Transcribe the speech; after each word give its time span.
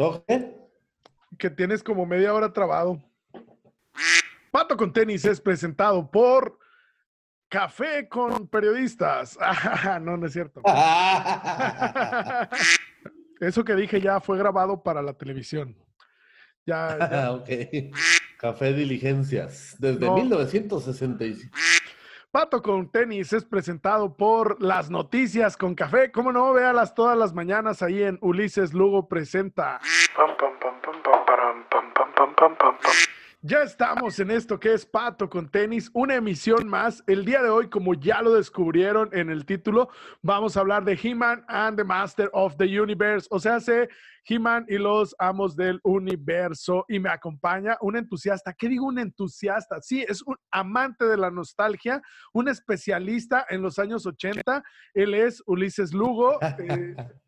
¿Todo 0.00 0.24
qué? 0.26 0.56
Que 1.36 1.50
tienes 1.50 1.82
como 1.82 2.06
media 2.06 2.32
hora 2.32 2.50
trabado. 2.50 2.98
Pato 4.50 4.74
con 4.74 4.94
tenis 4.94 5.26
es 5.26 5.38
presentado 5.38 6.10
por 6.10 6.58
Café 7.50 8.08
con 8.08 8.48
Periodistas. 8.48 9.38
no, 10.00 10.16
no 10.16 10.26
es 10.26 10.32
cierto. 10.32 10.62
Eso 13.40 13.62
que 13.62 13.74
dije 13.74 14.00
ya 14.00 14.20
fue 14.20 14.38
grabado 14.38 14.82
para 14.82 15.02
la 15.02 15.12
televisión. 15.12 15.76
Ya, 16.64 16.96
ya. 16.98 17.32
ok. 17.32 17.48
Café 18.38 18.72
Diligencias, 18.72 19.76
desde 19.78 20.06
No. 20.06 20.14
1965. 20.14 21.54
Pato 22.32 22.62
con 22.62 22.88
tenis 22.92 23.32
es 23.32 23.44
presentado 23.44 24.16
por 24.16 24.62
Las 24.62 24.88
Noticias 24.88 25.56
con 25.56 25.74
Café. 25.74 26.12
¿Cómo 26.12 26.30
no? 26.30 26.52
Véalas 26.52 26.94
todas 26.94 27.18
las 27.18 27.34
mañanas 27.34 27.82
ahí 27.82 28.04
en 28.04 28.18
Ulises 28.20 28.72
Lugo 28.72 29.08
Presenta. 29.08 29.80
Ya 33.42 33.62
estamos 33.62 34.20
en 34.20 34.30
esto 34.30 34.60
que 34.60 34.74
es 34.74 34.84
Pato 34.84 35.30
con 35.30 35.48
tenis, 35.48 35.90
una 35.94 36.14
emisión 36.14 36.68
más. 36.68 37.02
El 37.06 37.24
día 37.24 37.42
de 37.42 37.48
hoy, 37.48 37.70
como 37.70 37.94
ya 37.94 38.20
lo 38.20 38.34
descubrieron 38.34 39.08
en 39.12 39.30
el 39.30 39.46
título, 39.46 39.88
vamos 40.20 40.56
a 40.56 40.60
hablar 40.60 40.84
de 40.84 40.92
He-Man 41.02 41.46
and 41.48 41.78
the 41.78 41.84
Master 41.84 42.28
of 42.34 42.58
the 42.58 42.78
Universe, 42.78 43.26
o 43.30 43.40
sea, 43.40 43.58
se 43.58 43.88
He-Man 44.26 44.66
y 44.68 44.76
los 44.76 45.16
amos 45.18 45.56
del 45.56 45.80
universo. 45.84 46.84
Y 46.86 46.98
me 47.00 47.08
acompaña 47.08 47.78
un 47.80 47.96
entusiasta. 47.96 48.52
¿Qué 48.52 48.68
digo 48.68 48.84
un 48.84 48.98
entusiasta? 48.98 49.80
Sí, 49.80 50.04
es 50.06 50.20
un 50.20 50.36
amante 50.50 51.06
de 51.06 51.16
la 51.16 51.30
nostalgia, 51.30 52.02
un 52.34 52.46
especialista 52.46 53.46
en 53.48 53.62
los 53.62 53.78
años 53.78 54.04
80. 54.04 54.62
Él 54.92 55.14
es 55.14 55.42
Ulises 55.46 55.94
Lugo, 55.94 56.38
eh, 56.42 56.94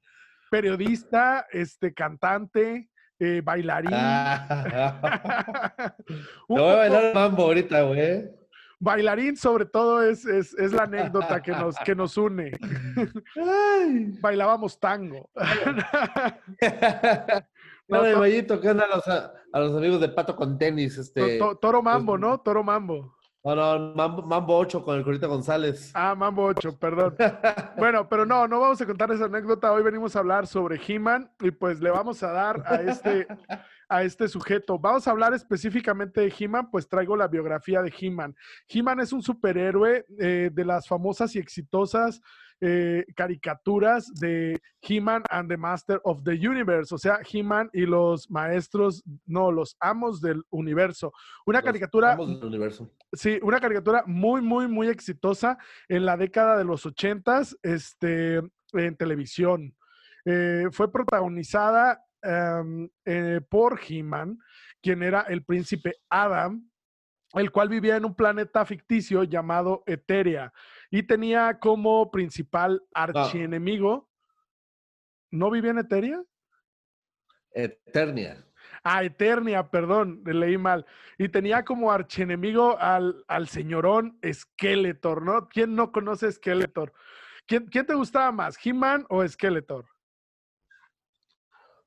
periodista, 0.50 1.46
este, 1.50 1.94
cantante, 1.94 2.90
eh, 3.24 3.40
bailarín. 3.44 3.92
Ah. 3.94 5.94
Te 6.06 6.14
voy 6.48 6.72
a 6.72 6.76
bailar 6.76 7.14
mambo 7.14 7.44
ahorita, 7.44 7.82
güey. 7.82 8.24
Bailarín, 8.80 9.36
sobre 9.36 9.64
todo, 9.66 10.02
es, 10.02 10.24
es, 10.24 10.54
es 10.54 10.72
la 10.72 10.82
anécdota 10.82 11.40
que 11.40 11.52
nos, 11.52 11.76
que 11.84 11.94
nos 11.94 12.16
une. 12.16 12.50
Bailábamos 14.20 14.80
tango. 14.80 15.30
No, 17.88 17.98
Dale, 18.00 18.12
to- 18.14 18.20
Mayito, 18.20 18.60
¿qué 18.60 18.70
onda 18.70 18.84
a 18.84 18.96
los, 18.96 19.06
a, 19.08 19.32
a 19.52 19.60
los 19.60 19.76
amigos 19.76 20.00
de 20.00 20.08
Pato 20.08 20.34
con 20.36 20.56
tenis? 20.56 20.96
Este, 20.96 21.36
To- 21.38 21.50
to- 21.50 21.56
Toro 21.58 21.82
Mambo, 21.82 22.16
¿no? 22.16 22.38
Toro 22.40 22.62
Mambo. 22.64 23.16
No, 23.44 23.54
no, 23.56 23.94
Mambo, 23.94 24.22
Mambo 24.22 24.56
8 24.56 24.84
con 24.84 24.96
el 24.96 25.04
Corita 25.04 25.26
González. 25.26 25.90
Ah, 25.94 26.14
Mambo 26.14 26.44
8, 26.44 26.78
perdón. 26.78 27.16
Bueno, 27.76 28.08
pero 28.08 28.24
no, 28.24 28.46
no 28.46 28.60
vamos 28.60 28.80
a 28.80 28.86
contar 28.86 29.10
esa 29.10 29.24
anécdota. 29.24 29.72
Hoy 29.72 29.82
venimos 29.82 30.14
a 30.14 30.20
hablar 30.20 30.46
sobre 30.46 30.80
He-Man 30.86 31.30
y 31.40 31.50
pues 31.50 31.80
le 31.80 31.90
vamos 31.90 32.22
a 32.22 32.30
dar 32.30 32.62
a 32.66 32.76
este, 32.76 33.26
a 33.88 34.02
este 34.04 34.28
sujeto. 34.28 34.78
Vamos 34.78 35.08
a 35.08 35.10
hablar 35.10 35.34
específicamente 35.34 36.20
de 36.20 36.32
He-Man, 36.38 36.70
pues 36.70 36.88
traigo 36.88 37.16
la 37.16 37.28
biografía 37.28 37.82
de 37.82 37.92
He-Man. 37.98 38.36
He-Man 38.68 39.00
es 39.00 39.12
un 39.12 39.22
superhéroe 39.22 40.06
eh, 40.18 40.50
de 40.52 40.64
las 40.64 40.86
famosas 40.86 41.34
y 41.34 41.38
exitosas 41.38 42.20
eh, 42.64 43.04
caricaturas 43.16 44.06
de 44.14 44.60
He-Man 44.82 45.24
and 45.30 45.48
the 45.48 45.56
Master 45.56 46.00
of 46.04 46.22
the 46.22 46.30
Universe, 46.30 46.94
o 46.94 46.98
sea, 46.98 47.18
He-Man 47.28 47.68
y 47.72 47.86
los 47.86 48.30
maestros, 48.30 49.02
no, 49.26 49.50
los 49.50 49.76
amos 49.80 50.20
del 50.20 50.44
universo. 50.48 51.12
Una 51.44 51.58
Los 51.58 51.64
caricatura 51.64 52.12
amos 52.12 52.28
del 52.28 52.44
universo. 52.44 52.88
Sí, 53.12 53.40
una 53.42 53.58
caricatura 53.58 54.04
muy, 54.06 54.42
muy, 54.42 54.68
muy 54.68 54.86
exitosa 54.86 55.58
en 55.88 56.06
la 56.06 56.16
década 56.16 56.56
de 56.56 56.62
los 56.62 56.86
ochentas, 56.86 57.58
este, 57.64 58.36
en 58.74 58.96
televisión. 58.96 59.74
Eh, 60.24 60.68
fue 60.70 60.92
protagonizada 60.92 62.04
em, 62.22 62.88
eh, 63.04 63.40
por 63.50 63.80
He-Man, 63.84 64.38
quien 64.80 65.02
era 65.02 65.22
el 65.22 65.44
príncipe 65.44 65.96
Adam, 66.08 66.64
el 67.34 67.50
cual 67.50 67.68
vivía 67.68 67.96
en 67.96 68.04
un 68.04 68.14
planeta 68.14 68.64
ficticio 68.64 69.24
llamado 69.24 69.82
Eteria 69.86 70.52
y 70.92 71.02
tenía 71.04 71.58
como 71.58 72.10
principal 72.10 72.82
archienemigo. 72.92 74.10
¿No 75.30 75.50
vivía 75.50 75.70
en 75.70 75.78
Eteria? 75.78 76.22
Eternia. 77.50 78.46
Ah, 78.84 79.02
Eternia, 79.02 79.70
perdón, 79.70 80.22
leí 80.26 80.58
mal. 80.58 80.84
Y 81.16 81.30
tenía 81.30 81.64
como 81.64 81.90
archienemigo 81.90 82.78
al, 82.78 83.24
al 83.26 83.48
señorón 83.48 84.18
Skeletor, 84.22 85.22
¿no? 85.22 85.48
¿Quién 85.48 85.74
no 85.74 85.92
conoce 85.92 86.30
Skeletor? 86.30 86.92
¿Quién, 87.46 87.66
quién 87.68 87.86
te 87.86 87.94
gustaba 87.94 88.30
más, 88.30 88.58
He-Man 88.62 89.06
o 89.08 89.26
Skeletor? 89.26 89.86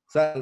O 0.08 0.10
sea, 0.10 0.34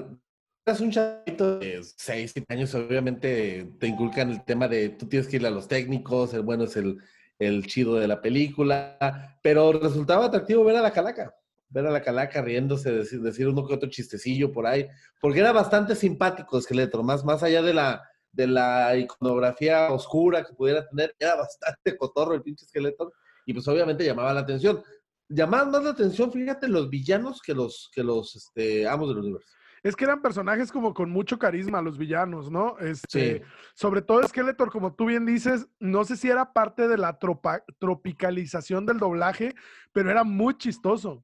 eres 0.64 0.80
un 0.80 0.90
chavito 0.90 1.58
de 1.58 1.82
6, 1.82 2.32
7 2.32 2.54
años, 2.54 2.74
obviamente 2.74 3.74
te 3.78 3.86
inculcan 3.88 4.30
el 4.30 4.42
tema 4.42 4.68
de 4.68 4.88
tú 4.88 5.06
tienes 5.06 5.28
que 5.28 5.36
ir 5.36 5.46
a 5.46 5.50
los 5.50 5.68
técnicos, 5.68 6.32
el 6.32 6.42
bueno 6.42 6.64
es 6.64 6.76
el, 6.76 6.98
el 7.38 7.66
chido 7.66 7.96
de 7.96 8.08
la 8.08 8.20
película, 8.20 9.38
pero 9.42 9.72
resultaba 9.72 10.26
atractivo 10.26 10.64
ver 10.64 10.76
a 10.76 10.82
la 10.82 10.92
calaca, 10.92 11.34
ver 11.68 11.86
a 11.86 11.90
la 11.90 12.02
calaca 12.02 12.42
riéndose, 12.42 12.92
decir, 12.92 13.20
decir 13.20 13.48
uno 13.48 13.66
que 13.66 13.74
otro 13.74 13.88
chistecillo 13.88 14.52
por 14.52 14.66
ahí, 14.66 14.86
porque 15.20 15.40
era 15.40 15.52
bastante 15.52 15.94
simpático 15.94 16.60
Skeletor, 16.60 17.02
más, 17.02 17.24
más 17.24 17.42
allá 17.42 17.62
de 17.62 17.74
la, 17.74 18.02
de 18.32 18.46
la 18.46 18.96
iconografía 18.96 19.92
oscura 19.92 20.44
que 20.44 20.54
pudiera 20.54 20.86
tener, 20.88 21.14
era 21.18 21.36
bastante 21.36 21.96
cotorro 21.98 22.34
el 22.34 22.42
pinche 22.42 22.66
Skeletor, 22.66 23.12
y 23.46 23.52
pues 23.52 23.66
obviamente 23.68 24.04
llamaba 24.04 24.32
la 24.32 24.40
atención. 24.40 24.82
Llamaban 25.28 25.70
más 25.70 25.84
la 25.84 25.90
atención, 25.90 26.30
fíjate, 26.30 26.68
los 26.68 26.90
villanos 26.90 27.40
que 27.40 27.54
los, 27.54 27.90
que 27.92 28.02
los 28.02 28.36
este, 28.36 28.86
amos 28.86 29.08
del 29.08 29.18
universo. 29.18 29.48
Es 29.84 29.94
que 29.94 30.04
eran 30.04 30.22
personajes 30.22 30.72
como 30.72 30.94
con 30.94 31.10
mucho 31.10 31.38
carisma, 31.38 31.82
los 31.82 31.98
villanos, 31.98 32.50
¿no? 32.50 32.78
Este, 32.78 33.38
Sí. 33.38 33.42
Sobre 33.74 34.00
todo 34.00 34.26
Skeletor, 34.26 34.70
como 34.70 34.94
tú 34.94 35.04
bien 35.04 35.26
dices, 35.26 35.68
no 35.78 36.04
sé 36.04 36.16
si 36.16 36.30
era 36.30 36.52
parte 36.54 36.88
de 36.88 36.96
la 36.96 37.18
tropa- 37.18 37.62
tropicalización 37.78 38.86
del 38.86 38.98
doblaje, 38.98 39.54
pero 39.92 40.10
era 40.10 40.24
muy 40.24 40.56
chistoso. 40.56 41.22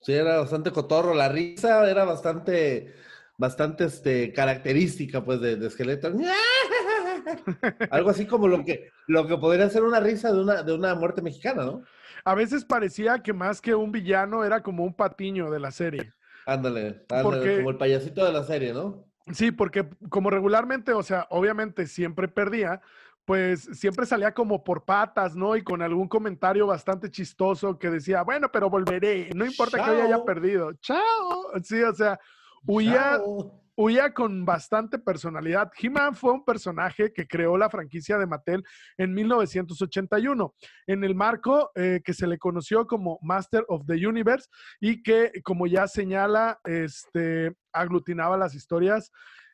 Sí, 0.00 0.12
era 0.12 0.38
bastante 0.38 0.70
cotorro. 0.70 1.12
La 1.12 1.28
risa 1.28 1.90
era 1.90 2.04
bastante, 2.04 2.94
bastante 3.36 3.86
este, 3.86 4.32
característica, 4.32 5.24
pues, 5.24 5.40
de, 5.40 5.56
de 5.56 5.68
Skeletor. 5.68 6.14
Algo 7.90 8.10
así 8.10 8.26
como 8.26 8.46
lo 8.46 8.64
que, 8.64 8.90
lo 9.08 9.26
que 9.26 9.36
podría 9.38 9.68
ser 9.70 9.82
una 9.82 9.98
risa 9.98 10.32
de 10.32 10.40
una, 10.40 10.62
de 10.62 10.72
una 10.72 10.94
muerte 10.94 11.20
mexicana, 11.22 11.64
¿no? 11.64 11.82
A 12.24 12.34
veces 12.34 12.64
parecía 12.64 13.20
que 13.22 13.32
más 13.32 13.60
que 13.60 13.74
un 13.74 13.90
villano 13.90 14.44
era 14.44 14.62
como 14.62 14.84
un 14.84 14.94
patiño 14.94 15.50
de 15.50 15.58
la 15.60 15.70
serie. 15.72 16.12
Ándale, 16.46 17.04
ándale, 17.10 17.22
Porque- 17.22 17.56
como 17.58 17.70
el 17.70 17.76
payasito 17.76 18.24
de 18.24 18.32
la 18.32 18.44
serie, 18.44 18.72
¿no? 18.72 19.04
Sí, 19.32 19.50
porque 19.50 19.88
como 20.08 20.30
regularmente, 20.30 20.92
o 20.92 21.02
sea, 21.02 21.26
obviamente 21.30 21.86
siempre 21.88 22.28
perdía, 22.28 22.80
pues 23.24 23.68
siempre 23.72 24.06
salía 24.06 24.32
como 24.32 24.62
por 24.62 24.84
patas, 24.84 25.34
¿no? 25.34 25.56
Y 25.56 25.62
con 25.64 25.82
algún 25.82 26.06
comentario 26.06 26.64
bastante 26.68 27.10
chistoso 27.10 27.76
que 27.76 27.90
decía, 27.90 28.22
bueno, 28.22 28.52
pero 28.52 28.70
volveré, 28.70 29.30
no 29.34 29.44
importa 29.44 29.84
que 29.84 29.90
hoy 29.90 30.00
haya 30.00 30.24
perdido. 30.24 30.72
Chao. 30.74 31.50
Sí, 31.64 31.82
o 31.82 31.92
sea, 31.92 32.20
huía, 32.64 33.16
Chao. 33.16 33.60
Huía 33.76 34.12
con 34.12 34.44
bastante 34.44 34.98
personalidad. 34.98 35.70
He-Man 35.78 36.14
fue 36.14 36.32
un 36.32 36.44
personaje 36.44 37.12
que 37.12 37.26
creó 37.26 37.56
la 37.56 37.70
franquicia 37.70 38.18
de 38.18 38.26
Mattel 38.26 38.64
en 38.96 39.12
1981, 39.12 40.54
en 40.86 41.04
el 41.04 41.14
marco 41.14 41.70
eh, 41.74 42.00
que 42.04 42.14
se 42.14 42.26
le 42.26 42.38
conoció 42.38 42.86
como 42.86 43.18
Master 43.22 43.64
of 43.68 43.86
the 43.86 44.06
Universe 44.06 44.48
y 44.80 45.02
que, 45.02 45.30
como 45.44 45.66
ya 45.66 45.86
señala, 45.86 46.58
este, 46.64 47.54
aglutinaba 47.72 48.36
las 48.36 48.54
historias 48.54 49.10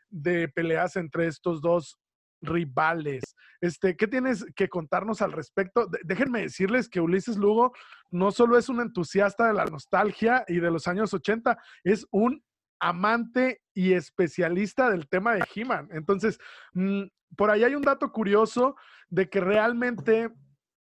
de 0.08 0.48
peleas 0.48 0.96
entre 0.96 1.26
estos 1.26 1.60
dos 1.60 1.98
rivales. 2.42 3.22
Este, 3.60 3.96
¿Qué 3.96 4.08
tienes 4.08 4.44
que 4.56 4.68
contarnos 4.68 5.22
al 5.22 5.32
respecto? 5.32 5.88
Déjenme 6.04 6.42
decirles 6.42 6.88
que 6.88 7.00
Ulises 7.00 7.36
Lugo 7.36 7.72
no 8.10 8.32
solo 8.32 8.58
es 8.58 8.68
un 8.68 8.80
entusiasta 8.80 9.46
de 9.46 9.54
la 9.54 9.64
nostalgia 9.64 10.44
y 10.48 10.56
de 10.56 10.70
los 10.70 10.88
años 10.88 11.14
80, 11.14 11.56
es 11.84 12.06
un 12.10 12.42
amante 12.82 13.62
y 13.72 13.92
especialista 13.92 14.90
del 14.90 15.08
tema 15.08 15.34
de 15.34 15.44
He-Man. 15.54 15.88
Entonces, 15.92 16.38
mm, 16.74 17.04
por 17.36 17.50
ahí 17.50 17.62
hay 17.62 17.76
un 17.76 17.82
dato 17.82 18.10
curioso 18.10 18.74
de 19.08 19.30
que 19.30 19.40
realmente 19.40 20.30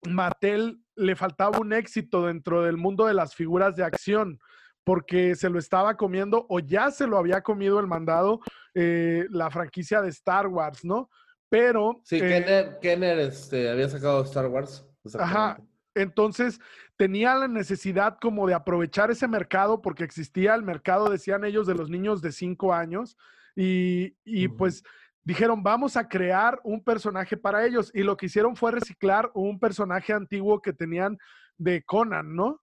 Mattel 0.05 0.81
le 0.95 1.15
faltaba 1.15 1.59
un 1.59 1.71
éxito 1.71 2.25
dentro 2.25 2.63
del 2.63 2.75
mundo 2.75 3.05
de 3.05 3.13
las 3.13 3.33
figuras 3.33 3.75
de 3.77 3.85
acción 3.85 4.37
porque 4.83 5.35
se 5.35 5.49
lo 5.49 5.59
estaba 5.59 5.95
comiendo 5.95 6.45
o 6.49 6.59
ya 6.59 6.91
se 6.91 7.07
lo 7.07 7.17
había 7.17 7.41
comido 7.41 7.79
el 7.79 7.87
mandado 7.87 8.41
eh, 8.73 9.25
la 9.29 9.49
franquicia 9.49 10.01
de 10.01 10.09
Star 10.09 10.47
Wars, 10.47 10.83
¿no? 10.83 11.09
Pero 11.49 12.01
Sí, 12.03 12.17
eh, 12.17 12.19
Kenner, 12.19 12.79
Kenner 12.81 13.19
este, 13.19 13.69
había 13.69 13.87
sacado 13.87 14.23
Star 14.23 14.47
Wars. 14.47 14.85
Ajá. 15.17 15.57
Entonces 16.01 16.59
tenía 16.95 17.35
la 17.35 17.47
necesidad 17.47 18.17
como 18.19 18.47
de 18.47 18.53
aprovechar 18.53 19.11
ese 19.11 19.27
mercado 19.27 19.81
porque 19.81 20.03
existía 20.03 20.55
el 20.55 20.63
mercado, 20.63 21.09
decían 21.09 21.43
ellos, 21.43 21.67
de 21.67 21.75
los 21.75 21.89
niños 21.89 22.21
de 22.21 22.31
5 22.31 22.73
años 22.73 23.17
y, 23.55 24.47
pues 24.49 24.83
dijeron, 25.23 25.63
vamos 25.63 25.97
a 25.97 26.07
crear 26.07 26.59
un 26.63 26.83
personaje 26.83 27.35
para 27.35 27.65
ellos 27.65 27.91
y 27.93 28.03
lo 28.03 28.15
que 28.15 28.27
hicieron 28.27 28.55
fue 28.55 28.71
reciclar 28.71 29.31
un 29.33 29.59
personaje 29.59 30.13
antiguo 30.13 30.61
que 30.61 30.73
tenían 30.73 31.17
de 31.57 31.83
Conan, 31.83 32.35
¿no? 32.35 32.61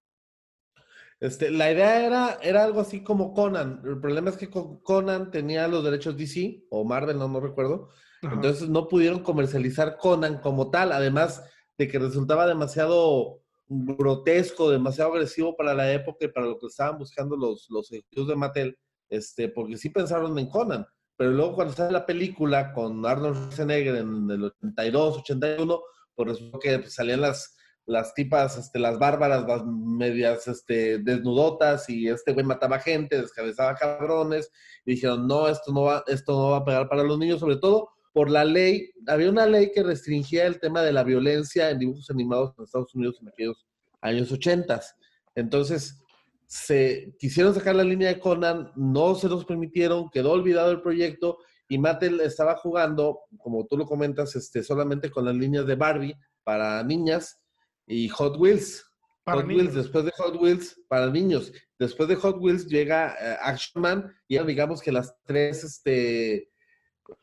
Este, 1.20 1.50
la 1.50 1.70
idea 1.70 2.06
era, 2.06 2.38
era 2.42 2.64
algo 2.64 2.80
así 2.80 3.02
como 3.02 3.34
Conan. 3.34 3.82
El 3.84 4.00
problema 4.00 4.30
es 4.30 4.36
que 4.36 4.50
Conan 4.50 5.30
tenía 5.30 5.68
los 5.68 5.84
derechos 5.84 6.16
DC 6.16 6.64
o 6.70 6.84
Marvel, 6.84 7.18
no, 7.18 7.28
no 7.28 7.40
recuerdo. 7.40 7.90
Entonces 8.22 8.68
no 8.68 8.88
pudieron 8.88 9.22
comercializar 9.22 9.96
Conan 9.98 10.38
como 10.38 10.70
tal, 10.70 10.92
además 10.92 11.44
de 11.78 11.88
que 11.88 11.98
resultaba 11.98 12.46
demasiado 12.46 13.40
grotesco, 13.68 14.70
demasiado 14.70 15.12
agresivo 15.12 15.56
para 15.56 15.74
la 15.74 15.92
época 15.92 16.26
y 16.26 16.28
para 16.28 16.46
lo 16.46 16.58
que 16.58 16.66
estaban 16.66 16.98
buscando 16.98 17.36
los, 17.36 17.66
los 17.70 17.88
de 17.88 18.36
Mattel, 18.36 18.78
este, 19.08 19.48
porque 19.48 19.76
sí 19.76 19.90
pensaron 19.90 20.38
en 20.38 20.48
Conan, 20.48 20.86
pero 21.16 21.30
luego 21.30 21.54
cuando 21.54 21.74
sale 21.74 21.92
la 21.92 22.06
película 22.06 22.72
con 22.72 23.04
Arnold 23.06 23.36
Schwarzenegger 23.36 23.96
en 23.96 24.30
el 24.30 24.44
82, 24.44 25.18
81, 25.18 25.80
pues 26.14 26.28
resultó 26.28 26.58
que 26.58 26.78
pues, 26.80 26.94
salían 26.94 27.20
las, 27.20 27.56
las 27.86 28.14
tipas, 28.14 28.56
este, 28.58 28.78
las 28.78 28.98
bárbaras, 28.98 29.46
las 29.46 29.64
medias 29.64 30.48
este, 30.48 30.98
desnudotas 30.98 31.88
y 31.88 32.08
este 32.08 32.32
güey 32.32 32.44
mataba 32.44 32.78
gente, 32.78 33.20
descabezaba 33.20 33.74
cabrones 33.74 34.50
y 34.84 34.92
dijeron, 34.94 35.26
no, 35.26 35.48
esto 35.48 35.72
no 35.72 35.82
va, 35.82 36.04
esto 36.06 36.32
no 36.32 36.50
va 36.50 36.58
a 36.58 36.64
pegar 36.64 36.88
para 36.88 37.04
los 37.04 37.18
niños, 37.18 37.40
sobre 37.40 37.56
todo 37.56 37.93
por 38.14 38.30
la 38.30 38.44
ley, 38.44 38.92
había 39.08 39.28
una 39.28 39.44
ley 39.44 39.72
que 39.74 39.82
restringía 39.82 40.46
el 40.46 40.60
tema 40.60 40.82
de 40.82 40.92
la 40.92 41.02
violencia 41.02 41.68
en 41.68 41.80
dibujos 41.80 42.08
animados 42.10 42.54
en 42.56 42.64
Estados 42.64 42.94
Unidos 42.94 43.18
en 43.20 43.28
aquellos 43.28 43.66
años 44.00 44.30
80. 44.30 44.80
Entonces, 45.34 46.00
se 46.46 47.12
quisieron 47.18 47.52
sacar 47.52 47.74
la 47.74 47.82
línea 47.82 48.06
de 48.06 48.20
Conan, 48.20 48.70
no 48.76 49.16
se 49.16 49.28
los 49.28 49.44
permitieron, 49.44 50.10
quedó 50.10 50.30
olvidado 50.30 50.70
el 50.70 50.80
proyecto 50.80 51.38
y 51.68 51.76
Mattel 51.76 52.20
estaba 52.20 52.54
jugando, 52.56 53.18
como 53.36 53.66
tú 53.66 53.76
lo 53.76 53.84
comentas, 53.84 54.36
este, 54.36 54.62
solamente 54.62 55.10
con 55.10 55.24
las 55.24 55.34
líneas 55.34 55.66
de 55.66 55.74
Barbie 55.74 56.14
para 56.44 56.84
niñas 56.84 57.42
y 57.84 58.08
Hot 58.10 58.36
Wheels. 58.38 58.84
Hot 59.26 59.44
Wheels, 59.44 59.74
después 59.74 60.04
de 60.04 60.12
Hot 60.18 60.40
Wheels, 60.40 60.80
para 60.86 61.10
niños. 61.10 61.50
Después 61.80 62.08
de 62.08 62.14
Hot 62.14 62.36
Wheels 62.38 62.68
llega 62.68 63.16
eh, 63.20 63.38
Action 63.42 63.82
Man 63.82 64.14
y 64.28 64.38
digamos 64.38 64.80
que 64.80 64.92
las 64.92 65.16
tres 65.24 65.64
este, 65.64 66.52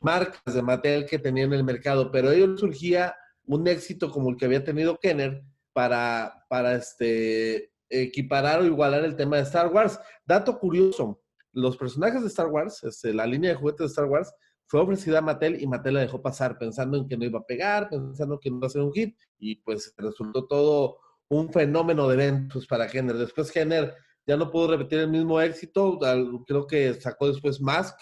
marcas 0.00 0.54
de 0.54 0.62
Mattel 0.62 1.06
que 1.06 1.18
tenían 1.18 1.52
en 1.52 1.60
el 1.60 1.64
mercado, 1.64 2.10
pero 2.10 2.30
ellos 2.30 2.60
surgía 2.60 3.14
un 3.46 3.66
éxito 3.66 4.10
como 4.10 4.30
el 4.30 4.36
que 4.36 4.44
había 4.44 4.64
tenido 4.64 4.98
Kenner 4.98 5.42
para, 5.72 6.44
para 6.48 6.74
este, 6.74 7.72
equiparar 7.88 8.60
o 8.60 8.64
igualar 8.64 9.04
el 9.04 9.16
tema 9.16 9.36
de 9.36 9.42
Star 9.42 9.68
Wars. 9.68 9.98
Dato 10.24 10.58
curioso, 10.58 11.22
los 11.52 11.76
personajes 11.76 12.22
de 12.22 12.28
Star 12.28 12.48
Wars, 12.48 12.82
este, 12.84 13.12
la 13.12 13.26
línea 13.26 13.50
de 13.50 13.56
juguetes 13.56 13.80
de 13.80 13.86
Star 13.86 14.06
Wars, 14.06 14.32
fue 14.66 14.80
ofrecida 14.80 15.18
a 15.18 15.22
Mattel 15.22 15.60
y 15.60 15.66
Mattel 15.66 15.94
la 15.94 16.00
dejó 16.00 16.22
pasar 16.22 16.56
pensando 16.56 16.96
en 16.96 17.06
que 17.06 17.16
no 17.16 17.26
iba 17.26 17.40
a 17.40 17.44
pegar, 17.44 17.90
pensando 17.90 18.40
que 18.40 18.50
no 18.50 18.56
iba 18.56 18.66
a 18.68 18.70
ser 18.70 18.80
un 18.80 18.92
hit 18.92 19.16
y 19.38 19.56
pues 19.56 19.92
resultó 19.98 20.46
todo 20.46 20.98
un 21.28 21.52
fenómeno 21.52 22.08
de 22.08 22.14
eventos 22.14 22.66
para 22.66 22.86
Kenner. 22.86 23.16
Después 23.16 23.52
Kenner 23.52 23.94
ya 24.26 24.36
no 24.36 24.50
pudo 24.50 24.68
repetir 24.68 25.00
el 25.00 25.10
mismo 25.10 25.40
éxito, 25.40 25.98
creo 26.46 26.66
que 26.66 26.94
sacó 26.94 27.28
después 27.28 27.60
Mask, 27.60 27.98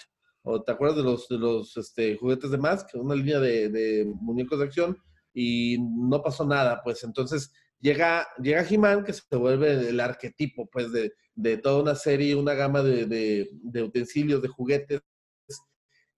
o 0.51 0.63
te 0.63 0.73
acuerdas 0.73 0.97
de 0.99 1.03
los, 1.05 1.29
de 1.29 1.39
los 1.39 1.77
este, 1.77 2.17
juguetes 2.17 2.51
de 2.51 2.59
Mask, 2.59 2.89
una 2.95 3.15
línea 3.15 3.39
de, 3.39 4.13
muñecos 4.21 4.59
de 4.59 4.65
acción, 4.65 4.99
y 5.33 5.79
no 5.81 6.23
pasó 6.23 6.45
nada, 6.45 6.81
pues 6.83 7.05
entonces 7.05 7.53
llega, 7.79 8.27
llega 8.43 8.67
He-Man, 8.69 9.05
que 9.05 9.13
se 9.13 9.37
vuelve 9.37 9.89
el 9.89 10.01
arquetipo, 10.01 10.69
pues, 10.71 10.91
de, 10.93 11.13
de 11.35 11.57
toda 11.57 11.83
una 11.83 11.95
serie, 11.95 12.35
una 12.35 12.55
gama 12.55 12.83
de, 12.83 13.07
de, 13.07 13.83
utensilios, 13.83 14.43
de 14.43 14.49
juguetes, 14.49 15.01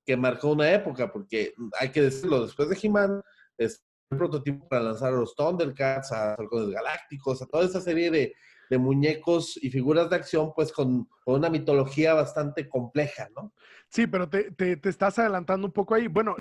que 0.05 0.17
marcó 0.17 0.51
una 0.53 0.73
época, 0.73 1.13
porque 1.13 1.55
hay 1.79 1.91
que 1.91 2.03
decirlo, 2.03 2.45
después 2.45 2.69
de 2.69 2.79
He-Man, 2.83 3.23
es 3.59 3.85
el 4.11 4.19
prototipo 4.19 4.69
para 4.69 4.83
lanzar 4.83 5.13
a 5.13 5.17
los 5.17 5.35
Thundercats, 5.37 6.11
a 6.13 6.37
los 6.51 6.71
Galácticos, 6.71 7.43
a 7.43 7.47
toda 7.47 7.65
esa 7.65 7.81
serie 7.81 8.11
de, 8.11 8.35
de 8.73 8.79
muñecos 8.79 9.59
y 9.63 9.69
figuras 9.69 10.09
de 10.09 10.17
acción, 10.17 10.55
pues 10.55 10.73
con, 10.73 11.07
una 11.27 11.51
mitología 11.51 12.15
bastante 12.15 12.71
compleja, 12.71 13.29
¿no? 13.37 13.53
Sí, 13.93 14.07
pero 14.07 14.27
te, 14.27 14.51
te, 14.53 14.79
estás 14.89 15.19
adelantando 15.19 15.67
un 15.67 15.73
poco 15.73 15.95
ahí. 15.95 16.07
Bueno, 16.07 16.35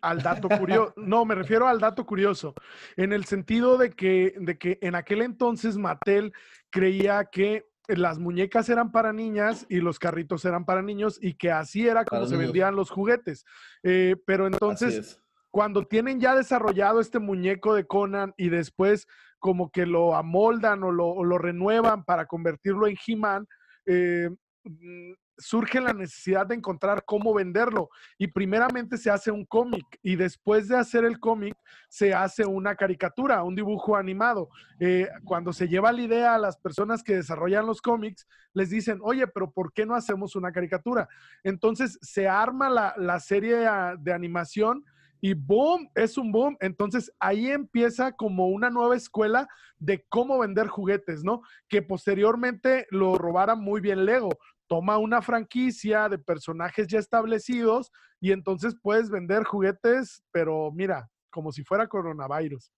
al 0.00 0.22
dato 0.22 0.48
curioso, 0.48 0.94
no, 0.96 1.26
me 1.26 1.34
refiero 1.34 1.68
al 1.68 1.78
dato 1.78 2.06
curioso, 2.06 2.54
en 2.96 3.12
el 3.12 3.26
sentido 3.26 3.76
de 3.76 3.90
que, 3.90 4.34
de 4.40 4.56
que 4.56 4.78
en 4.80 4.94
aquel 4.94 5.20
entonces 5.20 5.76
Mattel 5.76 6.32
creía 6.70 7.26
que 7.26 7.66
las 7.86 8.18
muñecas 8.18 8.70
eran 8.70 8.92
para 8.92 9.12
niñas 9.12 9.66
y 9.68 9.80
los 9.80 9.98
carritos 9.98 10.46
eran 10.46 10.64
para 10.64 10.80
niños 10.80 11.18
y 11.20 11.34
que 11.34 11.50
así 11.50 11.86
era 11.86 12.06
como 12.06 12.24
se 12.24 12.38
vendían 12.38 12.74
los 12.74 12.88
juguetes. 12.90 13.44
Eh, 13.82 14.16
pero 14.24 14.46
entonces, 14.46 15.20
cuando 15.50 15.86
tienen 15.86 16.18
ya 16.18 16.34
desarrollado 16.34 17.00
este 17.00 17.18
muñeco 17.18 17.74
de 17.74 17.86
Conan 17.86 18.32
y 18.38 18.48
después 18.48 19.06
como 19.38 19.70
que 19.70 19.84
lo 19.84 20.16
amoldan 20.16 20.82
o 20.82 20.90
lo, 20.90 21.36
renuevan 21.36 22.06
para 22.06 22.24
convertirlo 22.24 22.86
en 22.86 22.96
He-Man, 23.06 23.46
eh, 23.84 24.30
mm, 24.64 25.12
surge 25.38 25.80
la 25.80 25.92
necesidad 25.92 26.46
de 26.46 26.54
encontrar 26.54 27.04
cómo 27.04 27.34
venderlo. 27.34 27.90
Y 28.18 28.28
primeramente 28.28 28.96
se 28.96 29.10
hace 29.10 29.30
un 29.30 29.44
cómic 29.44 29.84
y 30.02 30.16
después 30.16 30.68
de 30.68 30.76
hacer 30.76 31.04
el 31.04 31.20
cómic 31.20 31.56
se 31.88 32.14
hace 32.14 32.44
una 32.44 32.74
caricatura, 32.74 33.42
un 33.42 33.54
dibujo 33.54 33.96
animado. 33.96 34.48
Eh, 34.80 35.08
cuando 35.24 35.52
se 35.52 35.68
lleva 35.68 35.92
la 35.92 36.02
idea 36.02 36.34
a 36.34 36.38
las 36.38 36.56
personas 36.56 37.02
que 37.02 37.16
desarrollan 37.16 37.66
los 37.66 37.80
cómics, 37.80 38.26
les 38.52 38.70
dicen, 38.70 38.98
oye, 39.02 39.26
pero 39.26 39.50
¿por 39.50 39.72
qué 39.72 39.86
no 39.86 39.94
hacemos 39.94 40.36
una 40.36 40.52
caricatura? 40.52 41.08
Entonces 41.44 41.98
se 42.02 42.28
arma 42.28 42.70
la, 42.70 42.94
la 42.96 43.20
serie 43.20 43.68
de 43.98 44.12
animación 44.12 44.84
y 45.20 45.34
boom, 45.34 45.90
es 45.94 46.18
un 46.18 46.30
boom. 46.32 46.56
Entonces 46.60 47.12
ahí 47.18 47.50
empieza 47.50 48.12
como 48.12 48.48
una 48.48 48.70
nueva 48.70 48.96
escuela 48.96 49.48
de 49.78 50.04
cómo 50.08 50.38
vender 50.38 50.68
juguetes, 50.68 51.24
¿no? 51.24 51.42
Que 51.68 51.82
posteriormente 51.82 52.86
lo 52.90 53.16
robara 53.16 53.54
muy 53.54 53.80
bien 53.80 54.04
Lego. 54.04 54.30
Toma 54.68 54.98
una 54.98 55.22
franquicia 55.22 56.08
de 56.08 56.18
personajes 56.18 56.86
ya 56.88 56.98
establecidos 56.98 57.90
y 58.20 58.32
entonces 58.32 58.74
puedes 58.82 59.10
vender 59.10 59.44
juguetes, 59.44 60.22
pero 60.32 60.72
mira, 60.72 61.08
como 61.30 61.52
si 61.52 61.62
fuera 61.62 61.86
coronavirus. 61.86 62.72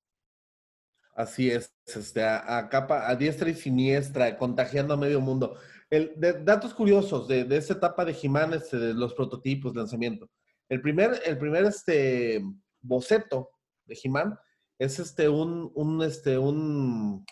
Así 1.14 1.50
es, 1.50 1.74
este, 1.86 2.22
a, 2.22 2.68
capa, 2.68 3.08
a 3.08 3.16
diestra 3.16 3.48
y 3.50 3.54
siniestra, 3.54 4.36
contagiando 4.36 4.94
a 4.94 4.96
medio 4.96 5.20
mundo. 5.20 5.56
El, 5.90 6.12
datos 6.44 6.72
curiosos 6.74 7.26
de, 7.26 7.44
de 7.44 7.56
etapa 7.56 8.04
de 8.04 8.14
Jiménez, 8.14 8.62
este, 8.62 8.78
de 8.78 8.94
los 8.94 9.14
prototipos, 9.14 9.74
lanzamiento. 9.74 10.30
El 10.68 10.80
primer, 10.80 11.20
el 11.24 11.38
primer 11.38 11.64
este, 11.64 12.40
boceto 12.80 13.50
de 13.86 13.98
He-Man 14.00 14.38
es 14.78 14.98
este, 14.98 15.28
un, 15.28 15.72
un, 15.74 16.02
este, 16.02 16.38
un, 16.38 17.24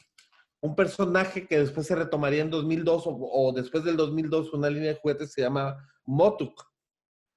un, 0.67 0.77
personaje 0.77 1.47
que 1.47 1.59
después 1.59 1.87
se 1.87 1.95
retomaría 1.95 2.43
en 2.43 2.51
2002 2.51 3.05
o, 3.07 3.53
después 3.55 3.85
del 3.85 3.97
2002 3.97 4.53
una 4.53 4.71
línea 4.71 4.91
de 4.91 4.99
juguetes 5.01 5.33
se 5.33 5.43
llama 5.43 5.77
Motuk, 6.05 6.63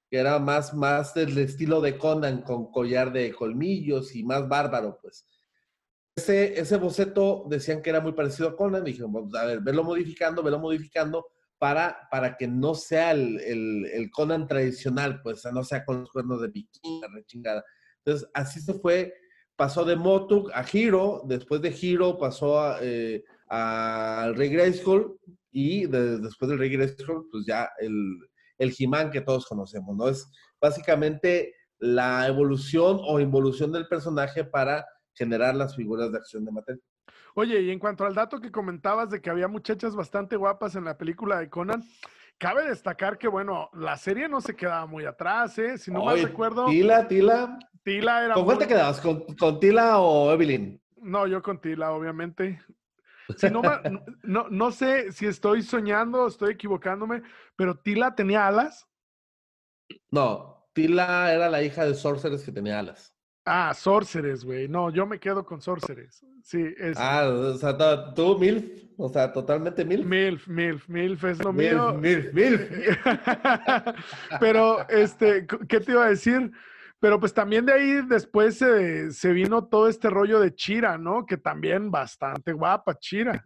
que 0.10 0.18
era 0.18 0.40
más, 0.40 0.74
más 0.74 1.14
del 1.14 1.38
estilo 1.38 1.82
de 1.82 1.98
Conan 1.98 2.42
con 2.42 2.72
collar 2.72 3.12
de 3.12 3.34
colmillos 3.34 4.16
y 4.16 4.24
más 4.24 4.48
bárbaro, 4.48 5.00
pues. 5.02 5.28
Ese, 6.16 6.60
ese 6.60 6.78
boceto 6.78 7.46
decían 7.48 7.82
que 7.82 7.92
era 7.92 8.02
muy 8.02 8.12
parecido 8.12 8.50
a 8.50 8.56
Conan, 8.56 8.86
y 8.88 8.94
vamos 8.94 9.34
a 9.36 9.46
ver, 9.46 9.62
verlo 9.62 9.84
modificando, 9.84 10.44
verlo 10.44 10.60
modificando, 10.60 11.26
para, 11.60 12.08
para 12.10 12.38
que 12.38 12.48
no 12.48 12.74
sea 12.74 13.12
el, 13.12 13.40
el, 13.40 14.10
Conan 14.12 14.48
tradicional, 14.48 15.22
pues 15.22 15.44
no 15.54 15.64
sea 15.64 15.86
con 15.86 16.00
los 16.00 16.12
cuernos 16.12 16.42
de 16.42 16.48
bikini, 16.48 17.02
chingada. 17.26 17.64
Entonces, 17.98 18.30
así 18.34 18.62
se 18.62 18.74
fue, 18.74 19.14
pasó 19.60 19.84
de 19.84 19.98
Motuk 19.98 20.50
a 20.54 20.64
Hiro, 20.72 21.22
después 21.26 21.62
de 21.62 21.76
Hiro 21.78 22.18
pasó 22.18 22.62
a, 22.62 22.78
eh, 22.82 23.26
al 23.50 24.34
Rey 24.34 24.48
Grayskull 24.48 25.20
y 25.52 25.86
después 25.86 26.48
del 26.48 26.60
Rey 26.60 26.70
Grayskull, 26.70 27.28
pues 27.30 27.46
ya 27.46 27.70
el, 27.78 28.20
el 28.58 28.74
He-Man 28.80 29.12
que 29.12 29.20
todos 29.20 29.46
conocemos, 29.46 29.98
¿no? 29.98 30.08
Es 30.08 30.32
básicamente 30.62 31.56
la 31.78 32.26
evolución 32.26 33.02
o 33.04 33.20
involución 33.20 33.74
del 33.74 33.86
personaje 33.90 34.46
para 34.46 34.86
generar 35.14 35.56
las 35.56 35.76
figuras 35.76 36.10
de 36.14 36.20
acción 36.20 36.46
de 36.46 36.54
Mattel. 36.54 36.82
Oye, 37.36 37.60
y 37.62 37.70
en 37.70 37.80
cuanto 37.80 38.06
al 38.06 38.16
dato 38.16 38.40
que 38.40 38.54
comentabas 38.54 39.10
de 39.10 39.22
que 39.22 39.30
había 39.30 39.50
muchachas 39.50 39.94
bastante 39.94 40.38
guapas 40.38 40.76
en 40.76 40.86
la 40.86 40.98
película 40.98 41.38
de 41.38 41.50
Conan, 41.50 41.84
cabe 42.38 42.66
destacar 42.66 43.18
que, 43.18 43.28
bueno, 43.28 43.70
la 43.74 43.98
serie 43.98 44.30
no 44.30 44.40
se 44.40 44.56
quedaba 44.56 44.86
muy 44.86 45.04
atrás, 45.04 45.60
¿eh? 45.60 45.78
Si 45.78 45.92
no 45.92 46.06
mal 46.06 46.22
recuerdo. 46.22 46.66
Tila, 46.68 47.10
Tila. 47.10 47.60
Tila 47.90 48.26
era. 48.26 48.34
¿Con 48.36 48.46
cuál 48.46 48.60
te 48.60 48.68
quedabas? 48.68 49.02
¿Con, 49.02 49.60
Tila 49.60 50.00
o 50.00 50.32
Evelyn? 50.32 50.80
No, 51.02 51.26
yo 51.26 51.42
con 51.42 51.60
Tila, 51.60 51.92
obviamente. 51.92 52.62
Si 53.38 53.48
no, 53.48 53.62
no, 54.24 54.48
no 54.50 54.72
sé 54.72 55.12
si 55.12 55.28
estoy 55.28 55.62
soñando 55.62 56.24
o 56.24 56.28
estoy 56.28 56.54
equivocándome, 56.54 57.22
pero 57.56 57.78
Tila 57.78 58.16
tenía 58.16 58.48
alas. 58.48 58.88
No, 60.10 60.68
Tila 60.74 61.32
era 61.32 61.48
la 61.48 61.62
hija 61.62 61.86
de 61.86 61.94
Sorceress 61.94 62.44
que 62.44 62.52
tenía 62.52 62.80
alas. 62.80 63.16
Ah, 63.46 63.72
Sorceres, 63.76 64.44
güey. 64.44 64.68
No, 64.68 64.90
yo 64.90 65.06
me 65.06 65.20
quedo 65.20 65.46
con 65.46 65.62
Sorceres. 65.62 66.26
Sí, 66.44 66.74
es. 66.78 66.98
Ah, 67.00 67.28
o 67.28 67.54
sea, 67.54 67.78
tú, 68.16 68.38
MILF. 68.40 68.66
O 68.98 69.10
sea, 69.10 69.32
totalmente 69.32 69.86
MILF. 69.86 70.08
MILF, 70.08 70.48
MILF, 70.48 70.90
MILF 70.90 71.24
es 71.26 71.44
lo 71.44 71.54
mío. 71.54 71.94
MILF, 71.94 72.34
MILF. 72.34 72.70
Pero, 74.40 74.90
este, 74.90 75.46
¿qué 75.68 75.80
te 75.80 75.92
iba 75.92 76.06
a 76.06 76.10
decir? 76.10 76.52
Pero 77.00 77.20
pues 77.20 77.34
también 77.34 77.66
de 77.66 77.74
ahí 77.74 78.02
después 78.08 78.58
se, 78.58 79.12
se 79.12 79.32
vino 79.32 79.68
todo 79.68 79.88
este 79.88 80.10
rollo 80.10 80.40
de 80.40 80.54
Chira, 80.54 80.98
¿no? 80.98 81.26
Que 81.26 81.38
también 81.38 81.92
bastante 81.92 82.52
guapa, 82.52 82.98
Chira. 83.00 83.46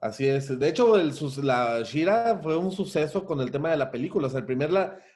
Así 0.00 0.28
es. 0.28 0.56
De 0.58 0.68
hecho, 0.68 0.96
el, 0.96 1.12
la 1.42 1.82
Shira 1.82 2.38
fue 2.42 2.56
un 2.56 2.70
suceso 2.70 3.24
con 3.24 3.40
el 3.40 3.50
tema 3.50 3.70
de 3.70 3.78
la 3.78 3.90
película. 3.90 4.28
O 4.28 4.30
sea, 4.30 4.40
el 4.40 4.46
primer 4.46 4.70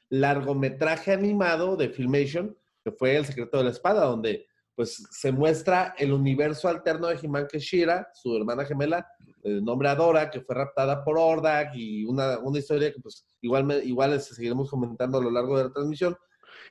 largometraje 0.08 1.12
animado 1.12 1.76
de 1.76 1.88
Filmation, 1.88 2.56
que 2.82 2.90
fue 2.90 3.16
El 3.16 3.26
secreto 3.26 3.58
de 3.58 3.64
la 3.64 3.70
espada, 3.70 4.04
donde 4.04 4.46
pues 4.74 5.06
se 5.10 5.30
muestra 5.30 5.94
el 5.98 6.12
universo 6.12 6.66
alterno 6.66 7.06
de 7.06 7.18
He-Man 7.22 7.46
que 7.46 7.58
Shira, 7.58 8.08
su 8.14 8.34
hermana 8.36 8.64
gemela, 8.64 9.06
el 9.42 9.62
nombre 9.62 9.88
Adora, 9.88 10.30
que 10.30 10.40
fue 10.40 10.54
raptada 10.54 11.04
por 11.04 11.18
Ordak 11.18 11.74
y 11.74 12.04
una, 12.04 12.38
una 12.38 12.58
historia 12.58 12.92
que 12.92 13.00
pues 13.00 13.26
igual, 13.42 13.82
igual 13.84 14.18
seguiremos 14.20 14.70
comentando 14.70 15.18
a 15.18 15.22
lo 15.22 15.30
largo 15.30 15.58
de 15.58 15.64
la 15.64 15.72
transmisión. 15.72 16.16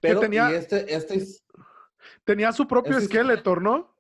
Pero 0.02 0.20
tenía, 0.20 0.52
este, 0.52 0.94
este 0.94 1.24
tenía 2.24 2.52
su 2.52 2.68
propio 2.68 2.98
este 2.98 3.06
Skeletor, 3.06 3.62
¿no? 3.62 3.96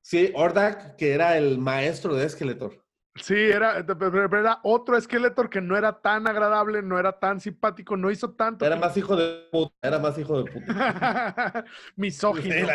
Sí, 0.00 0.32
Ordak, 0.34 0.96
que 0.96 1.12
era 1.12 1.36
el 1.36 1.58
maestro 1.58 2.14
de 2.14 2.28
Skeletor. 2.28 2.82
Sí, 3.16 3.34
era, 3.34 3.76
era 3.76 4.60
otro 4.62 4.98
Skeletor 4.98 5.50
que 5.50 5.60
no 5.60 5.76
era 5.76 6.00
tan 6.00 6.26
agradable, 6.26 6.82
no 6.82 6.98
era 6.98 7.18
tan 7.18 7.40
simpático, 7.40 7.94
no 7.94 8.10
hizo 8.10 8.30
tanto. 8.30 8.64
Era 8.64 8.76
más 8.76 8.96
hijo 8.96 9.14
de 9.14 9.48
puta, 9.52 9.74
era 9.82 9.98
más 9.98 10.18
hijo 10.18 10.42
de 10.42 10.50
puta. 10.50 11.64
misógino, 11.96 12.68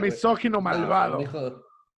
misógino 0.00 0.60
malvado. 0.60 1.20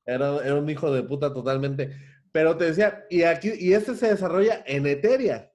era, 0.05 0.37
era, 0.45 0.55
un 0.55 0.69
hijo 0.69 0.93
de 0.93 1.03
puta 1.05 1.33
totalmente. 1.33 1.97
Pero 2.33 2.55
te 2.59 2.67
decía, 2.67 3.07
y 3.09 3.23
aquí, 3.23 3.53
y 3.59 3.73
este 3.73 3.95
se 3.95 4.09
desarrolla 4.09 4.63
en 4.67 4.87
Eteria, 4.87 5.51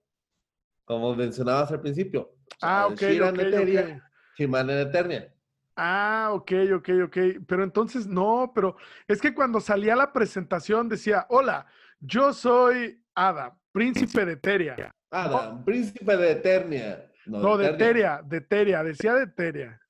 como 0.84 1.16
mencionabas 1.16 1.72
al 1.72 1.82
principio. 1.82 2.34
Ah, 2.60 2.88
ok, 2.88 2.94
ok, 2.94 3.40
Eteria, 3.40 4.11
en 4.44 4.70
Eternia. 4.70 5.34
Ah, 5.76 6.30
ok, 6.34 6.52
ok, 6.76 6.90
ok. 7.06 7.18
Pero 7.48 7.64
entonces, 7.64 8.08
no, 8.08 8.52
pero 8.54 8.78
es 9.08 9.22
que 9.22 9.34
cuando 9.34 9.60
salía 9.60 9.96
la 9.96 10.12
presentación 10.12 10.90
decía, 10.90 11.26
hola, 11.30 11.66
yo 12.00 12.34
soy 12.34 13.04
Ada, 13.16 13.58
príncipe 13.72 14.26
de 14.26 14.34
Eteria. 14.34 14.94
Ada, 15.10 15.64
príncipe 15.64 16.18
de 16.18 16.32
Eternia. 16.32 17.12
No, 17.26 17.58
de, 17.58 17.70
Eteria, 17.70 18.22
de 18.24 18.38
Eteria, 18.38 18.84
decía 18.84 19.14
de 19.14 19.24
Eteria. 19.24 19.82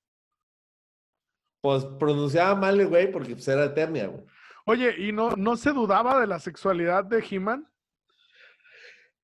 Pues 1.61 1.85
pronunciaba 1.99 2.55
mal 2.55 2.79
el 2.79 2.87
güey 2.87 3.11
porque 3.11 3.33
pues, 3.33 3.47
era 3.47 3.65
Eternia, 3.65 4.07
güey. 4.07 4.25
Oye, 4.65 4.95
¿y 4.97 5.11
no, 5.11 5.31
no 5.35 5.57
se 5.57 5.71
dudaba 5.71 6.19
de 6.19 6.27
la 6.27 6.39
sexualidad 6.39 7.03
de 7.03 7.23
He-Man? 7.27 7.67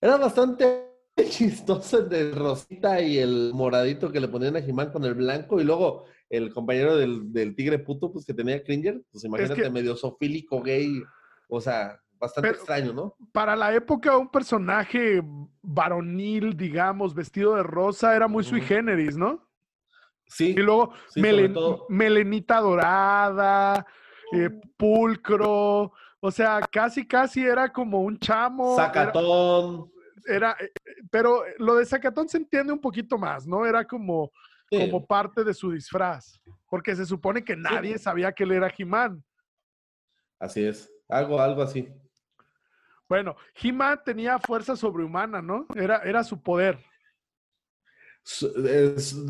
Era 0.02 0.18
bastante 0.18 0.87
chistoso 1.30 2.02
de 2.02 2.32
Rosita 2.32 3.02
y 3.02 3.18
el 3.18 3.52
moradito 3.54 4.12
que 4.12 4.20
le 4.20 4.28
ponían 4.28 4.56
a 4.56 4.60
He-Man 4.60 4.92
con 4.92 5.04
el 5.06 5.16
blanco 5.16 5.60
y 5.60 5.64
luego 5.64 6.06
el 6.30 6.54
compañero 6.54 6.96
del, 6.98 7.56
tigre 7.56 7.80
puto, 7.80 8.12
pues 8.12 8.26
que 8.26 8.34
tenía 8.34 8.64
Cringer, 8.64 9.02
pues 9.12 9.24
imagínate, 9.24 9.70
medio 9.70 9.96
sofílico, 9.96 10.62
gay, 10.62 11.02
o 11.48 11.62
sea, 11.62 12.00
bastante 12.20 12.50
extraño, 12.50 12.94
¿no? 12.94 13.16
Para 13.32 13.56
la 13.56 13.74
época, 13.74 14.18
un 14.18 14.30
personaje 14.30 15.22
varonil, 15.62 16.56
digamos, 16.58 17.14
vestido 17.14 17.56
de 17.56 17.64
rosa, 17.64 18.16
era 18.16 18.28
muy 18.28 18.44
sui 18.44 18.62
generis, 18.62 19.16
¿no? 19.16 19.48
Sí. 20.28 20.50
Y 20.50 20.62
luego 20.62 20.94
melenita 21.88 22.60
dorada, 22.60 23.86
eh, 24.34 24.50
pulcro, 24.76 25.94
o 26.20 26.32
sea, 26.32 26.60
casi, 26.70 27.08
casi 27.08 27.42
era 27.42 27.72
como 27.72 28.02
un 28.02 28.20
chamo. 28.20 28.76
Zacatón. 28.76 29.90
Era, 29.90 29.97
eh, 30.28 30.72
pero 31.10 31.44
lo 31.58 31.76
de 31.76 31.86
Zacatón 31.86 32.28
se 32.30 32.38
entiende 32.38 32.74
un 32.74 32.82
poquito 32.82 33.18
más, 33.18 33.48
¿no? 33.48 33.66
Era 33.66 33.86
como, 33.86 34.32
como 34.70 35.06
parte 35.06 35.44
de 35.44 35.54
su 35.54 35.72
disfraz, 35.72 36.40
porque 36.70 36.96
se 36.96 37.06
supone 37.06 37.44
que 37.44 37.56
nadie 37.56 37.98
sabía 37.98 38.32
que 38.32 38.44
él 38.44 38.52
era 38.52 38.70
Jimán. 38.70 39.24
Así 40.40 40.64
es, 40.66 40.92
algo, 41.08 41.42
algo 41.42 41.62
así. 41.62 41.88
Bueno, 43.10 43.36
He-Man 43.56 44.02
tenía 44.04 44.38
fuerza 44.38 44.76
sobrehumana, 44.76 45.42
¿no? 45.42 45.66
Era, 45.76 46.00
era 46.04 46.24
su 46.24 46.42
poder. 46.42 46.78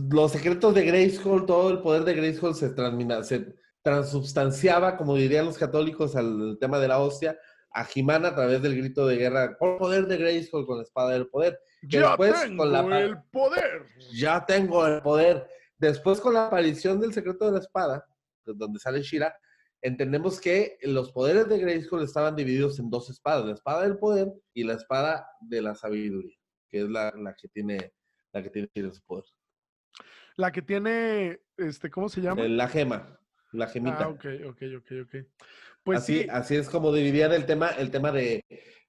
Los 0.09 0.31
secretos 0.31 0.73
de 0.73 0.83
Grayskull, 0.83 1.45
todo 1.45 1.69
el 1.69 1.81
poder 1.81 2.03
de 2.03 2.15
Grayskull 2.15 2.55
se, 2.55 2.73
se 3.23 3.55
transubstanciaba, 3.83 4.97
como 4.97 5.15
dirían 5.15 5.45
los 5.45 5.57
católicos, 5.57 6.15
al 6.15 6.57
tema 6.59 6.79
de 6.79 6.87
la 6.87 6.99
hostia, 6.99 7.37
a 7.71 7.87
He-Man 7.93 8.25
a 8.25 8.35
través 8.35 8.61
del 8.61 8.75
grito 8.75 9.05
de 9.07 9.17
guerra, 9.17 9.55
por 9.57 9.77
poder 9.77 10.07
de 10.07 10.17
Grayskull 10.17 10.65
con 10.65 10.77
la 10.77 10.83
espada 10.83 11.11
del 11.11 11.27
poder. 11.27 11.59
ya 11.83 12.15
tengo 12.17 12.65
el 12.65 13.17
poder. 13.31 13.85
Ya 14.13 14.45
tengo 14.45 14.87
el 14.87 15.01
poder. 15.01 15.47
Después 15.77 16.19
con 16.19 16.33
la 16.33 16.47
aparición 16.47 16.99
del 16.99 17.13
secreto 17.13 17.45
de 17.45 17.51
la 17.51 17.59
espada, 17.59 18.05
donde 18.45 18.79
sale 18.79 19.01
Shira, 19.01 19.35
entendemos 19.81 20.41
que 20.41 20.77
los 20.81 21.11
poderes 21.11 21.47
de 21.47 21.59
Grayskull 21.59 22.03
estaban 22.03 22.35
divididos 22.35 22.79
en 22.79 22.89
dos 22.89 23.09
espadas, 23.09 23.45
la 23.45 23.53
espada 23.53 23.83
del 23.83 23.97
poder 23.97 24.33
y 24.53 24.63
la 24.63 24.73
espada 24.73 25.27
de 25.41 25.61
la 25.61 25.75
sabiduría, 25.75 26.37
que 26.69 26.81
es 26.81 26.89
la, 26.89 27.13
que 27.39 27.47
tiene 27.47 27.93
la 28.33 28.43
que 28.43 28.49
tiene 28.49 28.91
su 28.91 29.01
poder. 29.03 29.25
La 30.35 30.51
que 30.51 30.61
tiene, 30.61 31.41
este, 31.57 31.89
¿cómo 31.89 32.09
se 32.09 32.21
llama? 32.21 32.43
La 32.47 32.67
gema, 32.67 33.16
la 33.51 33.67
gemita. 33.67 34.05
Ah, 34.05 34.09
ok, 34.09 34.25
ok, 34.47 34.61
ok, 34.77 34.91
ok. 35.03 35.15
Pues 35.83 35.99
así, 35.99 36.23
sí. 36.23 36.27
así 36.29 36.55
es 36.55 36.69
como 36.69 36.93
dividían 36.93 37.31
el 37.31 37.45
tema, 37.45 37.69
el 37.69 37.91
tema 37.91 38.11
de, 38.11 38.43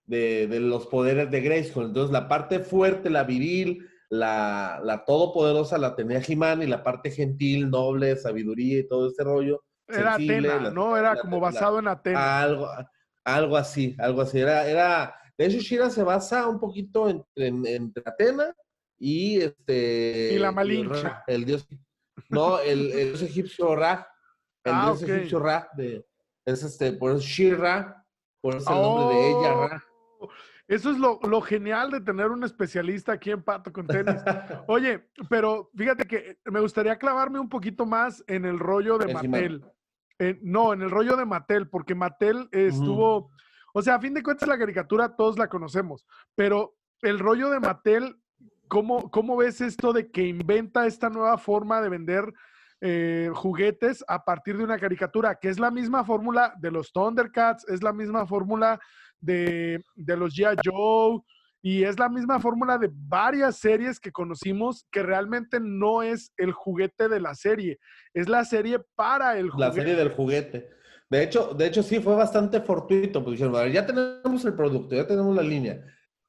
de, 0.04 0.60
los 0.60 0.86
poderes 0.86 1.30
de 1.30 1.40
Grayskull. 1.40 1.86
Entonces, 1.86 2.12
la 2.12 2.28
parte 2.28 2.58
fuerte, 2.60 3.10
la 3.10 3.24
viril, 3.24 3.88
la, 4.10 4.80
la 4.82 5.04
todopoderosa 5.04 5.78
la 5.78 5.94
tenía 5.94 6.20
He-Man 6.26 6.62
y 6.62 6.66
la 6.66 6.82
parte 6.82 7.10
gentil, 7.10 7.70
noble, 7.70 8.16
sabiduría 8.16 8.80
y 8.80 8.88
todo 8.88 9.08
ese 9.08 9.22
rollo 9.22 9.62
era 9.88 10.14
Atena, 10.14 10.70
¿no? 10.70 10.96
Era 10.96 11.16
como 11.16 11.40
basado 11.40 11.78
en 11.78 11.88
Atena. 11.88 12.40
Algo, 12.40 12.68
algo 13.24 13.56
así, 13.56 13.96
algo 13.98 14.20
así. 14.20 14.38
Era, 14.38 14.66
era, 14.68 15.14
de 15.36 15.46
hecho, 15.46 15.58
Shira 15.58 15.90
se 15.90 16.02
basa 16.02 16.46
un 16.46 16.60
poquito 16.60 17.08
entre, 17.08 17.46
en, 17.46 17.92
Atena 18.04 18.54
y 18.98 19.40
este. 19.40 20.34
Y 20.34 20.38
la 20.38 20.52
Malinche. 20.52 21.10
El, 21.26 21.44
dios. 21.44 21.66
No, 22.28 22.60
el, 22.60 22.92
el, 22.92 23.08
dios 23.08 23.22
egipcio 23.22 23.74
Ra. 23.74 24.06
El 24.68 25.34
ah, 25.34 25.38
Ra. 25.38 25.68
De, 25.74 26.06
es 26.44 26.62
este, 26.62 26.92
por 26.92 27.12
eso 27.12 27.20
Shira, 27.20 28.04
por 28.40 28.56
eso 28.56 28.70
el 28.70 28.82
nombre 28.82 29.16
de 29.16 29.30
ella, 29.30 29.54
Ra. 29.54 29.84
Oh, 30.20 30.28
eso 30.66 30.90
es 30.90 30.98
lo, 30.98 31.18
lo, 31.22 31.40
genial 31.40 31.90
de 31.90 32.00
tener 32.00 32.28
un 32.28 32.44
especialista 32.44 33.12
aquí 33.12 33.30
en 33.30 33.42
Pato 33.42 33.72
con 33.72 33.86
tenis. 33.86 34.16
Oye, 34.68 35.08
pero 35.30 35.70
fíjate 35.74 36.06
que 36.06 36.38
me 36.44 36.60
gustaría 36.60 36.98
clavarme 36.98 37.38
un 37.38 37.48
poquito 37.48 37.86
más 37.86 38.22
en 38.26 38.44
el 38.44 38.58
rollo 38.58 38.98
de 38.98 39.14
Mattel 39.14 39.64
no, 40.42 40.72
en 40.72 40.82
el 40.82 40.90
rollo 40.90 41.16
de 41.16 41.24
Mattel, 41.24 41.68
porque 41.68 41.94
Mattel 41.94 42.48
estuvo, 42.50 43.30
o 43.72 43.82
sea, 43.82 43.96
a 43.96 44.00
fin 44.00 44.14
de 44.14 44.22
cuentas 44.22 44.48
la 44.48 44.58
caricatura 44.58 45.16
todos 45.16 45.38
la 45.38 45.48
conocemos, 45.48 46.06
pero 46.34 46.76
el 47.02 47.18
rollo 47.18 47.50
de 47.50 47.60
Mattel, 47.60 48.16
¿cómo, 48.66 49.10
cómo 49.10 49.36
ves 49.36 49.60
esto 49.60 49.92
de 49.92 50.10
que 50.10 50.26
inventa 50.26 50.86
esta 50.86 51.08
nueva 51.08 51.38
forma 51.38 51.80
de 51.80 51.88
vender 51.88 52.32
eh, 52.80 53.30
juguetes 53.34 54.04
a 54.06 54.24
partir 54.24 54.56
de 54.56 54.64
una 54.64 54.78
caricatura, 54.78 55.34
que 55.34 55.48
es 55.48 55.58
la 55.58 55.70
misma 55.70 56.04
fórmula 56.04 56.54
de 56.58 56.70
los 56.70 56.92
Thundercats, 56.92 57.68
es 57.68 57.82
la 57.82 57.92
misma 57.92 58.26
fórmula 58.26 58.78
de, 59.20 59.82
de 59.96 60.16
los 60.16 60.34
G.I. 60.34 60.56
Joe, 60.64 61.20
y 61.60 61.82
es 61.82 61.98
la 61.98 62.08
misma 62.08 62.38
fórmula 62.38 62.78
de 62.78 62.88
varias 62.92 63.56
series 63.56 63.98
que 63.98 64.12
conocimos 64.12 64.86
que 64.92 65.02
realmente 65.02 65.58
no 65.60 66.02
es 66.02 66.32
el 66.36 66.52
juguete 66.52 67.08
de 67.08 67.20
la 67.20 67.34
serie, 67.34 67.78
es 68.14 68.28
la 68.28 68.44
serie 68.44 68.78
para 68.94 69.38
el 69.38 69.50
juguete. 69.50 69.68
La 69.68 69.74
serie 69.74 69.96
del 69.96 70.12
juguete. 70.12 70.70
De 71.10 71.22
hecho, 71.22 71.54
de 71.54 71.66
hecho 71.66 71.82
sí 71.82 72.00
fue 72.00 72.14
bastante 72.14 72.60
fortuito, 72.60 73.24
porque 73.24 73.42
dijeron, 73.42 73.72
ya 73.72 73.86
tenemos 73.86 74.44
el 74.44 74.54
producto, 74.54 74.94
ya 74.94 75.06
tenemos 75.06 75.34
la 75.34 75.42
línea, 75.42 75.82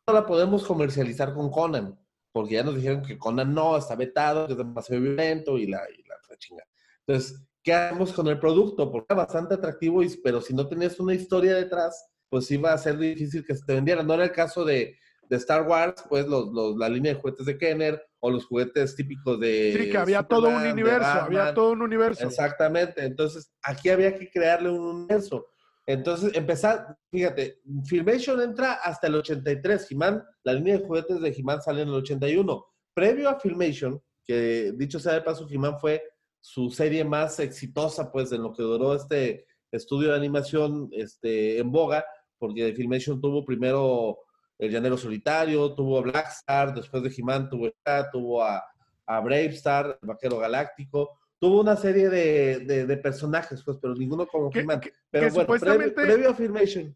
no 0.07 0.13
la 0.13 0.25
podemos 0.25 0.65
comercializar 0.65 1.33
con 1.33 1.51
Conan, 1.51 1.99
porque 2.31 2.55
ya 2.55 2.63
nos 2.63 2.75
dijeron 2.75 3.03
que 3.03 3.17
Conan 3.17 3.53
no, 3.53 3.77
está 3.77 3.95
vetado, 3.95 4.47
que 4.47 4.53
es 4.53 4.57
demasiado 4.57 5.01
violento 5.01 5.57
y 5.57 5.67
la, 5.67 5.81
y 5.91 6.01
la, 6.07 6.08
chinga. 6.39 6.63
Entonces, 7.05 7.45
¿qué 7.63 7.73
hacemos 7.73 8.13
con 8.13 8.27
el 8.27 8.39
producto? 8.39 8.91
Porque 8.91 9.13
era 9.13 9.23
bastante 9.23 9.55
atractivo, 9.55 10.01
pero 10.23 10.41
si 10.41 10.53
no 10.53 10.67
tenías 10.67 10.99
una 10.99 11.13
historia 11.13 11.55
detrás, 11.55 12.09
pues 12.29 12.49
iba 12.51 12.73
a 12.73 12.77
ser 12.77 12.97
difícil 12.97 13.45
que 13.45 13.55
se 13.55 13.65
te 13.65 13.75
vendiera. 13.75 14.01
No 14.01 14.13
era 14.13 14.23
el 14.23 14.31
caso 14.31 14.65
de 14.65 14.97
de 15.29 15.37
Star 15.37 15.67
Wars, 15.67 16.03
pues 16.09 16.27
los, 16.27 16.51
los, 16.51 16.75
la 16.75 16.89
línea 16.89 17.13
de 17.13 17.19
juguetes 17.19 17.45
de 17.45 17.57
Kenner 17.57 18.01
o 18.19 18.31
los 18.31 18.45
juguetes 18.45 18.95
típicos 18.95 19.39
de... 19.39 19.75
Sí, 19.77 19.91
que 19.91 19.97
había 19.97 20.23
todo 20.23 20.49
un 20.49 20.65
universo, 20.65 21.07
había 21.07 21.53
todo 21.53 21.71
un 21.71 21.83
universo. 21.83 22.27
Exactamente, 22.27 23.05
entonces 23.05 23.53
aquí 23.61 23.89
había 23.89 24.15
que 24.15 24.29
crearle 24.29 24.71
un 24.71 24.79
universo. 24.79 25.45
Entonces, 25.85 26.35
empezar, 26.35 26.97
fíjate, 27.11 27.61
Filmation 27.85 28.41
entra 28.41 28.73
hasta 28.73 29.07
el 29.07 29.15
83, 29.15 29.91
He-Man, 29.91 30.23
la 30.43 30.53
línea 30.53 30.77
de 30.77 30.85
juguetes 30.85 31.21
de 31.21 31.29
He-Man 31.29 31.61
sale 31.61 31.83
en 31.83 31.89
el 31.89 31.95
81. 31.95 32.65
Previo 32.93 33.29
a 33.29 33.39
Filmation, 33.39 34.01
que 34.23 34.73
dicho 34.75 34.99
sea 34.99 35.13
de 35.13 35.21
paso, 35.21 35.47
He-Man 35.49 35.79
fue 35.79 36.03
su 36.39 36.69
serie 36.69 37.03
más 37.03 37.39
exitosa, 37.39 38.11
pues, 38.11 38.31
en 38.31 38.43
lo 38.43 38.53
que 38.53 38.63
duró 38.63 38.95
este 38.95 39.45
estudio 39.71 40.09
de 40.09 40.17
animación 40.17 40.89
este, 40.91 41.59
en 41.59 41.71
boga, 41.71 42.05
porque 42.37 42.73
Filmation 42.73 43.21
tuvo 43.21 43.45
primero 43.45 44.19
el 44.57 44.71
Llanero 44.71 44.97
Solitario, 44.97 45.73
tuvo 45.73 45.99
a 45.99 46.01
Blackstar, 46.01 46.73
después 46.73 47.03
de 47.03 47.13
He-Man 47.15 47.49
tuvo, 47.49 47.69
tuvo 48.11 48.43
a, 48.43 48.63
a 49.05 49.19
Bravestar, 49.21 49.97
el 50.01 50.07
Vaquero 50.07 50.37
Galáctico, 50.37 51.19
tuvo 51.39 51.61
una 51.61 51.75
serie 51.75 52.09
de, 52.09 52.85
de, 52.85 52.97
personajes, 52.97 53.63
pues, 53.63 53.77
pero 53.81 53.95
ninguno 53.95 54.27
como 54.27 54.51
He-Man. 54.53 54.81
Pero 55.09 55.31
bueno, 55.31 55.93
previo, 55.95 56.29
a 56.31 56.35
Filmation. 56.35 56.95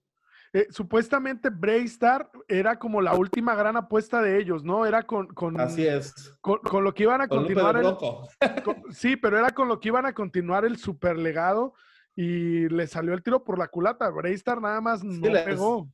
Eh, 0.53 0.67
supuestamente 0.69 1.49
Braystar 1.49 2.29
era 2.47 2.77
como 2.77 3.01
la 3.01 3.15
última 3.15 3.55
gran 3.55 3.75
apuesta 3.75 4.21
de 4.21 4.39
ellos, 4.39 4.63
¿no? 4.63 4.85
Era 4.85 5.01
con, 5.03 5.27
con, 5.27 5.59
Así 5.59 5.85
es. 5.87 6.37
con, 6.41 6.59
con 6.59 6.83
lo 6.83 6.93
que 6.93 7.03
iban 7.03 7.21
a 7.21 7.27
Con 7.27 7.39
continuar. 7.39 7.77
el- 7.77 7.95
con- 8.63 8.93
sí, 8.93 9.15
pero 9.15 9.39
era 9.39 9.49
con 9.51 9.67
lo 9.67 9.79
que 9.79 9.87
iban 9.89 10.05
a 10.05 10.13
continuar 10.13 10.63
el 10.65 10.77
super 10.77 11.17
legado 11.17 11.73
y 12.15 12.69
le 12.69 12.85
salió 12.85 13.13
el 13.13 13.23
tiro 13.23 13.43
por 13.43 13.57
la 13.57 13.67
culata. 13.67 14.09
Braystar 14.11 14.61
nada 14.61 14.79
más 14.79 15.03
no 15.03 15.27
les- 15.27 15.43
pegó. 15.43 15.89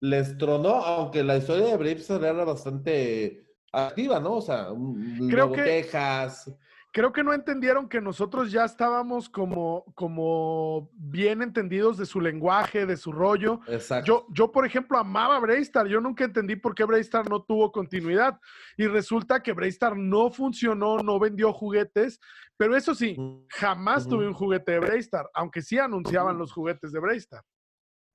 Les 0.00 0.36
tronó, 0.36 0.74
aunque 0.84 1.22
la 1.22 1.36
historia 1.36 1.66
de 1.66 1.76
Bravestar 1.76 2.22
era 2.24 2.44
bastante 2.44 3.46
activa, 3.72 4.20
¿no? 4.20 4.34
O 4.34 4.42
sea, 4.42 4.70
un- 4.72 5.28
Creo 5.30 5.52
que- 5.52 5.62
Texas. 5.62 6.52
Creo 6.94 7.12
que 7.12 7.24
no 7.24 7.32
entendieron 7.32 7.88
que 7.88 8.00
nosotros 8.00 8.52
ya 8.52 8.64
estábamos 8.64 9.28
como, 9.28 9.84
como 9.96 10.92
bien 10.94 11.42
entendidos 11.42 11.98
de 11.98 12.06
su 12.06 12.20
lenguaje, 12.20 12.86
de 12.86 12.96
su 12.96 13.10
rollo. 13.10 13.58
Exacto. 13.66 14.06
Yo, 14.06 14.26
yo, 14.30 14.52
por 14.52 14.64
ejemplo, 14.64 14.96
amaba 14.96 15.40
Braystar. 15.40 15.88
Yo 15.88 16.00
nunca 16.00 16.22
entendí 16.22 16.54
por 16.54 16.72
qué 16.72 16.84
Braystar 16.84 17.28
no 17.28 17.42
tuvo 17.42 17.72
continuidad. 17.72 18.38
Y 18.76 18.86
resulta 18.86 19.42
que 19.42 19.52
Braystar 19.52 19.96
no 19.96 20.30
funcionó, 20.30 20.98
no 20.98 21.18
vendió 21.18 21.52
juguetes. 21.52 22.20
Pero 22.56 22.76
eso 22.76 22.94
sí, 22.94 23.16
jamás 23.48 24.06
tuve 24.06 24.28
un 24.28 24.32
juguete 24.32 24.70
de 24.70 24.78
Braystar, 24.78 25.28
aunque 25.34 25.62
sí 25.62 25.76
anunciaban 25.80 26.38
los 26.38 26.52
juguetes 26.52 26.92
de 26.92 27.00
Braystar. 27.00 27.42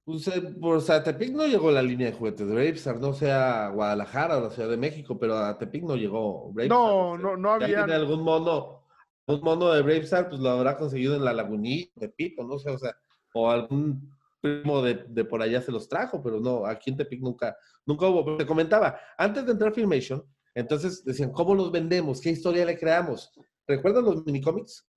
Pues, 0.10 0.28
eh, 0.28 0.42
por 0.60 0.82
a 0.92 1.04
Tepic 1.04 1.34
no 1.34 1.46
llegó 1.46 1.70
la 1.70 1.84
línea 1.84 2.08
de 2.08 2.13
juguetes 2.18 2.48
de 2.48 2.51
Bravestar, 2.51 3.00
no 3.00 3.13
sea 3.13 3.68
a 3.68 3.70
Guadalajara 3.70 4.39
o 4.39 4.42
la 4.42 4.50
Ciudad 4.50 4.68
de 4.68 4.75
México, 4.75 5.20
pero 5.20 5.38
a 5.38 5.56
Tepic 5.56 5.84
no 5.84 5.96
llegó 5.96 6.51
Bravestar. 6.51 6.80
No, 6.80 7.12
o 7.12 7.18
no, 7.20 7.38
no 7.38 7.51
había. 7.51 7.68
alguien 7.68 7.86
tiene 7.86 7.94
algún 7.94 8.24
mono, 8.24 8.88
un 9.28 9.39
mono 9.42 9.72
de 9.72 9.84
Bravestar, 9.84 10.28
pues 10.28 10.42
lo 10.42 10.50
habrá 10.50 10.78
conseguido 10.78 11.16
en 11.16 11.24
la 11.24 11.32
lagunita, 11.32 11.92
Tepito, 12.00 12.44
no 12.44 12.58
sé, 12.58 12.72
o 12.72 12.80
sea, 12.80 12.98
o 13.36 13.51
algún 13.51 14.12
primo 14.42 14.82
de, 14.82 14.96
de 15.10 15.25
por 15.25 15.44
allá 15.44 15.62
se 15.62 15.72
los 15.72 15.88
trajo, 15.88 16.24
pero 16.24 16.39
no, 16.39 16.66
aquí 16.66 16.89
en 16.89 16.98
Tepic 16.98 17.22
nunca, 17.22 17.56
nunca 17.86 18.08
hubo. 18.08 18.36
Te 18.36 18.48
comentaba, 18.48 19.00
antes 19.16 19.46
de 19.46 19.51
entrar 19.51 19.70
a 19.70 19.75
Filmation, 19.75 20.25
entonces 20.56 21.06
decían, 21.06 21.32
¿cómo 21.32 21.54
los 21.54 21.72
vendemos? 21.72 22.20
¿Qué 22.20 22.32
historia 22.32 22.66
le 22.66 22.80
creamos? 22.80 23.32
¿Recuerdan 23.68 24.06
los 24.06 24.25
minicómics 24.25 24.89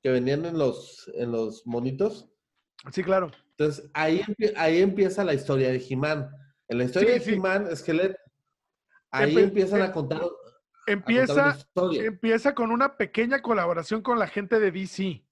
que 0.00 0.10
venían 0.10 0.44
en 0.44 0.58
los, 0.58 1.10
en 1.12 1.32
los 1.32 1.66
monitos? 1.66 2.30
Sí, 2.92 3.02
claro. 3.02 3.32
Entonces, 3.58 3.88
ahí, 3.94 4.22
ahí 4.56 4.82
empieza 4.82 5.22
la 5.24 5.34
historia 5.34 5.68
de 5.70 5.84
He-Man. 5.88 6.28
En 6.68 6.78
la 6.78 6.84
historia 6.84 7.08
Sí, 7.08 7.14
de 7.18 7.24
sí. 7.24 7.30
He-Man, 7.34 7.76
Skelet, 7.76 8.16
ahí 9.12 9.34
Empe- 9.34 9.42
empiezan 9.44 9.82
a 9.82 9.86
em- 9.86 9.92
contar, 9.92 10.18
a 10.18 10.22
contar 10.22 10.40
una 10.40 10.44
Empieza, 10.86 11.58
empieza 12.04 12.54
con 12.54 12.70
una 12.70 12.96
pequeña 12.96 13.40
colaboración 13.40 14.02
con 14.02 14.18
la 14.18 14.26
gente 14.26 14.58
de 14.60 14.70
DC. 14.70 15.24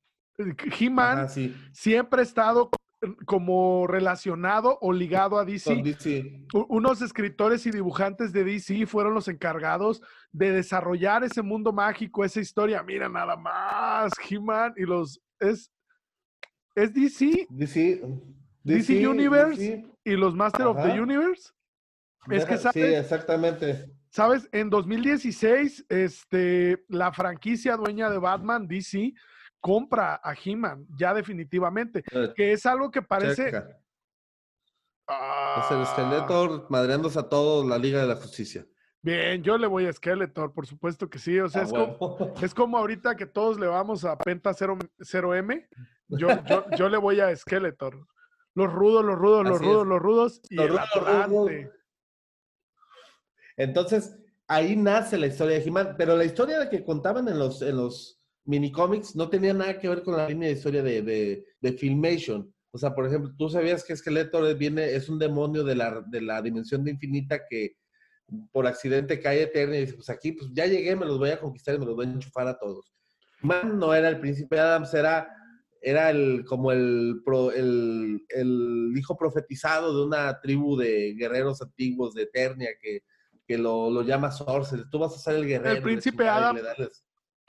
He-Man 0.78 1.28
sí, 1.28 1.54
siempre 1.72 2.20
ha 2.20 2.22
estado 2.22 2.70
como 3.26 3.86
relacionado 3.88 4.78
o 4.80 4.92
ligado 4.92 5.36
a 5.38 5.44
DC. 5.44 5.82
Unos 6.68 7.02
escritores 7.02 7.66
y 7.66 7.70
dibujantes 7.72 8.32
de 8.32 8.44
DC 8.44 8.86
fueron 8.86 9.12
los 9.14 9.26
encargados 9.28 10.00
de 10.30 10.52
desarrollar 10.52 11.24
ese 11.24 11.42
mundo 11.42 11.72
mágico, 11.72 12.24
esa 12.24 12.40
historia. 12.40 12.82
Mira 12.84 13.08
nada 13.08 13.36
más, 13.36 14.12
He-Man 14.30 14.74
y 14.76 14.82
los 14.84 15.20
es 15.40 15.71
es 16.74 16.92
DC 16.94 17.46
DC, 17.50 18.02
DC 18.64 19.06
Universe. 19.08 19.60
DC. 19.60 19.86
y 20.04 20.12
los 20.16 20.34
Master 20.34 20.66
of 20.66 20.76
the. 20.82 21.00
Universe. 21.00 21.50
Es 22.30 22.44
que, 22.44 22.54
Deja- 22.56 22.72
Sí, 22.72 22.80
¿sabes? 22.80 23.00
exactamente. 23.00 23.92
Sabes, 24.10 24.48
en 24.52 24.68
2016, 24.70 25.86
este, 25.88 26.84
la 26.88 27.12
franquicia 27.12 27.76
dueña 27.76 28.10
de 28.10 28.18
Batman, 28.18 28.68
DC, 28.68 29.14
compra 29.58 30.20
a 30.22 30.34
He-Man, 30.34 30.86
ya 30.98 31.14
definitivamente, 31.14 32.04
Eh, 32.12 32.32
que 32.36 32.52
es 32.52 32.66
algo 32.66 32.90
que 32.90 33.00
parece... 33.02 33.50
Ah, 35.08 35.64
Es 35.64 35.70
el 35.76 35.84
Skeletor 35.86 36.66
madreándose 36.70 37.18
a 37.18 37.22
todos 37.28 37.66
la 37.66 37.78
Liga 37.78 38.00
de 38.02 38.06
la 38.06 38.16
Justicia. 38.16 38.64
Bien, 39.02 39.42
yo 39.42 39.58
le 39.58 39.66
voy 39.66 39.86
a 39.86 39.92
Skeletor, 39.92 40.52
por 40.54 40.66
supuesto 40.66 41.10
que 41.10 41.18
sí. 41.18 41.38
O 41.40 41.48
sea, 41.48 41.62
Ah, 41.62 41.64
es, 41.64 41.70
como, 41.72 42.34
es 42.40 42.54
como 42.54 42.78
ahorita 42.78 43.16
que 43.16 43.26
todos 43.26 43.58
le 43.58 43.66
vamos 43.66 44.04
a 44.04 44.16
Penta 44.16 44.52
0, 44.54 44.78
m 45.34 45.68
Yo, 46.18 46.28
yo, 46.44 46.64
yo 46.76 46.88
le 46.88 46.98
voy 46.98 47.20
a 47.20 47.34
Skeletor. 47.34 48.06
Los 48.54 48.72
rudos, 48.72 49.04
los 49.04 49.18
rudos, 49.18 49.44
los 49.46 49.58
rudos, 49.60 49.86
los 49.86 50.00
rudos 50.00 50.40
y 50.50 50.56
Los 50.56 50.66
el 50.66 50.72
rudos, 50.72 51.28
rudos. 51.28 51.50
Entonces, 53.56 54.16
ahí 54.46 54.76
nace 54.76 55.16
la 55.18 55.26
historia 55.26 55.58
de 55.58 55.64
He-Man, 55.64 55.94
pero 55.96 56.16
la 56.16 56.24
historia 56.24 56.58
de 56.58 56.68
que 56.68 56.84
contaban 56.84 57.28
en 57.28 57.38
los, 57.38 57.62
en 57.62 57.76
los 57.76 58.20
minicómics 58.44 59.14
no 59.16 59.28
tenía 59.28 59.54
nada 59.54 59.78
que 59.78 59.88
ver 59.88 60.02
con 60.02 60.16
la 60.16 60.28
línea 60.28 60.48
de 60.48 60.54
historia 60.54 60.82
de, 60.82 61.02
de, 61.02 61.46
de 61.60 61.72
Filmation. 61.72 62.52
O 62.70 62.78
sea, 62.78 62.94
por 62.94 63.06
ejemplo, 63.06 63.32
tú 63.38 63.48
sabías 63.48 63.84
que 63.84 63.96
Skeletor 63.96 64.54
viene, 64.56 64.94
es 64.94 65.08
un 65.08 65.18
demonio 65.18 65.62
de 65.62 65.76
la, 65.76 66.02
de 66.06 66.20
la 66.22 66.40
dimensión 66.40 66.84
de 66.84 66.92
infinita 66.92 67.40
que 67.48 67.76
por 68.50 68.66
accidente 68.66 69.20
cae 69.20 69.42
eterna 69.42 69.76
y 69.76 69.80
dice, 69.82 69.94
pues 69.94 70.08
aquí, 70.08 70.32
pues 70.32 70.50
ya 70.54 70.66
llegué, 70.66 70.96
me 70.96 71.04
los 71.04 71.18
voy 71.18 71.30
a 71.30 71.40
conquistar 71.40 71.74
y 71.74 71.78
me 71.78 71.86
los 71.86 71.94
voy 71.94 72.06
a 72.06 72.10
enchufar 72.10 72.48
a 72.48 72.58
todos. 72.58 72.92
Man 73.42 73.78
no 73.78 73.92
era 73.92 74.08
el 74.08 74.20
príncipe 74.20 74.58
Adams, 74.58 74.94
era, 74.94 75.28
era 75.84 76.10
el, 76.10 76.44
como 76.46 76.70
el, 76.72 77.20
pro- 77.24 77.50
el, 77.50 78.24
el 78.28 78.94
hijo 78.96 79.16
profetizado 79.16 79.98
de 79.98 80.06
una 80.06 80.40
tribu 80.40 80.76
de 80.76 81.14
guerreros 81.18 81.60
antiguos 81.60 82.14
de 82.14 82.22
Eternia 82.22 82.70
que, 82.80 83.02
que 83.46 83.58
lo, 83.58 83.90
lo 83.90 84.02
llama 84.02 84.30
Sorcerer. 84.30 84.86
Tú 84.90 85.00
vas 85.00 85.14
a 85.14 85.18
ser 85.18 85.34
el 85.34 85.46
guerrero. 85.46 85.72
y 85.74 85.76
la 85.78 85.82
príncipe 85.82 86.24
y 86.24 86.26
Adam. 86.28 86.56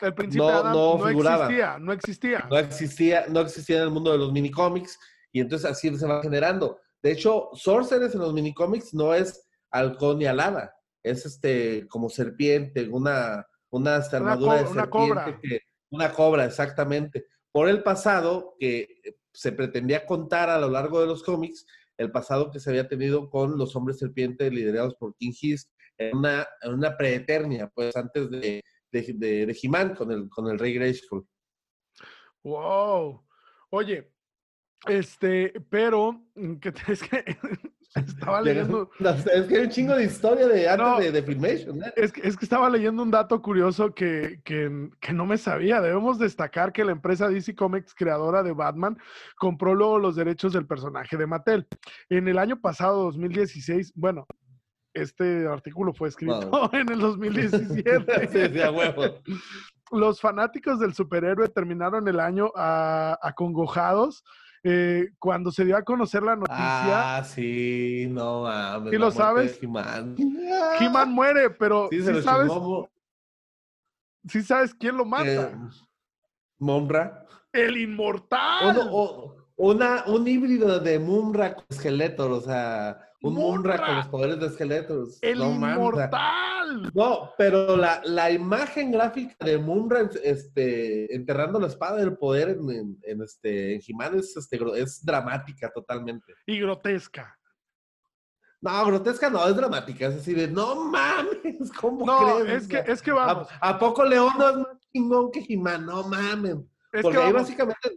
El 0.02 0.14
príncipe 0.16 0.44
No, 0.44 0.50
Adam 0.50 0.74
no 0.74 0.98
no, 0.98 1.08
figuraba. 1.08 1.44
existía, 1.46 1.78
no 1.80 1.94
existía. 1.94 2.48
no 2.50 2.58
existía, 2.58 3.26
no 3.30 3.40
existía 3.42 3.78
en 3.78 3.84
el 3.84 3.92
mundo 3.92 4.12
de 4.12 4.18
los 4.18 4.32
minicómics 4.34 5.00
y 5.32 5.40
entonces 5.40 5.70
así 5.70 5.96
se 5.96 6.08
va 6.08 6.22
generando. 6.22 6.80
De 7.04 7.12
hecho, 7.12 7.50
Sorceress 7.54 8.16
en 8.16 8.22
los 8.22 8.34
minicómics 8.34 8.94
no 8.96 9.14
es 9.14 9.48
halcón 9.70 10.18
ni 10.20 10.26
alada, 10.26 10.74
es 11.04 11.26
este 11.28 11.88
como 11.88 12.10
serpiente, 12.10 12.88
una, 12.90 13.46
una 13.70 13.98
Una 13.98 14.18
armadura 14.18 14.56
de 14.56 14.64
co- 14.66 14.72
una 14.72 14.82
serpiente, 14.82 14.90
cobra. 14.90 15.40
que- 15.42 15.60
una 15.92 16.12
cobra, 16.12 16.46
exactamente. 16.46 17.26
Por 17.54 17.70
el 17.70 17.84
pasado 17.84 18.56
que 18.60 19.02
se 19.32 19.54
pretendía 19.54 20.06
contar 20.06 20.50
a 20.50 20.60
lo 20.60 20.70
largo 20.70 21.00
de 21.00 21.08
los 21.08 21.24
cómics, 21.24 21.66
el 21.98 22.12
pasado 22.12 22.52
que 22.52 22.60
se 22.60 22.70
había 22.70 22.88
tenido 22.88 23.30
con 23.30 23.58
los 23.58 23.76
hombres 23.76 24.00
serpientes 24.00 24.52
liderados 24.52 24.96
por 24.96 25.16
King 25.16 25.34
His 25.40 25.72
en 25.98 26.18
una, 26.18 26.48
en 26.62 26.74
una 26.74 26.98
preeternia, 26.98 27.72
pues 27.74 27.96
antes 27.96 28.30
de, 28.30 28.64
de, 28.92 29.46
de, 29.46 29.60
He-Man 29.62 29.96
con 29.96 30.12
el, 30.12 30.30
con 30.30 30.50
el 30.50 30.58
Rey 30.58 30.74
Graceful. 30.74 31.26
Wow. 32.44 33.24
Oye, 33.70 34.12
este, 34.88 35.54
pero 35.70 36.26
mm, 36.36 36.56
que 36.56 36.74
es 36.92 37.04
que 37.04 37.24
estaba 38.08 38.42
leyendo, 38.42 38.90
es 39.00 39.46
que 39.48 39.58
hay 39.58 39.64
un 39.64 39.70
chingo 39.70 39.96
de 39.96 40.06
historia 40.06 40.48
de 40.48 40.68
antes 40.70 40.88
No. 40.88 41.00
de, 41.00 41.12
de 41.12 41.24
Filmation. 41.24 41.84
¿eh? 41.84 41.94
es 41.96 42.12
que, 42.12 42.28
es 42.28 42.36
que 42.38 42.46
estaba 42.46 42.70
leyendo 42.70 43.04
un 43.04 43.12
dato 43.12 43.42
curioso 43.42 43.94
que, 43.94 44.42
que, 44.44 44.90
que 45.00 45.14
no 45.14 45.26
me 45.26 45.38
sabía. 45.38 45.82
Debemos 45.82 46.18
destacar 46.20 46.74
que 46.74 46.84
la 46.86 46.92
empresa 46.92 47.30
DC 47.30 47.56
Comics, 47.56 47.94
creadora 47.94 48.44
de 48.44 48.54
Batman, 48.54 48.98
compró 49.38 49.76
luego 49.76 50.00
los 50.00 50.16
derechos 50.16 50.54
del 50.54 50.66
personaje 50.66 51.18
de 51.18 51.28
Mattel. 51.28 51.68
En 52.10 52.28
el 52.28 52.38
año 52.38 52.60
pasado, 52.60 53.04
2016, 53.04 53.94
bueno, 53.96 54.26
este 54.94 55.48
artículo 55.48 55.94
fue 55.94 56.10
escrito 56.10 56.50
Wow. 56.50 56.70
en 56.74 56.90
el 56.92 57.00
2017. 57.00 58.28
Sí, 58.30 58.54
sí, 58.54 58.62
a 58.62 58.72
huevo. 58.72 59.04
los 59.92 60.22
fanáticos 60.22 60.80
del 60.80 60.94
superhéroe 60.94 61.50
terminaron 61.50 62.08
el 62.08 62.20
año 62.20 62.52
ah, 62.56 63.18
acongojados 63.22 64.24
eh, 64.64 65.10
cuando 65.20 65.52
se 65.52 65.66
dio 65.66 65.76
a 65.76 65.84
conocer 65.84 66.24
la 66.24 66.36
noticia. 66.36 67.18
Ah, 67.18 67.24
sí, 67.24 68.08
no 68.10 68.44
mames. 68.44 68.92
¿Sí 68.92 68.98
lo 68.98 69.12
sabes? 69.12 69.60
He-Man. 69.62 70.16
He-Man 70.80 71.12
muere, 71.12 71.50
pero 71.50 71.88
Sí, 71.92 72.02
se 72.02 72.22
sabes, 72.22 72.52
sí 74.28 74.42
sabes 74.42 74.74
quién 74.74 74.96
lo 74.98 75.06
mata. 75.06 75.26
eh, 75.26 75.56
Monra. 76.60 77.26
El 77.52 77.78
inmortal. 77.78 78.90
Una, 79.56 80.06
un 80.08 80.28
híbrido 80.28 80.80
de 80.80 80.98
Mumra 80.98 81.54
con 81.56 81.66
Skeletor, 81.72 82.32
o 82.32 82.42
sea, 82.42 82.98
un 83.24 83.34
¡Munra! 83.36 83.78
con 83.86 83.96
los 83.96 84.08
poderes 84.08 84.40
de 84.40 84.50
Skeletor. 84.50 85.08
el 85.22 85.40
no 85.40 85.52
inmortal. 85.52 86.92
No, 86.94 87.32
pero 87.38 87.76
la, 87.78 88.02
la 88.06 88.30
imagen 88.32 88.92
gráfica 88.92 89.36
de 89.46 89.58
Munra 89.58 90.10
este, 90.24 91.14
enterrando 91.16 91.60
la 91.60 91.68
espada 91.68 91.98
del 91.98 92.18
poder 92.18 92.50
en, 92.50 92.70
en- 92.70 93.00
en, 93.04 93.22
este, 93.22 93.76
en 93.76 93.82
He-Man 93.88 94.20
es, 94.20 94.36
este, 94.38 94.60
es 94.82 95.04
dramática 95.06 95.72
totalmente. 95.74 96.34
Y 96.46 96.60
grotesca. 96.60 97.38
No, 98.62 98.86
grotesca 98.86 99.30
no, 99.30 99.46
es 99.48 99.56
dramática. 99.56 100.08
Es 100.08 100.16
así 100.16 100.34
de, 100.34 100.48
no 100.48 100.86
mames, 100.86 101.72
¿cómo 101.80 102.06
No, 102.06 102.40
crees? 102.44 102.64
es 102.64 102.68
que, 102.68 102.92
es 102.92 103.02
que 103.02 103.12
vamos. 103.12 103.48
¿a, 103.62 103.70
a 103.70 103.80
poco 103.80 104.04
León 104.06 104.34
no 104.38 104.50
es 104.50 104.56
más 104.58 104.80
chingón 104.92 105.32
que 105.32 105.46
He-Man? 105.48 105.86
No 105.86 106.04
mames. 106.08 106.58
Es 106.92 107.02
Porque 107.02 107.18
que 107.18 107.24
ahí 107.24 107.32
vamos, 107.34 107.42
básicamente, 107.48 107.90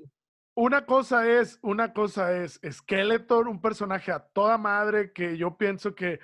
una 0.56 0.86
cosa 0.86 1.30
es, 1.30 1.58
una 1.62 1.92
cosa 1.92 2.36
es 2.36 2.58
Skeletor, 2.68 3.46
un 3.46 3.60
personaje 3.60 4.10
a 4.10 4.20
toda 4.20 4.56
madre 4.56 5.12
que 5.12 5.36
yo 5.36 5.56
pienso 5.56 5.94
que, 5.94 6.18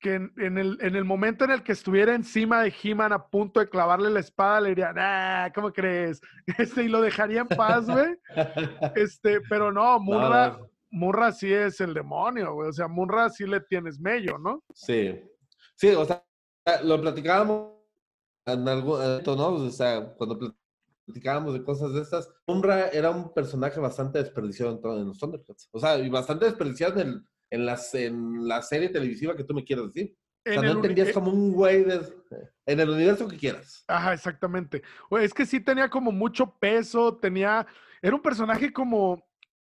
que 0.00 0.14
en, 0.14 0.32
en 0.36 0.58
el, 0.58 0.78
en 0.80 0.96
el 0.96 1.04
momento 1.04 1.44
en 1.44 1.52
el 1.52 1.62
que 1.62 1.72
estuviera 1.72 2.14
encima 2.14 2.62
de 2.62 2.74
He-Man 2.82 3.12
a 3.12 3.28
punto 3.28 3.60
de 3.60 3.68
clavarle 3.68 4.10
la 4.10 4.20
espada, 4.20 4.60
le 4.60 4.70
dirían, 4.70 4.96
ah, 4.98 5.50
¿cómo 5.54 5.72
crees? 5.72 6.20
Este, 6.58 6.84
y 6.84 6.88
lo 6.88 7.00
dejaría 7.00 7.42
en 7.42 7.48
paz, 7.48 7.86
güey. 7.88 8.16
Este, 8.96 9.40
pero 9.48 9.70
no, 9.72 9.98
Murra, 10.00 10.58
no, 10.58 10.68
Munra 10.90 11.32
sí 11.32 11.52
es 11.52 11.80
el 11.80 11.94
demonio, 11.94 12.54
güey. 12.54 12.70
O 12.70 12.72
sea, 12.72 12.88
Munra 12.88 13.30
sí 13.30 13.46
le 13.46 13.60
tienes 13.60 14.00
mello, 14.00 14.38
¿no? 14.38 14.64
Sí. 14.74 15.22
Sí, 15.76 15.90
o 15.90 16.04
sea, 16.04 16.24
lo 16.82 17.00
platicábamos 17.00 17.74
en 18.44 18.66
algún 18.66 18.98
momento, 18.98 19.36
¿no? 19.36 19.48
O 19.48 19.70
sea, 19.70 20.14
cuando 20.16 20.36
platicábamos 20.36 20.67
de 21.12 21.64
cosas 21.64 21.92
de 21.94 22.02
estas, 22.02 22.30
Munra 22.46 22.88
era 22.88 23.10
un 23.10 23.32
personaje 23.32 23.80
bastante 23.80 24.18
desperdiciado 24.18 24.72
en, 24.72 25.00
en 25.00 25.08
los 25.08 25.18
Thundercats. 25.18 25.68
O 25.72 25.78
sea, 25.78 25.98
y 25.98 26.08
bastante 26.08 26.44
desperdiciado 26.44 27.00
en, 27.00 27.26
en, 27.50 27.66
las, 27.66 27.94
en 27.94 28.46
la 28.46 28.62
serie 28.62 28.88
televisiva 28.88 29.36
que 29.36 29.44
tú 29.44 29.54
me 29.54 29.64
quieras 29.64 29.86
decir. 29.92 30.16
O 30.46 30.52
sea, 30.52 30.62
no 30.62 30.70
entendías 30.72 31.08
eh 31.08 31.12
como 31.12 31.30
un 31.30 31.52
güey 31.52 31.84
en 32.66 32.80
el 32.80 32.90
universo 32.90 33.28
que 33.28 33.36
quieras. 33.36 33.84
Ajá, 33.86 34.14
exactamente. 34.14 34.82
Es 35.20 35.34
que 35.34 35.44
sí 35.44 35.60
tenía 35.60 35.90
como 35.90 36.12
mucho 36.12 36.54
peso, 36.58 37.16
tenía, 37.16 37.66
era 38.00 38.14
un 38.14 38.22
personaje 38.22 38.72
como 38.72 39.26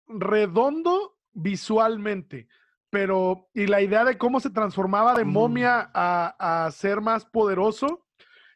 redondo 0.08 1.18
visualmente, 1.34 2.48
pero, 2.90 3.50
y 3.54 3.68
la 3.68 3.82
idea 3.82 4.06
de 4.06 4.18
cómo 4.18 4.40
se 4.40 4.50
transformaba 4.50 5.16
de 5.16 5.26
momia 5.26 5.90
a, 5.94 6.66
a 6.66 6.72
ser 6.72 7.02
más 7.02 7.26
poderoso, 7.26 8.06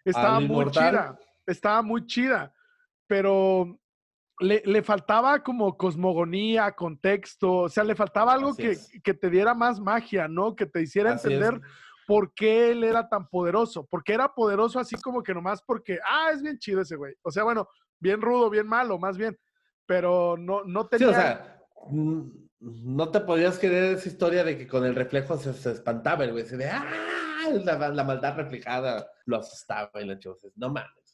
estaba 0.05 0.39
muy 0.39 0.69
chida, 0.71 1.19
estaba 1.45 1.81
muy 1.81 2.05
chida, 2.05 2.53
pero 3.07 3.79
le, 4.39 4.61
le, 4.65 4.83
faltaba 4.83 5.43
como 5.43 5.77
cosmogonía, 5.77 6.73
contexto, 6.73 7.53
o 7.53 7.69
sea, 7.69 7.83
le 7.83 7.95
faltaba 7.95 8.33
algo 8.33 8.55
que, 8.55 8.77
que, 9.03 9.13
te 9.13 9.29
diera 9.29 9.53
más 9.53 9.79
magia, 9.79 10.27
¿no? 10.27 10.55
Que 10.55 10.65
te 10.65 10.81
hiciera 10.81 11.13
entender 11.13 11.59
por 12.05 12.33
qué 12.33 12.71
él 12.71 12.83
era 12.83 13.09
tan 13.09 13.27
poderoso, 13.27 13.85
porque 13.85 14.13
era 14.13 14.33
poderoso 14.33 14.79
así 14.79 14.95
como 14.95 15.23
que 15.23 15.33
nomás 15.33 15.61
porque, 15.61 15.99
ah, 16.05 16.29
es 16.33 16.41
bien 16.41 16.59
chido 16.59 16.81
ese 16.81 16.95
güey. 16.95 17.13
O 17.21 17.31
sea, 17.31 17.43
bueno, 17.43 17.67
bien 17.99 18.21
rudo, 18.21 18.49
bien 18.49 18.67
malo, 18.67 18.99
más 18.99 19.17
bien, 19.17 19.37
pero 19.85 20.35
no, 20.37 20.63
no 20.63 20.87
tenía... 20.87 21.07
Sí, 21.07 21.13
o 21.13 21.17
sea, 21.17 21.63
no 22.59 23.11
te 23.11 23.19
podías 23.21 23.59
creer 23.59 23.95
esa 23.95 24.07
historia 24.07 24.43
de 24.43 24.57
que 24.57 24.67
con 24.67 24.85
el 24.85 24.95
reflejo 24.95 25.37
se, 25.37 25.51
espantaba 25.71 26.23
el 26.23 26.31
güey, 26.31 26.43
de, 26.43 26.69
ah, 26.69 26.85
la, 27.63 28.03
maldad 28.03 28.35
reflejada 28.35 29.07
lo 29.25 29.37
asustaba 29.37 29.91
y 30.01 30.05
la 30.05 30.17
no 30.55 30.69
mames. 30.69 31.06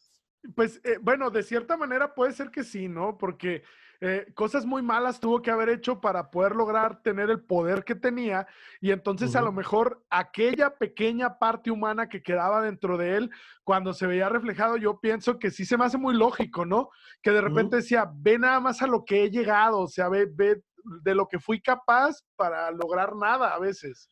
Pues 0.55 0.81
eh, 0.83 0.97
bueno, 1.01 1.29
de 1.29 1.43
cierta 1.43 1.77
manera 1.77 2.13
puede 2.13 2.33
ser 2.33 2.51
que 2.51 2.63
sí, 2.63 2.87
¿no? 2.87 3.17
Porque 3.17 3.63
eh, 4.05 4.25
cosas 4.33 4.65
muy 4.65 4.81
malas 4.81 5.21
tuvo 5.21 5.41
que 5.41 5.49
haber 5.49 5.69
hecho 5.69 6.01
para 6.01 6.29
poder 6.29 6.57
lograr 6.57 7.01
tener 7.01 7.29
el 7.29 7.41
poder 7.41 7.85
que 7.85 7.95
tenía 7.95 8.45
y 8.81 8.91
entonces 8.91 9.33
a 9.37 9.41
lo 9.41 9.53
mejor 9.53 10.03
aquella 10.09 10.75
pequeña 10.75 11.39
parte 11.39 11.71
humana 11.71 12.09
que 12.09 12.21
quedaba 12.21 12.61
dentro 12.61 12.97
de 12.97 13.15
él, 13.15 13.31
cuando 13.63 13.93
se 13.93 14.05
veía 14.05 14.27
reflejado, 14.27 14.75
yo 14.75 14.99
pienso 14.99 15.39
que 15.39 15.51
sí 15.51 15.63
se 15.63 15.77
me 15.77 15.85
hace 15.85 15.97
muy 15.97 16.15
lógico, 16.15 16.65
¿no? 16.65 16.89
Que 17.21 17.31
de 17.31 17.39
repente 17.39 17.77
decía, 17.77 18.11
ve 18.13 18.37
nada 18.37 18.59
más 18.59 18.81
a 18.81 18.87
lo 18.87 19.05
que 19.05 19.23
he 19.23 19.31
llegado, 19.31 19.79
o 19.79 19.87
sea, 19.87 20.09
ve, 20.09 20.27
ve 20.29 20.61
de 20.83 21.15
lo 21.15 21.27
que 21.29 21.39
fui 21.39 21.61
capaz 21.61 22.23
para 22.35 22.71
lograr 22.71 23.15
nada 23.15 23.53
a 23.53 23.59
veces. 23.59 24.09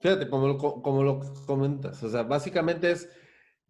Fíjate, 0.00 0.28
como 0.28 0.46
lo, 0.46 0.58
como 0.58 1.02
lo 1.02 1.20
comentas, 1.46 2.02
o 2.02 2.10
sea, 2.10 2.22
básicamente 2.24 2.90
es 2.90 3.08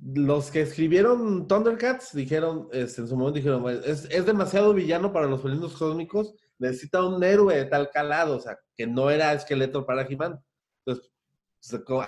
los 0.02 0.50
que 0.50 0.62
escribieron 0.62 1.46
Thundercats 1.46 2.14
dijeron, 2.14 2.68
este, 2.72 3.02
en 3.02 3.08
su 3.08 3.16
momento 3.16 3.36
dijeron, 3.36 3.68
es, 3.84 4.06
es, 4.10 4.26
demasiado 4.26 4.72
villano 4.72 5.12
para 5.12 5.26
los 5.26 5.42
felinos 5.42 5.76
cósmicos, 5.76 6.34
necesita 6.58 7.04
un 7.04 7.22
héroe 7.22 7.54
de 7.56 7.64
tal 7.66 7.90
calado, 7.90 8.36
o 8.36 8.40
sea, 8.40 8.58
que 8.76 8.86
no 8.86 9.10
era 9.10 9.32
esqueleto 9.32 9.84
para 9.84 10.02
He-Man. 10.02 10.40
Entonces, 10.84 11.12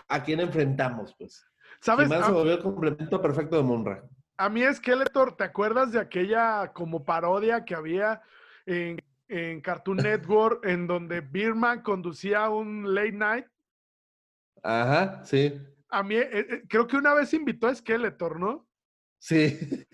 ¿a 0.09 0.22
quién 0.22 0.40
enfrentamos, 0.40 1.14
pues? 1.18 1.44
¿Sabes? 1.81 2.07
He-Man 2.07 2.24
se 2.24 2.33
volvió 2.33 2.52
el 2.55 2.62
complemento 2.62 3.20
perfecto 3.20 3.57
de 3.57 3.62
Monra. 3.62 4.02
A 4.38 4.48
mí 4.48 4.62
Skeletor, 4.72 5.37
¿te 5.37 5.44
acuerdas 5.44 5.92
de 5.92 6.00
aquella 6.00 6.72
como 6.72 7.05
parodia 7.05 7.64
que 7.64 7.74
había 7.74 8.22
en, 8.64 8.98
en 9.28 9.61
Cartoon 9.61 9.96
Network 9.98 10.64
en 10.64 10.87
donde 10.87 11.20
Birman 11.20 11.83
conducía 11.83 12.48
un 12.48 12.94
late 12.94 13.12
night? 13.12 13.46
Ajá, 14.62 15.24
sí 15.24 15.61
a 15.92 16.02
mí, 16.02 16.16
eh, 16.16 16.28
eh, 16.33 16.62
creo 16.68 16.87
que 16.87 16.96
una 16.96 17.14
vez 17.14 17.33
invitó 17.35 17.68
a 17.68 17.74
Skeletor, 17.74 18.40
¿no? 18.40 18.66
Sí. 19.18 19.87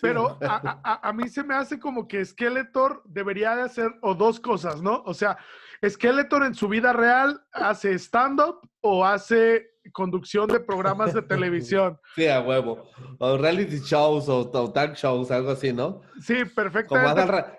Pero 0.00 0.38
a, 0.42 1.08
a, 1.08 1.12
mí 1.12 1.28
se 1.28 1.42
me 1.42 1.54
hace 1.54 1.78
como 1.78 2.08
que 2.08 2.24
Skeletor 2.24 3.02
debería 3.04 3.54
de 3.56 3.62
hacer 3.62 3.92
o 4.00 4.14
dos 4.14 4.40
cosas, 4.40 4.80
¿no? 4.80 5.02
O 5.04 5.12
sea, 5.12 5.36
Skeletor 5.86 6.44
en 6.44 6.54
su 6.54 6.68
vida 6.68 6.92
real 6.92 7.44
hace 7.52 7.98
stand-up 7.98 8.60
o 8.80 9.04
hace 9.04 9.70
conducción 9.92 10.46
de 10.48 10.60
programas 10.60 11.14
de 11.14 11.22
televisión. 11.22 11.98
Sí, 12.14 12.26
a 12.26 12.40
huevo. 12.40 12.90
O 13.18 13.38
reality 13.38 13.78
shows 13.78 14.28
o, 14.28 14.50
talk 14.50 14.94
shows, 14.94 15.30
algo 15.30 15.52
así, 15.52 15.72
¿no? 15.72 16.02
Sí, 16.20 16.44
perfecto. 16.44 16.94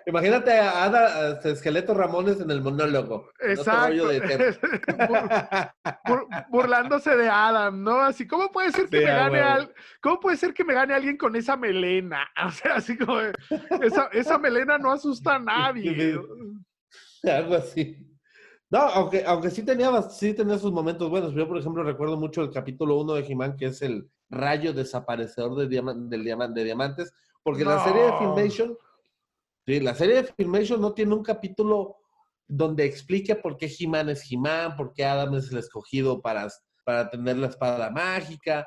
Imagínate 0.06 0.58
a 0.58 0.84
Ada 0.84 1.40
Esqueleto 1.42 1.94
Ramones 1.94 2.40
en 2.40 2.50
el 2.50 2.60
monólogo. 2.60 3.30
Exacto. 3.40 4.10
burlándose 6.50 7.16
de 7.16 7.28
Adam, 7.28 7.82
¿no? 7.82 8.00
Así, 8.00 8.26
¿cómo 8.26 8.50
puede 8.50 8.72
ser 8.72 8.88
que 8.88 8.98
me 8.98 9.04
gane 9.04 9.40
al... 9.40 9.74
¿Cómo 10.00 10.20
puede 10.20 10.36
ser 10.36 10.54
que 10.54 10.64
me 10.64 10.74
gane 10.74 10.94
alguien 10.94 11.16
con 11.16 11.36
esa 11.36 11.56
melena? 11.56 12.28
O 12.46 12.50
sea, 12.50 12.76
así 12.76 12.96
como 12.96 13.20
esa, 13.80 14.08
esa 14.12 14.38
melena 14.38 14.78
no 14.78 14.92
asusta 14.92 15.36
a 15.36 15.38
nadie. 15.38 16.18
algo 17.22 17.54
así. 17.54 17.96
No, 18.70 18.78
aunque, 18.78 19.22
aunque 19.26 19.50
sí, 19.50 19.62
tenía, 19.64 20.02
sí 20.02 20.34
tenía 20.34 20.58
sus 20.58 20.72
momentos 20.72 21.10
buenos. 21.10 21.34
Yo, 21.34 21.46
por 21.46 21.58
ejemplo, 21.58 21.82
recuerdo 21.82 22.16
mucho 22.16 22.42
el 22.42 22.50
capítulo 22.50 22.98
1 23.00 23.14
de 23.14 23.20
he 23.20 23.56
que 23.56 23.66
es 23.66 23.82
el 23.82 24.08
rayo 24.30 24.72
desaparecedor 24.72 25.56
de, 25.56 25.66
del 25.66 26.24
de 26.54 26.64
diamantes, 26.64 27.12
porque 27.42 27.64
la 27.64 27.84
serie 27.84 28.02
de 28.02 28.12
Filmation, 28.18 28.78
sí, 29.66 29.80
la 29.80 29.94
serie 29.94 30.22
de 30.22 30.24
Filmation 30.24 30.80
no 30.80 30.94
tiene 30.94 31.14
un 31.14 31.22
capítulo 31.22 32.01
donde 32.54 32.84
explique 32.84 33.34
por 33.34 33.56
qué 33.56 33.66
He-Man 33.66 34.10
es 34.10 34.30
He-Man, 34.30 34.76
por 34.76 34.92
qué 34.92 35.06
Adam 35.06 35.34
es 35.34 35.50
el 35.50 35.58
escogido 35.58 36.20
para, 36.20 36.48
para 36.84 37.08
tener 37.08 37.38
la 37.38 37.46
espada 37.46 37.90
mágica. 37.90 38.66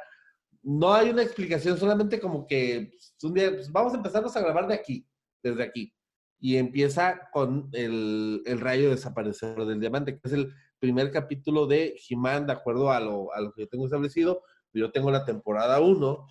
No 0.63 0.91
hay 0.91 1.12
una 1.12 1.21
explicación, 1.21 1.78
solamente 1.78 2.19
como 2.19 2.48
que 2.48 2.89
pues, 2.91 3.15
un 3.21 3.36
día 3.36 3.52
pues, 3.52 3.71
vamos 3.71 3.93
a 3.93 3.98
empezarnos 3.98 4.36
a 4.36 4.41
grabar 4.41 4.67
de 4.67 4.74
aquí, 4.74 5.08
desde 5.43 5.62
aquí 5.62 5.93
y 6.39 6.58
empieza 6.58 7.30
con 7.32 7.69
el, 7.74 8.41
el 8.45 8.60
rayo 8.60 8.89
desaparecedor 8.89 9.67
del 9.67 9.80
diamante, 9.80 10.13
que 10.13 10.21
es 10.24 10.34
el 10.34 10.52
primer 10.80 11.12
capítulo 11.12 11.67
de 11.67 11.95
He-Man, 12.10 12.48
de 12.48 12.54
acuerdo 12.54 12.91
a 12.91 13.00
lo, 13.00 13.32
a 13.34 13.41
lo 13.41 13.54
que 13.54 13.62
yo 13.62 13.67
tengo 13.67 13.86
establecido. 13.86 14.41
Yo 14.74 14.91
tengo 14.91 15.12
la 15.12 15.26
temporada 15.26 15.80
1. 15.80 16.28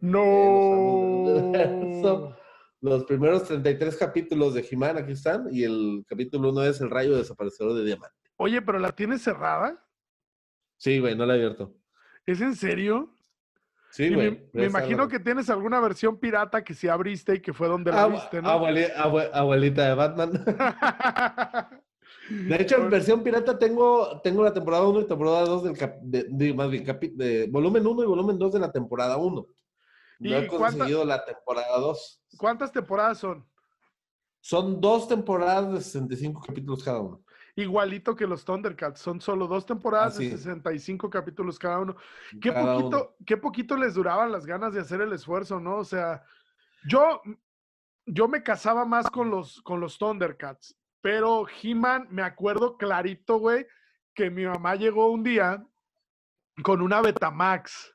No. 0.00 1.24
Los, 2.02 2.34
los 2.84 3.04
primeros 3.04 3.44
33 3.44 3.96
capítulos 3.96 4.52
de 4.52 4.66
He-Man, 4.70 4.98
aquí 4.98 5.12
están, 5.12 5.48
y 5.50 5.64
el 5.64 6.04
capítulo 6.06 6.50
1 6.50 6.64
es 6.64 6.80
el 6.82 6.90
rayo 6.90 7.16
desaparecedor 7.16 7.72
de 7.74 7.84
diamante. 7.84 8.14
Oye, 8.36 8.60
pero 8.60 8.78
¿la 8.78 8.92
tienes 8.92 9.22
cerrada? 9.22 9.82
Sí, 10.76 10.98
güey, 10.98 11.16
no 11.16 11.24
la 11.24 11.34
he 11.34 11.36
abierto. 11.38 11.74
¿Es 12.26 12.42
en 12.42 12.54
serio? 12.54 13.16
Sí, 13.90 14.12
güey. 14.12 14.50
Me, 14.52 14.66
imagino 14.66 15.08
que 15.08 15.18
tienes 15.18 15.48
alguna 15.48 15.80
versión 15.80 16.18
pirata 16.18 16.62
que 16.62 16.74
sí 16.74 16.86
abriste 16.86 17.36
y 17.36 17.40
que 17.40 17.54
fue 17.54 17.68
donde 17.68 17.90
la 17.90 18.06
viste, 18.06 18.42
¿no? 18.42 18.50
abuelita 18.50 19.88
de 19.88 19.94
Batman. 19.94 20.32
de 22.28 22.56
hecho, 22.56 22.76
en 22.76 22.90
versión 22.90 23.22
pirata 23.22 23.58
tengo, 23.58 24.20
tengo 24.20 24.44
la 24.44 24.52
temporada 24.52 24.86
1 24.86 25.00
y 25.00 25.06
temporada 25.06 25.46
2 25.46 25.64
del 25.64 25.76
de, 26.02 26.52
más 26.52 26.70
bien, 26.70 26.84
de 26.84 27.48
volumen 27.50 27.86
1 27.86 28.02
y 28.02 28.06
volumen 28.06 28.38
2 28.38 28.52
de 28.52 28.58
la 28.58 28.70
temporada 28.70 29.16
1. 29.16 29.46
No 30.18 30.36
he 30.36 30.46
conseguido 30.46 31.04
la 31.04 31.24
temporada 31.24 31.78
2. 31.78 32.22
¿Cuántas 32.38 32.72
temporadas 32.72 33.18
son? 33.18 33.48
Son 34.40 34.80
dos 34.80 35.08
temporadas 35.08 35.72
de 35.72 35.80
65 35.80 36.40
capítulos 36.46 36.84
cada 36.84 37.00
uno 37.00 37.24
igualito 37.56 38.14
que 38.16 38.26
los 38.26 38.44
Thundercats. 38.44 39.00
Son 39.00 39.20
solo 39.20 39.46
dos 39.46 39.66
temporadas 39.66 40.18
de 40.18 40.30
65 40.30 41.08
capítulos 41.10 41.58
cada 41.58 41.80
uno. 41.80 41.96
Qué 42.40 42.52
poquito, 42.52 43.16
qué 43.24 43.36
poquito 43.36 43.76
les 43.76 43.94
duraban 43.94 44.32
las 44.32 44.46
ganas 44.46 44.74
de 44.74 44.80
hacer 44.80 45.00
el 45.00 45.12
esfuerzo, 45.12 45.60
¿no? 45.60 45.76
O 45.76 45.84
sea, 45.84 46.24
yo, 46.86 47.22
yo 48.06 48.28
me 48.28 48.42
casaba 48.42 48.84
más 48.84 49.10
con 49.10 49.30
los, 49.30 49.62
con 49.62 49.80
los 49.80 49.98
Thundercats, 49.98 50.76
pero 51.00 51.46
He-Man, 51.62 52.08
me 52.10 52.22
acuerdo 52.22 52.76
clarito, 52.76 53.38
güey, 53.38 53.66
que 54.14 54.30
mi 54.30 54.44
mamá 54.44 54.74
llegó 54.74 55.08
un 55.08 55.22
día 55.22 55.64
con 56.62 56.80
una 56.82 57.00
Betamax. 57.00 57.93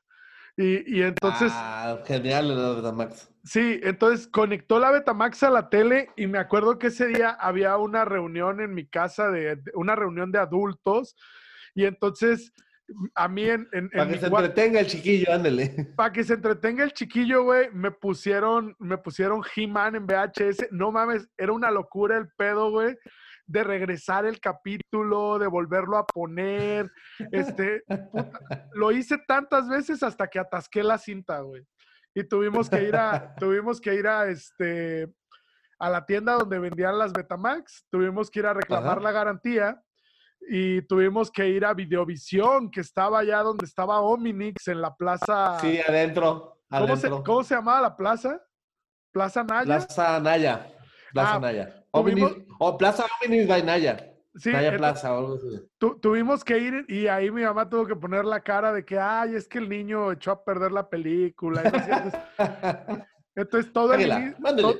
Y, 0.60 0.98
y 0.98 1.02
entonces. 1.02 1.50
Ah, 1.54 1.98
genial 2.06 2.48
la 2.48 2.74
Betamax. 2.74 3.30
Sí, 3.44 3.80
entonces 3.82 4.26
conectó 4.26 4.78
la 4.78 4.90
Betamax 4.90 5.42
a 5.42 5.50
la 5.50 5.70
tele 5.70 6.10
y 6.16 6.26
me 6.26 6.38
acuerdo 6.38 6.78
que 6.78 6.88
ese 6.88 7.06
día 7.06 7.30
había 7.30 7.78
una 7.78 8.04
reunión 8.04 8.60
en 8.60 8.74
mi 8.74 8.86
casa, 8.86 9.30
de, 9.30 9.58
una 9.72 9.96
reunión 9.96 10.30
de 10.30 10.38
adultos, 10.38 11.16
y 11.74 11.86
entonces 11.86 12.52
a 13.14 13.28
mí 13.28 13.48
en... 13.48 13.68
para 13.90 14.10
que 14.10 14.18
se 14.18 14.26
entretenga 14.26 14.80
el 14.80 14.86
chiquillo, 14.86 15.32
ándale. 15.32 15.92
Para 15.96 16.12
que 16.12 16.24
se 16.24 16.34
entretenga 16.34 16.84
el 16.84 16.92
chiquillo, 16.92 17.44
güey, 17.44 17.70
me 17.72 17.92
pusieron, 17.92 18.74
me 18.80 18.98
pusieron 18.98 19.42
He-Man 19.54 19.94
en 19.94 20.06
VHS. 20.06 20.72
No 20.72 20.90
mames, 20.90 21.28
era 21.38 21.52
una 21.52 21.70
locura 21.70 22.18
el 22.18 22.28
pedo, 22.36 22.70
güey 22.70 22.96
de 23.50 23.64
regresar 23.64 24.24
el 24.26 24.40
capítulo, 24.40 25.38
de 25.38 25.46
volverlo 25.46 25.96
a 25.98 26.06
poner. 26.06 26.90
Este, 27.32 27.82
lo 28.72 28.92
hice 28.92 29.18
tantas 29.26 29.68
veces 29.68 30.02
hasta 30.02 30.28
que 30.28 30.38
atasqué 30.38 30.82
la 30.82 30.98
cinta, 30.98 31.40
güey 31.40 31.66
y 32.12 32.24
tuvimos 32.24 32.68
que 32.68 32.82
ir 32.82 32.96
a, 32.96 33.34
tuvimos 33.38 33.80
que 33.80 33.94
ir 33.94 34.08
a 34.08 34.26
este, 34.26 35.06
a 35.78 35.88
la 35.88 36.04
tienda 36.04 36.34
donde 36.34 36.58
vendían 36.58 36.98
las 36.98 37.12
Betamax, 37.12 37.86
tuvimos 37.88 38.30
que 38.30 38.40
ir 38.40 38.46
a 38.46 38.52
reclamar 38.54 38.98
Ajá. 38.98 39.00
la 39.00 39.12
garantía 39.12 39.82
y 40.48 40.82
tuvimos 40.82 41.30
que 41.30 41.48
ir 41.48 41.64
a 41.64 41.72
Videovisión, 41.74 42.70
que 42.70 42.80
estaba 42.80 43.20
allá 43.20 43.42
donde 43.42 43.64
estaba 43.64 44.00
Ominix, 44.00 44.66
en 44.68 44.80
la 44.80 44.94
plaza. 44.94 45.58
Sí, 45.60 45.78
adentro. 45.86 46.58
¿Cómo, 46.68 46.96
se, 46.96 47.10
cómo 47.10 47.44
se 47.44 47.54
llamaba 47.54 47.80
la 47.82 47.96
plaza? 47.96 48.42
¿Plaza 49.12 49.44
Naya? 49.44 49.64
Plaza 49.64 50.20
Naya. 50.20 50.72
Plaza 51.12 51.34
Ah, 51.34 51.38
Naya. 51.40 51.84
tuvimos- 51.92 52.36
o 52.62 52.76
Plaza 52.76 53.06
Omnis 53.24 53.48
by 53.48 53.62
Naya. 53.62 54.06
sí, 54.36 54.52
Naya 54.52 54.76
Plaza 54.76 55.12
o 55.14 55.18
algo 55.18 55.34
así. 55.36 55.46
tu- 55.78 55.98
tuvimos 55.98 56.44
que 56.44 56.58
ir 56.58 56.84
y 56.88 57.06
ahí 57.08 57.30
mi 57.30 57.42
mamá 57.42 57.68
tuvo 57.68 57.86
que 57.86 57.96
poner 57.96 58.24
la 58.24 58.40
cara 58.40 58.72
de 58.72 58.84
que, 58.84 58.98
ay, 58.98 59.34
es 59.34 59.48
que 59.48 59.58
el 59.58 59.68
niño 59.68 60.12
echó 60.12 60.30
a 60.32 60.44
perder 60.44 60.70
la 60.72 60.88
película. 60.88 61.62
entonces, 61.64 62.14
entonces, 63.34 63.72
todo 63.72 63.94
el, 63.94 64.12
Águila, 64.12 64.36
to- 64.58 64.78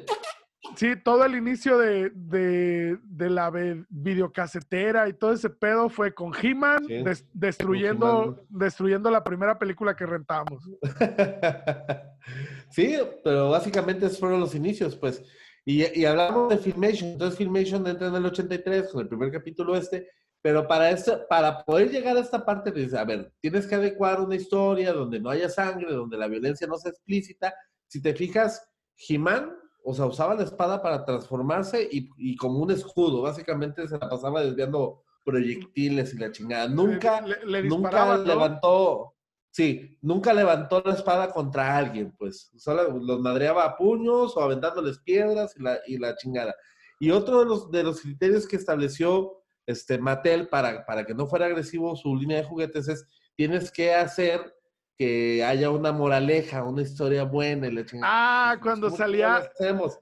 sí, 0.77 0.95
todo 1.03 1.25
el 1.25 1.35
inicio 1.37 1.79
de, 1.79 2.11
de- 2.15 2.99
de 3.03 3.31
la 3.31 3.51
videocasetera 3.89 5.09
y 5.09 5.15
todo 5.15 5.33
ese 5.33 5.49
pedo 5.51 5.89
fue 5.89 6.13
con 6.13 6.33
He-Man 6.41 6.85
Sí, 6.87 7.03
des- 7.03 7.27
destruyendo, 7.33 8.45
destruyendo 8.51 9.11
la 9.11 9.25
primera 9.25 9.59
película 9.59 9.97
que 9.97 10.05
rentamos. 10.07 10.63
sí, 12.71 12.97
pero 13.25 13.51
básicamente 13.51 14.07
esos 14.07 14.19
fueron 14.21 14.39
los 14.41 14.55
inicios, 14.55 14.97
pues. 14.97 15.23
Y, 15.65 16.01
y 16.01 16.05
hablamos 16.05 16.49
de 16.49 16.59
Filmation. 16.59 17.11
Entonces, 17.11 17.39
Filmation 17.39 17.87
entra 17.87 18.09
en 18.09 18.15
el 18.15 18.27
83 18.27 18.91
con 18.91 19.03
el 19.03 19.09
primer 19.09 19.31
capítulo 19.31 19.77
este. 19.77 20.09
Pero 20.43 20.67
para, 20.67 20.91
esto, 20.91 21.27
para 21.29 21.65
poder 21.65 21.91
llegar 21.91 22.17
a 22.17 22.21
esta 22.21 22.45
parte, 22.45 22.71
dice, 22.73 22.99
a 22.99 23.05
ver, 23.05 23.31
tienes 23.41 23.67
que 23.67 23.75
adecuar 23.75 24.21
una 24.21 24.37
historia 24.37 24.93
donde 24.93 25.21
no 25.21 25.29
haya 25.29 25.51
sangre, 25.51 25.93
donde 25.93 26.17
la 26.17 26.29
violencia 26.29 26.67
no 26.67 26.79
sea 26.79 26.93
explícita. 26.93 27.55
Si 27.87 28.01
te 28.01 28.15
fijas, 28.15 28.67
He-Man, 28.97 29.55
o 29.85 29.95
sea, 29.95 30.07
usaba 30.07 30.35
la 30.35 30.45
espada 30.45 30.81
para 30.81 31.05
transformarse 31.05 31.87
y, 31.91 32.09
y 32.17 32.37
como 32.37 32.61
un 32.61 32.71
escudo. 32.71 33.21
Básicamente 33.23 33.87
se 33.87 33.99
la 33.99 34.09
pasaba 34.09 34.43
desviando 34.43 35.03
proyectiles 35.25 36.15
y 36.15 36.19
la 36.19 36.33
chingada. 36.33 36.69
Nunca 36.69 37.21
Le, 37.21 37.45
le 37.45 37.63
nunca 37.65 38.17
levantó, 38.17 39.15
sí, 39.51 39.99
nunca 40.03 40.33
levantó 40.33 40.83
la 40.85 40.95
espada 40.95 41.31
contra 41.31 41.77
alguien, 41.77 42.13
pues. 42.19 42.51
Solo 42.57 42.99
los 42.99 43.21
madreaba 43.21 43.65
a 43.65 43.77
puños 43.77 44.37
o 44.37 44.41
aventándoles 44.43 44.99
piedras 44.99 45.55
y 45.59 45.63
la, 45.63 45.79
y 45.87 45.99
la 45.99 46.17
chingada. 46.17 46.55
Y 46.99 47.11
otro 47.11 47.41
de 47.41 47.47
los, 47.47 47.71
de 47.71 47.83
los 47.83 48.01
criterios 48.01 48.47
que 48.47 48.57
estableció 48.57 49.43
este, 49.67 49.99
Mattel 49.99 50.49
para, 50.49 50.85
para 50.85 51.05
que 51.07 51.15
no 51.15 51.27
fuera 51.27 51.47
agresivo 51.47 51.95
su 51.97 52.15
línea 52.17 52.39
de 52.39 52.45
juguetes 52.45 52.89
es, 52.89 53.07
tienes 53.37 53.71
que 53.71 53.95
hacer 53.95 54.55
que 54.99 55.43
haya 55.45 55.71
una 55.71 55.93
moraleja, 55.93 56.63
una 56.65 56.83
historia 56.83 57.25
buena 57.25 57.69
y 57.69 57.73
la 57.73 57.87
chingada. 57.87 58.13
Ah, 58.13 58.51
Pues, 58.55 58.63
cuando 58.63 58.87
¿cómo 58.89 58.99
salía- 58.99 59.37
hacemos? 59.37 59.99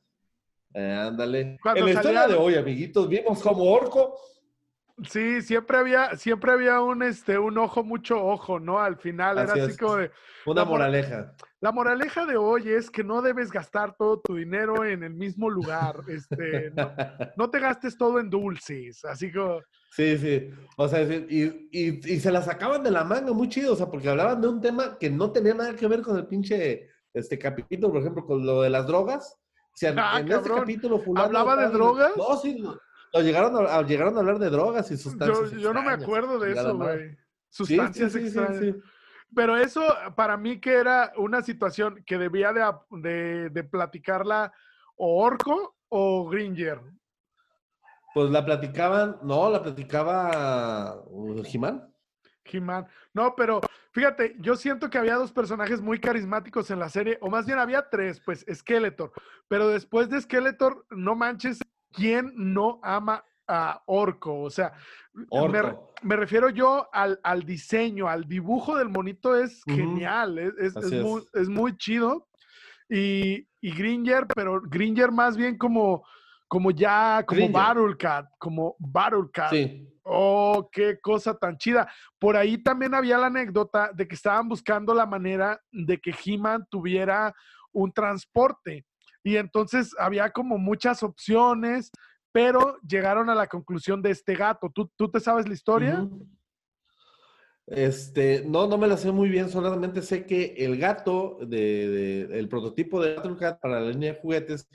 Eh, 0.74 0.92
ándale. 0.92 1.56
Cuando 1.62 1.80
en 1.80 1.86
la 1.86 1.92
historia 1.92 2.26
de 2.26 2.34
hoy, 2.34 2.54
amiguitos, 2.56 3.08
vimos 3.08 3.40
como 3.42 3.62
Orco 3.64 4.18
Sí, 5.08 5.42
siempre 5.42 5.76
había, 5.78 6.16
siempre 6.16 6.52
había 6.52 6.80
un, 6.80 7.02
este, 7.02 7.38
un 7.38 7.56
ojo, 7.58 7.84
mucho 7.84 8.22
ojo, 8.24 8.58
¿no? 8.58 8.80
Al 8.80 8.96
final 8.96 9.38
era 9.38 9.52
Así 9.52 9.60
es. 9.72 9.78
como 9.78 9.96
de, 9.96 10.10
una 10.46 10.62
La 10.62 10.64
mor- 10.64 10.78
moraleja. 10.78 11.34
La 11.60 11.72
moraleja 11.72 12.26
de 12.26 12.36
hoy 12.36 12.68
es 12.70 12.90
que 12.90 13.04
no 13.04 13.20
debes 13.22 13.50
gastar 13.52 13.94
todo 13.96 14.20
tu 14.20 14.34
dinero 14.36 14.84
en 14.84 15.02
el 15.02 15.14
mismo 15.14 15.50
lugar. 15.50 15.96
Este, 16.08 16.70
no, 16.76 16.90
no 17.36 17.50
te 17.50 17.60
gastes 17.60 17.96
todo 17.96 18.18
en 18.20 18.28
dulces. 18.30 19.04
Así 19.04 19.32
como, 19.32 19.60
Sí, 19.90 20.18
sí. 20.18 20.50
O 20.76 20.86
sea, 20.86 21.02
y, 21.02 21.68
y, 21.72 22.14
y 22.14 22.20
se 22.20 22.30
la 22.30 22.42
sacaban 22.42 22.82
de 22.82 22.90
la 22.90 23.04
manga 23.04 23.32
muy 23.32 23.48
chido, 23.48 23.72
o 23.72 23.76
sea, 23.76 23.86
porque 23.90 24.08
hablaban 24.08 24.40
de 24.40 24.48
un 24.48 24.60
tema 24.60 24.98
que 24.98 25.10
no 25.10 25.32
tenía 25.32 25.54
nada 25.54 25.74
que 25.74 25.86
ver 25.86 26.02
con 26.02 26.16
el 26.16 26.26
pinche 26.26 26.88
este 27.14 27.38
capítulo, 27.38 27.90
por 27.90 28.00
ejemplo, 28.02 28.24
con 28.26 28.44
lo 28.44 28.62
de 28.62 28.70
las 28.70 28.86
drogas. 28.86 29.36
O 29.72 29.76
sea, 29.76 29.94
Ah, 29.96 30.20
en 30.20 30.30
este 30.30 30.50
capítulo 30.50 30.98
fulano 30.98 31.26
¿Hablaba 31.26 31.56
de 31.56 31.68
drogas? 31.68 32.12
No, 32.16 32.36
sí, 32.36 32.58
lo, 32.58 32.78
lo 33.12 33.20
llegaron, 33.22 33.56
a, 33.66 33.76
a- 33.76 33.82
llegaron 33.82 34.16
a 34.16 34.20
hablar 34.20 34.38
de 34.38 34.50
drogas 34.50 34.90
y 34.90 34.96
sustancias. 34.96 35.52
yo 35.52 35.72
no 35.72 35.82
me 35.82 35.92
acuerdo 35.92 36.38
de 36.38 36.52
eso, 36.52 36.76
güey. 36.76 37.16
Sustancias 37.50 38.12
sí, 38.12 38.18
sí, 38.20 38.30
sí, 38.30 38.38
extrañas. 38.38 38.60
sí. 38.62 38.74
Pero 39.34 39.56
eso 39.56 39.82
para 40.16 40.36
mí 40.36 40.60
que 40.60 40.74
era 40.74 41.12
una 41.16 41.42
situación 41.42 42.02
que 42.06 42.18
debía 42.18 42.52
de, 42.52 42.64
de, 43.00 43.50
de 43.50 43.64
platicarla 43.64 44.52
o 44.96 45.22
Orco 45.22 45.76
o 45.88 46.28
Gringer. 46.28 46.80
Pues 48.14 48.30
la 48.30 48.44
platicaban, 48.44 49.18
no, 49.22 49.50
la 49.50 49.62
platicaba 49.62 51.02
uh, 51.06 51.42
Jimán. 51.44 51.92
He-Man. 52.50 52.86
No, 53.12 53.34
pero 53.36 53.60
fíjate, 53.92 54.34
yo 54.38 54.56
siento 54.56 54.88
que 54.88 54.98
había 54.98 55.16
dos 55.16 55.32
personajes 55.32 55.80
muy 55.80 56.00
carismáticos 56.00 56.70
en 56.70 56.78
la 56.78 56.88
serie, 56.88 57.18
o 57.20 57.28
más 57.28 57.46
bien 57.46 57.58
había 57.58 57.88
tres, 57.90 58.20
pues 58.24 58.44
Skeletor. 58.52 59.12
Pero 59.48 59.68
después 59.68 60.08
de 60.08 60.20
Skeletor, 60.20 60.86
no 60.90 61.14
manches, 61.14 61.58
¿quién 61.92 62.32
no 62.36 62.80
ama 62.82 63.24
a 63.46 63.82
Orco? 63.86 64.40
O 64.42 64.50
sea, 64.50 64.72
me, 65.14 65.24
re- 65.48 65.60
Orco. 65.68 65.92
me 66.02 66.16
refiero 66.16 66.50
yo 66.50 66.88
al, 66.92 67.18
al 67.22 67.44
diseño, 67.44 68.08
al 68.08 68.24
dibujo 68.28 68.76
del 68.76 68.88
monito 68.88 69.36
es 69.36 69.62
genial, 69.64 70.38
es, 70.38 70.52
es- 70.58 70.76
es 70.76 70.92
muy, 71.02 71.22
es. 71.34 71.48
muy 71.48 71.76
chido. 71.76 72.28
Y, 72.90 73.46
y 73.60 73.74
Gringer, 73.74 74.26
pero 74.34 74.60
Gringer 74.62 75.10
más 75.12 75.36
bien 75.36 75.58
como, 75.58 76.04
como 76.46 76.70
ya, 76.70 77.22
como. 77.26 77.48
Battlecat, 77.50 78.26
como 78.38 78.76
Battlecat. 78.78 79.50
Sí. 79.50 79.84
Oh, 80.10 80.70
qué 80.72 80.98
cosa 81.00 81.36
tan 81.36 81.58
chida. 81.58 81.86
Por 82.18 82.34
ahí 82.34 82.56
también 82.62 82.94
había 82.94 83.18
la 83.18 83.26
anécdota 83.26 83.90
de 83.92 84.08
que 84.08 84.14
estaban 84.14 84.48
buscando 84.48 84.94
la 84.94 85.04
manera 85.04 85.60
de 85.70 85.98
que 85.98 86.14
He-Man 86.24 86.66
tuviera 86.70 87.34
un 87.72 87.92
transporte. 87.92 88.86
Y 89.24 89.36
entonces 89.36 89.94
había 89.98 90.30
como 90.30 90.58
muchas 90.58 91.02
opciones, 91.02 91.90
pero 92.32 92.78
llegaron 92.86 93.30
a 93.30 93.34
la 93.34 93.46
conclusión 93.46 94.02
de 94.02 94.10
este 94.10 94.34
gato. 94.34 94.70
¿Tú, 94.74 94.90
tú 94.96 95.10
te 95.10 95.20
sabes 95.20 95.48
la 95.48 95.54
historia? 95.54 96.08
Este, 97.66 98.44
no, 98.46 98.66
no 98.66 98.78
me 98.78 98.86
la 98.86 98.96
sé 98.96 99.12
muy 99.12 99.28
bien, 99.28 99.50
solamente 99.50 100.00
sé 100.00 100.24
que 100.24 100.54
el 100.56 100.78
gato 100.78 101.38
de, 101.42 102.22
el 102.22 102.48
prototipo 102.48 103.02
de 103.02 103.16
Cat 103.38 103.60
para 103.60 103.80
la 103.80 103.90
línea 103.90 104.14
de 104.14 104.20
juguetes 104.20 104.66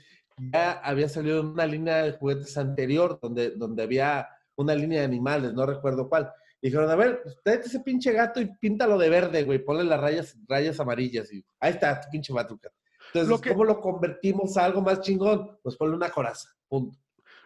ya 0.52 0.72
había 0.72 1.08
salido 1.08 1.40
en 1.40 1.46
una 1.46 1.66
línea 1.66 2.04
de 2.04 2.12
juguetes 2.12 2.56
anterior, 2.56 3.18
donde, 3.20 3.50
donde 3.50 3.82
había 3.82 4.28
una 4.56 4.74
línea 4.74 5.00
de 5.00 5.06
animales, 5.06 5.52
no 5.54 5.66
recuerdo 5.66 6.08
cuál. 6.08 6.32
Dijeron, 6.62 6.88
a 6.88 6.94
ver, 6.94 7.20
pues, 7.22 7.36
tráete 7.42 7.66
ese 7.66 7.80
pinche 7.80 8.12
gato 8.12 8.40
y 8.40 8.46
píntalo 8.60 8.96
de 8.96 9.10
verde, 9.10 9.42
güey, 9.42 9.58
ponle 9.58 9.84
las 9.84 10.00
rayas, 10.00 10.36
rayas 10.48 10.78
amarillas 10.78 11.32
y 11.32 11.44
ahí 11.60 11.72
está, 11.72 12.00
tu 12.00 12.08
pinche 12.10 12.32
Battle. 12.32 12.56
Entonces, 13.14 13.30
Lo 13.30 13.40
que- 13.40 13.50
¿cómo 13.50 13.64
lo 13.64 13.80
convertimos 13.80 14.56
a 14.56 14.64
algo 14.64 14.82
más 14.82 15.00
chingón? 15.00 15.56
Pues 15.62 15.76
ponle 15.76 15.94
una 15.96 16.10
coraza, 16.10 16.48
punto. 16.68 16.98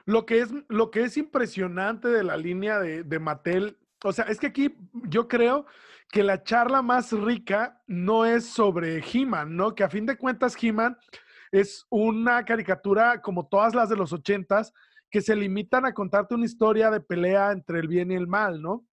Lo 0.06 0.24
que 0.24 0.40
es, 0.40 0.48
lo 0.68 0.90
que 0.90 1.02
es 1.02 1.18
impresionante 1.18 2.08
de 2.08 2.24
la 2.24 2.38
línea 2.38 2.78
de, 2.78 3.02
de 3.04 3.18
Mattel, 3.18 3.76
o 4.02 4.10
sea, 4.12 4.24
es 4.24 4.40
que 4.40 4.46
aquí 4.46 4.74
yo 5.08 5.28
creo 5.28 5.66
que 6.10 6.22
la 6.22 6.42
charla 6.42 6.80
más 6.80 7.12
rica 7.12 7.82
no 7.86 8.24
es 8.24 8.46
sobre 8.46 9.02
He-Man, 9.12 9.54
¿no? 9.54 9.74
Que 9.74 9.84
a 9.84 9.90
fin 9.90 10.06
de 10.06 10.16
cuentas 10.16 10.56
He-Man 10.58 10.96
es 11.52 11.84
una 11.90 12.42
caricatura 12.46 13.20
como 13.20 13.46
todas 13.46 13.74
las 13.74 13.90
de 13.90 13.96
los 13.96 14.14
ochentas 14.14 14.72
que 15.10 15.20
se 15.20 15.36
limitan 15.36 15.84
a 15.84 15.92
contarte 15.92 16.34
una 16.34 16.46
historia 16.46 16.90
de 16.90 17.00
pelea 17.00 17.52
entre 17.52 17.78
el 17.80 17.88
bien 17.88 18.10
y 18.10 18.14
el 18.14 18.26
mal, 18.26 18.62
¿no? 18.62 18.86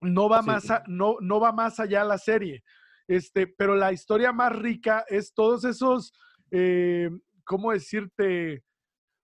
No 0.00 0.28
va, 0.28 0.40
Sí, 0.42 0.46
más, 0.48 0.68
a- 0.72 0.82
no, 0.88 1.16
no 1.20 1.38
va 1.38 1.52
más 1.52 1.78
allá 1.78 2.02
la 2.02 2.18
serie. 2.18 2.64
Este, 3.10 3.48
pero 3.48 3.74
la 3.74 3.92
historia 3.92 4.30
más 4.32 4.56
rica 4.56 5.04
es 5.08 5.34
todos 5.34 5.64
esos, 5.64 6.12
eh, 6.52 7.10
¿cómo 7.44 7.72
decirte? 7.72 8.62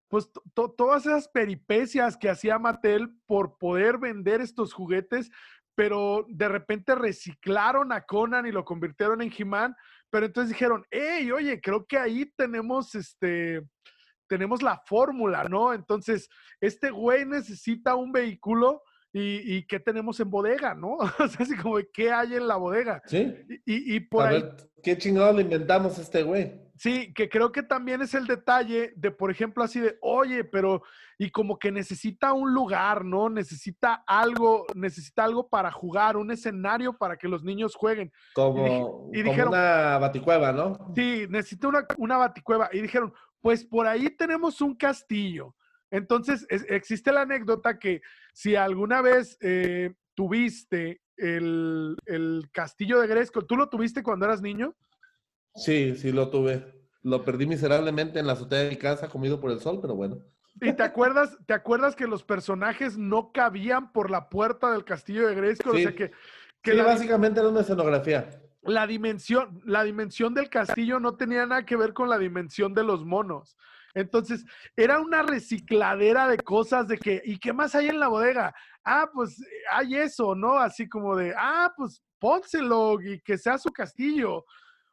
Pues 0.09 0.33
to- 0.33 0.43
to- 0.55 0.73
todas 0.77 1.07
esas 1.07 1.29
peripecias 1.29 2.17
que 2.17 2.29
hacía 2.29 2.59
Mattel 2.59 3.11
por 3.27 3.59
poder 3.59 3.99
vender 3.99 4.41
estos 4.41 4.73
juguetes, 4.73 5.31
pero 5.77 6.27
de 6.29 6.49
repente 6.49 6.97
reciclaron 6.97 7.93
a 7.93 8.01
Conan 8.01 8.47
y 8.47 8.51
lo 8.51 8.65
convirtieron 8.65 9.23
en 9.23 9.33
He-Man, 9.37 9.77
pero 10.11 10.27
entonces 10.27 10.53
dijeron, 10.53 10.85
hey, 10.91 11.31
oye, 11.31 11.61
creo 11.61 11.87
que 11.87 11.97
ahí 11.99 12.27
tenemos 12.37 12.93
este, 12.97 13.63
tenemos 14.27 14.63
la 14.65 14.83
fórmula, 14.85 15.45
¿no? 15.45 15.73
Entonces, 15.73 16.29
este 16.61 16.91
güey 16.91 17.25
necesita 17.25 17.95
un 17.95 18.11
vehículo 18.11 18.83
y, 19.19 19.57
y 19.57 19.63
¿qué 19.67 19.81
tenemos 19.81 20.21
en 20.21 20.31
bodega, 20.31 20.75
no? 20.75 20.97
O 21.19 21.29
sea, 21.29 21.41
así 21.47 21.57
como, 21.57 21.77
¿qué 21.93 22.13
hay 22.13 22.35
en 22.35 22.47
la 22.47 22.57
bodega? 22.57 23.03
¿Sí? 23.07 23.35
Y, 23.65 23.73
y- 23.75 23.97
y 23.97 24.01
por 24.01 24.25
a 24.25 24.29
ahí, 24.29 24.43
ver, 24.43 24.57
¿qué 24.83 24.99
chingados 24.99 25.37
le 25.37 25.43
inventamos 25.43 25.99
a 25.99 26.03
este 26.03 26.23
güey? 26.23 26.67
sí, 26.79 27.15
que 27.15 27.31
creo 27.31 27.51
que 27.53 27.63
también 27.63 28.03
es 28.03 28.13
el 28.13 28.27
detalle 28.27 28.93
de, 28.97 29.11
por 29.11 29.31
ejemplo, 29.31 29.65
así 29.65 29.81
de, 29.81 29.97
oye, 30.03 30.45
pero, 30.45 30.83
y 31.17 31.31
como 31.31 31.59
que 31.59 31.73
necesita 31.73 32.35
un 32.35 32.53
lugar, 32.53 33.03
¿no? 33.03 33.31
Necesita 33.31 34.05
algo, 34.07 34.67
necesita 34.75 35.25
algo 35.25 35.49
para 35.49 35.71
jugar, 35.73 36.19
un 36.19 36.31
escenario 36.31 36.93
para 36.93 37.17
que 37.17 37.29
los 37.29 37.43
niños 37.43 37.75
jueguen. 37.75 38.13
Como, 38.35 38.67
y 39.15 39.23
como 39.23 39.33
dijeron- 39.33 39.49
una 39.49 39.97
baticueva, 39.97 40.53
¿no? 40.53 40.93
Sí, 40.95 41.25
necesita 41.31 41.69
una, 41.69 41.87
una 41.97 42.19
baticueva. 42.19 42.69
Y 42.71 42.83
dijeron, 42.83 43.15
pues 43.41 43.65
por 43.65 43.87
ahí 43.87 44.11
tenemos 44.11 44.61
un 44.61 44.75
castillo. 44.75 45.55
Entonces, 45.91 46.47
es- 46.49 46.67
existe 46.69 47.13
la 47.13 47.23
anécdota 47.23 47.79
que 47.79 48.03
si 48.33 48.57
alguna 48.57 49.03
vez 49.03 49.37
eh, 49.41 49.95
tuviste 50.15 51.01
el, 51.17 51.97
el 52.07 52.49
castillo 52.53 53.01
de 53.01 53.07
Gresco, 53.07 53.43
¿tú 53.43 53.57
lo 53.57 53.69
tuviste 53.69 54.03
cuando 54.03 54.27
eras 54.27 54.43
niño? 54.43 54.75
Sí, 55.55 55.95
sí 55.97 56.13
lo 56.13 56.29
tuve. 56.31 56.75
lo 57.03 57.25
perdí 57.25 57.47
miserablemente 57.47 58.19
en 58.19 58.27
la 58.27 58.33
azotea 58.33 58.61
de 58.65 58.71
mi 58.71 58.77
casa, 58.77 59.09
comido 59.09 59.41
por 59.41 59.51
el 59.53 59.61
sol, 59.61 59.79
pero 59.81 59.95
bueno. 59.95 60.19
¿Y 60.61 60.73
te 60.73 60.83
acuerdas, 60.83 61.39
te 61.47 61.55
acuerdas 61.55 61.95
que 61.95 62.07
los 62.07 62.25
personajes 62.25 62.99
no 62.99 63.31
cabían 63.33 63.93
por 63.93 64.11
la 64.11 64.29
puerta 64.29 64.73
del 64.73 64.85
castillo 64.85 65.27
de 65.29 65.35
Grayskull? 65.35 65.77
Sí. 65.77 65.79
O 65.79 65.83
sea 65.89 65.95
que, 65.95 66.11
que 66.63 66.71
sí, 66.73 66.77
la, 66.77 66.83
básicamente 66.85 67.39
era 67.41 67.49
una 67.49 67.61
escenografía. 67.61 68.29
la 68.63 68.87
dimensión, 68.89 69.63
la 69.65 69.85
dimensión 69.85 70.35
del 70.35 70.51
castillo 70.51 70.99
no 70.99 71.15
tenía 71.17 71.47
nada 71.47 71.65
que 71.65 71.77
ver 71.77 71.93
con 71.95 72.09
la 72.11 72.19
dimensión 72.19 72.75
de 72.75 72.83
los 72.83 73.05
monos. 73.05 73.57
Entonces, 73.97 74.45
era 74.77 75.01
una 75.01 75.23
recicladera 75.23 76.29
de 76.29 76.37
cosas 76.37 76.87
de 76.87 76.99
que, 76.99 77.23
¿y 77.25 77.39
qué 77.39 77.55
más 77.55 77.75
hay 77.75 77.89
en 77.89 77.99
la 77.99 78.09
bodega? 78.09 78.55
Ah, 78.85 79.09
pues 79.13 79.43
hay 79.73 79.97
eso, 79.97 80.35
¿no? 80.35 80.59
Así 80.59 80.87
como 80.87 81.17
de, 81.17 81.35
ah, 81.35 81.73
pues 81.75 82.03
pónselo 82.19 83.01
y 83.01 83.21
que 83.23 83.39
sea 83.39 83.57
su 83.57 83.71
castillo. 83.73 84.45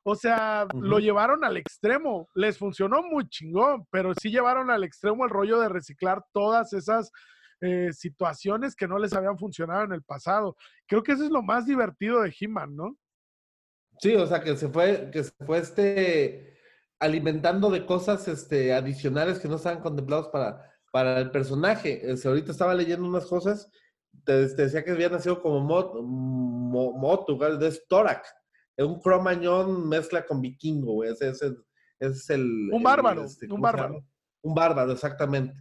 O 0.03 0.15
sea, 0.15 0.65
lo 0.73 0.99
llevaron 0.99 1.43
al 1.43 1.57
extremo. 1.57 2.29
Les 2.33 2.57
funcionó 2.57 3.03
muy 3.03 3.27
chingón, 3.27 3.85
pero 3.91 4.13
sí 4.13 4.29
llevaron 4.31 4.71
al 4.71 4.85
extremo 4.85 5.25
el 5.25 5.31
rollo 5.31 5.59
de 5.59 5.67
reciclar 5.67 6.23
todas 6.31 6.71
esas 6.71 7.11
eh, 7.59 7.91
situaciones 7.91 8.73
que 8.73 8.87
no 8.87 8.97
les 8.99 9.11
habían 9.11 9.37
funcionado 9.37 9.83
en 9.83 9.91
el 9.91 10.03
pasado. 10.03 10.55
Creo 10.87 11.03
que 11.03 11.11
eso 11.11 11.25
es 11.25 11.29
lo 11.29 11.43
más 11.43 11.65
divertido 11.65 12.21
de 12.21 12.33
He-Man, 12.39 12.73
¿no? 12.73 12.95
Sí, 13.99 14.15
o 14.15 14.25
sea, 14.25 14.41
que 14.41 14.55
se 14.55 14.69
fue, 14.69 15.09
que 15.11 15.25
se 15.25 15.33
fue 15.45 15.57
este 15.57 16.52
alimentando 17.03 17.69
de 17.69 17.85
cosas 17.85 18.27
este, 18.27 18.73
adicionales 18.73 19.39
que 19.39 19.47
no 19.47 19.55
estaban 19.57 19.81
contemplados 19.81 20.29
para, 20.29 20.71
para 20.91 21.19
el 21.19 21.31
personaje. 21.31 22.09
Este, 22.11 22.27
ahorita 22.27 22.51
estaba 22.51 22.73
leyendo 22.73 23.05
unas 23.07 23.25
cosas, 23.25 23.69
te, 24.23 24.47
te 24.55 24.61
decía 24.63 24.83
que 24.83 24.91
había 24.91 25.09
nacido 25.09 25.41
como 25.41 25.59
Mot, 25.59 25.93
Mo- 26.01 26.93
Motu, 26.93 27.35
güey, 27.37 27.57
de 27.57 27.71
Storak. 27.71 28.25
Es 28.77 28.85
un 28.85 28.99
cromañón 29.01 29.87
mezcla 29.87 30.25
con 30.25 30.41
vikingo, 30.41 30.93
güey. 30.93 31.11
Ese, 31.11 31.29
ese- 31.29 31.55
ese 31.99 32.11
es 32.17 32.29
el. 32.31 32.69
Un 32.71 32.77
el, 32.77 32.83
bárbaro, 32.83 33.23
este, 33.25 33.45
un 33.45 33.51
¿cómo 33.51 33.67
se 33.67 33.71
bárbaro. 33.77 34.05
Un 34.41 34.55
bárbaro, 34.55 34.91
exactamente. 34.93 35.55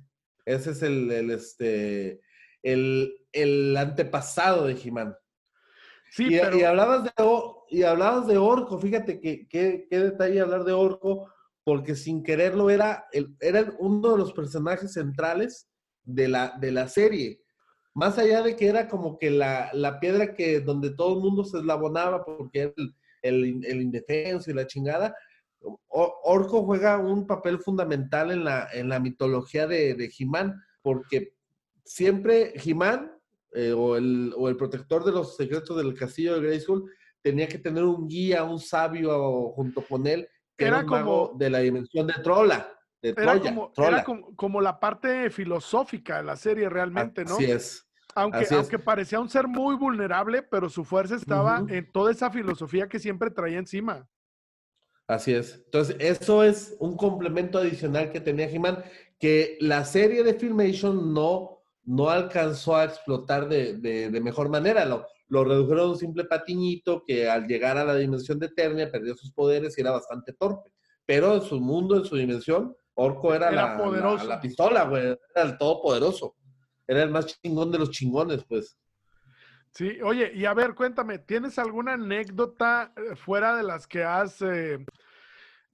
Ese 0.45 0.71
es 0.73 0.83
el, 0.83 1.11
el, 1.11 1.31
este, 1.31 2.21
el, 2.63 3.13
el 3.33 3.77
antepasado 3.77 4.67
de 4.67 4.75
He-Man. 4.83 5.15
Sí, 6.15 6.27
y, 6.35 6.39
pero 6.39 6.59
y 6.59 6.63
hablabas 6.63 7.05
de, 7.05 7.11
y 7.71 7.83
hablabas 7.85 8.27
de 8.27 8.37
Orco, 8.37 8.79
fíjate 8.79 9.19
que, 9.19 9.49
qué 9.49 9.87
detalle 9.91 10.41
hablar 10.43 10.65
de 10.65 10.73
Orco, 10.75 11.27
porque 11.65 11.95
sin 11.95 12.23
quererlo 12.23 12.69
era, 12.69 13.07
el- 13.13 13.35
era 13.41 13.73
uno 13.79 14.13
de 14.13 14.19
los 14.19 14.33
personajes 14.35 14.93
centrales 14.93 15.71
de 16.05 16.29
la, 16.29 16.59
de 16.61 16.71
la 16.71 16.87
serie. 16.89 17.41
Más 17.95 18.19
allá 18.19 18.43
de 18.43 18.57
que 18.57 18.69
era 18.69 18.89
como 18.89 19.19
que 19.19 19.31
la, 19.31 19.71
la 19.73 20.01
piedra 20.01 20.35
que 20.35 20.61
donde 20.61 20.91
todo 20.91 21.15
el 21.17 21.21
mundo 21.21 21.45
se 21.45 21.59
eslabonaba 21.59 22.25
porque 22.25 22.61
era 22.61 22.73
el, 22.77 22.95
el, 23.23 23.65
el 23.65 23.81
indefenso 23.81 24.51
y 24.51 24.55
la 24.55 24.67
chingada, 24.67 25.15
Orco 25.89 26.65
juega 26.65 26.99
un 26.99 27.27
papel 27.27 27.59
fundamental 27.61 28.33
en 28.33 28.45
la, 28.45 28.69
en 28.73 28.89
la 28.89 28.99
mitología 29.01 29.67
de, 29.67 29.95
de 29.95 30.11
He-Man, 30.19 30.61
porque 30.83 31.35
siempre 31.85 32.53
He-Man 32.57 33.13
eh, 33.55 33.73
o, 33.73 33.97
el, 33.97 34.33
o 34.37 34.49
el 34.49 34.57
protector 34.57 35.05
de 35.05 35.13
los 35.13 35.37
secretos 35.37 35.77
del 35.77 35.95
castillo 35.95 36.35
de 36.35 36.47
Grayskull 36.47 36.91
tenía 37.21 37.47
que 37.49 37.59
tener 37.59 37.85
un 37.85 38.09
guía, 38.09 38.45
un 38.45 38.59
sabio 38.59 39.51
junto 39.51 39.83
con 39.83 40.07
él, 40.07 40.29
que 40.57 40.67
era, 40.67 40.79
Era 40.79 40.85
un 40.85 40.91
mago 40.91 41.27
como- 41.29 41.39
de 41.39 41.51
la 41.51 41.59
dimensión 41.61 42.07
de 42.07 42.15
Trola, 42.23 42.73
de 43.01 43.11
era, 43.11 43.23
Troya, 43.35 43.51
como, 43.55 43.73
Trola. 43.73 43.89
era 43.97 44.05
como, 44.05 44.37
como 44.37 44.61
la 44.61 44.79
parte 44.81 45.31
filosófica 45.31 46.17
de 46.19 46.23
la 46.25 46.37
serie 46.37 46.69
realmente, 46.69 47.25
¿no? 47.25 47.35
Así 47.35 47.45
es. 47.51 47.89
Aunque, 48.15 48.39
así 48.39 48.55
es. 48.55 48.61
aunque 48.61 48.79
parecía 48.79 49.21
un 49.21 49.29
ser 49.31 49.49
muy 49.49 49.75
vulnerable, 49.75 50.43
pero 50.43 50.69
su 50.69 50.85
fuerza 50.85 51.17
estaba 51.17 51.65
en 51.69 51.91
toda 51.93 52.11
esa 52.13 52.31
filosofía 52.31 52.87
que 52.89 52.99
siempre 52.99 53.31
traía 53.31 53.59
encima. 53.59 54.07
Así 55.07 55.33
es. 55.35 55.63
Entonces, 55.65 55.97
eso 55.99 56.45
es 56.45 56.77
un 56.79 56.97
complemento 56.97 57.59
adicional 57.59 58.13
que 58.13 58.21
tenía 58.21 58.49
He-Man, 58.51 58.83
que 59.19 59.57
la 59.61 59.85
serie 59.85 60.23
de 60.25 60.35
Filmation 60.35 61.13
no, 61.15 61.62
no 61.85 62.09
alcanzó 62.11 62.77
a 62.77 62.85
explotar 62.85 63.49
de, 63.49 63.75
de- 63.79 64.11
de 64.11 64.21
mejor 64.21 64.49
manera. 64.49 64.85
Lo, 64.85 65.07
lo 65.29 65.45
redujeron 65.45 65.81
a 65.87 65.91
un 65.93 65.99
simple 65.99 66.25
patiñito 66.25 67.03
que 67.07 67.29
al 67.29 67.47
llegar 67.47 67.77
a 67.79 67.85
la 67.85 67.95
dimensión 67.97 68.39
de 68.39 68.47
Eternia 68.47 68.91
perdió 68.91 69.15
sus 69.17 69.33
poderes 69.33 69.77
y 69.77 69.81
era 69.81 69.91
bastante 69.93 70.33
torpe. 70.33 70.71
Pero 71.05 71.35
en 71.35 71.43
su 71.43 71.61
mundo, 71.61 71.97
en 71.97 72.05
su 72.05 72.17
dimensión, 72.17 72.75
Orco 72.95 73.35
era, 73.35 73.49
Era 73.51 73.77
la, 73.77 73.77
poderoso. 73.79 74.25
la- 74.25 74.37
la 74.37 74.41
pistola, 74.41 74.85
güey. 74.85 75.03
Era 75.35 75.45
el 75.45 75.59
todopoderoso. 75.59 76.37
Era 76.87 77.03
el 77.03 77.11
más 77.11 77.27
chingón 77.41 77.71
de 77.73 77.79
los 77.79 77.91
chingones, 77.91 78.45
pues. 78.45 78.77
Sí, 79.71 79.99
oye, 80.03 80.31
y 80.35 80.45
a 80.45 80.53
ver, 80.53 80.75
cuéntame, 80.75 81.19
¿tienes 81.19 81.59
alguna 81.59 81.95
anécdota 81.95 82.93
eh, 82.97 83.17
fuera 83.17 83.57
de 83.57 83.63
las 83.63 83.87
que 83.87 84.05
has, 84.05 84.43
eh, 84.43 84.85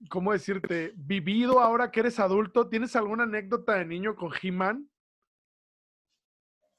¿cómo 0.08 0.32
decirte, 0.32 0.92
vivido 0.96 1.60
ahora 1.60 1.90
que 1.90 2.00
eres 2.00 2.20
adulto? 2.20 2.68
¿Tienes 2.68 2.94
alguna 2.94 3.24
anécdota 3.24 3.74
de 3.74 3.84
niño 3.86 4.14
con 4.14 4.30
He-Man? 4.40 4.88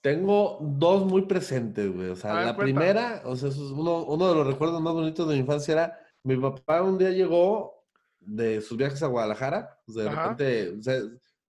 Tengo 0.01 0.59
dos 0.61 1.05
muy 1.05 1.23
presentes, 1.23 1.93
güey. 1.93 2.09
O 2.09 2.15
sea, 2.15 2.33
ver, 2.33 2.45
la 2.45 2.55
primera, 2.57 3.21
o 3.25 3.35
sea, 3.35 3.49
eso 3.49 3.65
es 3.65 3.71
uno, 3.71 4.03
uno 4.05 4.29
de 4.29 4.35
los 4.35 4.47
recuerdos 4.47 4.81
más 4.81 4.93
bonitos 4.93 5.27
de 5.27 5.33
mi 5.35 5.41
infancia 5.41 5.73
era, 5.73 5.99
mi 6.23 6.37
papá 6.37 6.81
un 6.81 6.97
día 6.97 7.09
llegó 7.11 7.83
de 8.19 8.61
sus 8.61 8.77
viajes 8.77 9.03
a 9.03 9.07
Guadalajara, 9.07 9.77
pues 9.85 9.97
de 9.97 10.07
Ajá. 10.09 10.29
repente, 10.29 10.77
o 10.77 10.81
sea, 10.81 10.99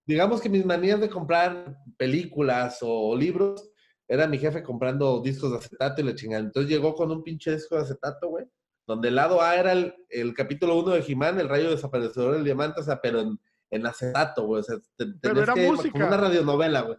digamos 0.06 0.40
que 0.40 0.48
mis 0.48 0.64
manías 0.66 1.00
de 1.00 1.08
comprar 1.10 1.76
películas 1.96 2.78
o 2.82 3.16
libros, 3.16 3.70
era 4.08 4.26
mi 4.26 4.38
jefe 4.38 4.64
comprando 4.64 5.20
discos 5.20 5.52
de 5.52 5.58
acetato 5.58 6.00
y 6.00 6.04
la 6.04 6.14
chingada. 6.16 6.42
Entonces 6.42 6.68
llegó 6.70 6.94
con 6.96 7.12
un 7.12 7.22
pinche 7.22 7.52
disco 7.52 7.76
de 7.76 7.82
acetato, 7.82 8.28
güey, 8.28 8.44
donde 8.84 9.06
el 9.08 9.14
lado 9.14 9.40
A 9.40 9.54
era 9.54 9.70
el, 9.70 9.94
el 10.08 10.34
capítulo 10.34 10.76
1 10.80 10.90
de 10.94 11.04
He-Man, 11.06 11.38
el 11.38 11.48
rayo 11.48 11.70
desaparecedor 11.70 12.34
del 12.34 12.42
diamante, 12.44 12.80
o 12.80 12.82
sea, 12.82 13.00
pero 13.00 13.20
en, 13.20 13.38
en 13.70 13.86
acetato, 13.86 14.46
güey. 14.46 14.60
O 14.60 14.64
sea, 14.64 14.76
te- 14.96 15.06
Pero 15.20 15.42
era 15.44 15.54
que- 15.54 15.68
música. 15.68 15.92
Como 15.92 16.08
una 16.08 16.16
radionovela, 16.16 16.80
güey. 16.80 16.96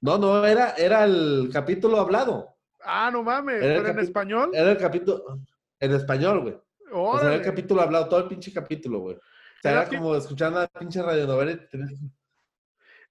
No, 0.00 0.18
no, 0.18 0.44
era, 0.44 0.70
era 0.72 1.04
el 1.04 1.50
capítulo 1.52 1.98
hablado. 1.98 2.56
Ah, 2.84 3.10
no 3.12 3.22
mames, 3.22 3.62
Era 3.62 3.82
pero 3.82 3.88
en 3.88 3.98
español. 3.98 4.50
Era 4.54 4.70
el 4.70 4.78
capítulo 4.78 5.40
en 5.80 5.92
español, 5.92 6.40
güey. 6.40 6.56
O 6.92 7.18
sea, 7.18 7.28
era 7.28 7.36
el 7.36 7.42
capítulo 7.42 7.82
hablado, 7.82 8.08
todo 8.08 8.20
el 8.20 8.28
pinche 8.28 8.52
capítulo, 8.52 9.00
güey. 9.00 9.16
O 9.16 9.20
sea, 9.62 9.72
Era 9.72 9.88
como 9.88 10.14
escuchar 10.14 10.52
una 10.52 10.66
pinche 10.68 11.02
radionovela 11.02 11.58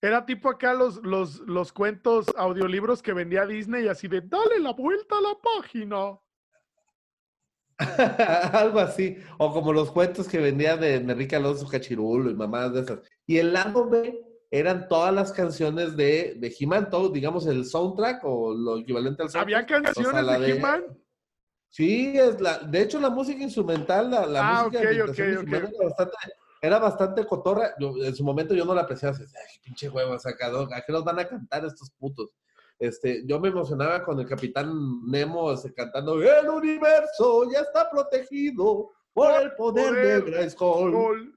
Era 0.02 0.26
tipo 0.26 0.50
acá 0.50 0.73
los, 0.73 1.04
los, 1.04 1.39
los 1.41 1.71
cuentos, 1.73 2.28
audiolibros 2.38 3.02
que 3.02 3.13
vendía 3.13 3.45
Disney, 3.45 3.88
así 3.88 4.08
de, 4.08 4.21
dale 4.21 4.60
la 4.60 4.73
vuelta 4.73 5.17
a 5.17 5.21
la 5.21 5.38
página. 5.56 6.17
Algo 8.54 8.80
así. 8.80 9.17
O 9.38 9.54
como 9.54 9.73
los 9.73 9.91
cuentos 9.91 10.28
que 10.28 10.39
vendía 10.39 10.78
de 10.78 10.95
Enrique 10.95 11.36
Alonso 11.36 11.67
Cachirulo 11.67 12.32
y 12.32 12.36
mamadas 12.36 12.73
de 12.73 12.82
esas. 12.82 13.00
Y 13.28 13.38
el 13.38 13.54
lado 13.54 13.88
B 13.88 14.26
eran 14.49 14.88
todas 14.88 15.13
las 15.13 15.31
canciones 15.33 15.95
de, 15.97 16.36
de 16.38 16.55
He-Man, 16.57 16.89
todo, 16.89 17.10
digamos, 17.10 17.45
el 17.47 17.65
soundtrack 17.65 18.21
o 18.23 18.53
lo 18.53 18.77
equivalente 18.77 19.23
al 19.23 19.29
¿Había 19.36 19.57
soundtrack. 19.60 19.83
canciones 19.86 20.23
la 20.25 20.39
de 20.39 20.47
de- 20.47 20.53
He-Man? 20.57 20.83
Sí, 21.69 22.13
es 22.17 22.39
la, 22.39 22.60
de 22.60 22.81
hecho 22.81 22.99
la 22.99 23.10
música 23.10 23.43
instrumental, 23.43 24.10
la, 24.10 24.25
la 24.25 24.39
Ah, 24.60 24.63
música 24.63 24.89
instrumental 24.91 25.73
era 25.75 25.86
bastante, 25.89 26.15
era 26.62 26.79
bastante 26.79 27.25
cotorra. 27.27 27.73
Yo, 27.77 27.93
en 28.03 28.15
su 28.15 28.23
momento 28.23 28.53
yo 28.55 28.63
no 28.63 28.73
la 28.73 28.81
apreciaba, 28.83 29.13
así, 29.15 29.23
ay, 29.23 29.60
pinche 29.62 29.89
huevo 29.89 30.17
sacado, 30.17 30.67
¿a 30.73 30.81
qué 30.81 30.93
nos 30.93 31.03
van 31.03 31.19
a 31.19 31.27
cantar 31.27 31.65
estos 31.65 31.91
putos? 31.91 32.29
Este, 32.79 33.23
yo 33.25 33.39
me 33.39 33.49
emocionaba 33.49 34.03
con 34.03 34.19
el 34.19 34.27
capitán 34.27 34.71
Nemo 35.05 35.51
este, 35.51 35.73
cantando 35.73 36.21
El 36.21 36.47
universo 36.47 37.51
ya 37.51 37.60
está 37.62 37.89
protegido 37.89 38.91
por 39.13 39.31
el 39.41 39.51
poder, 39.55 39.89
Poder. 39.89 40.23
de 40.25 40.31
Grayskull. 40.31 40.91
Gol. 40.91 41.37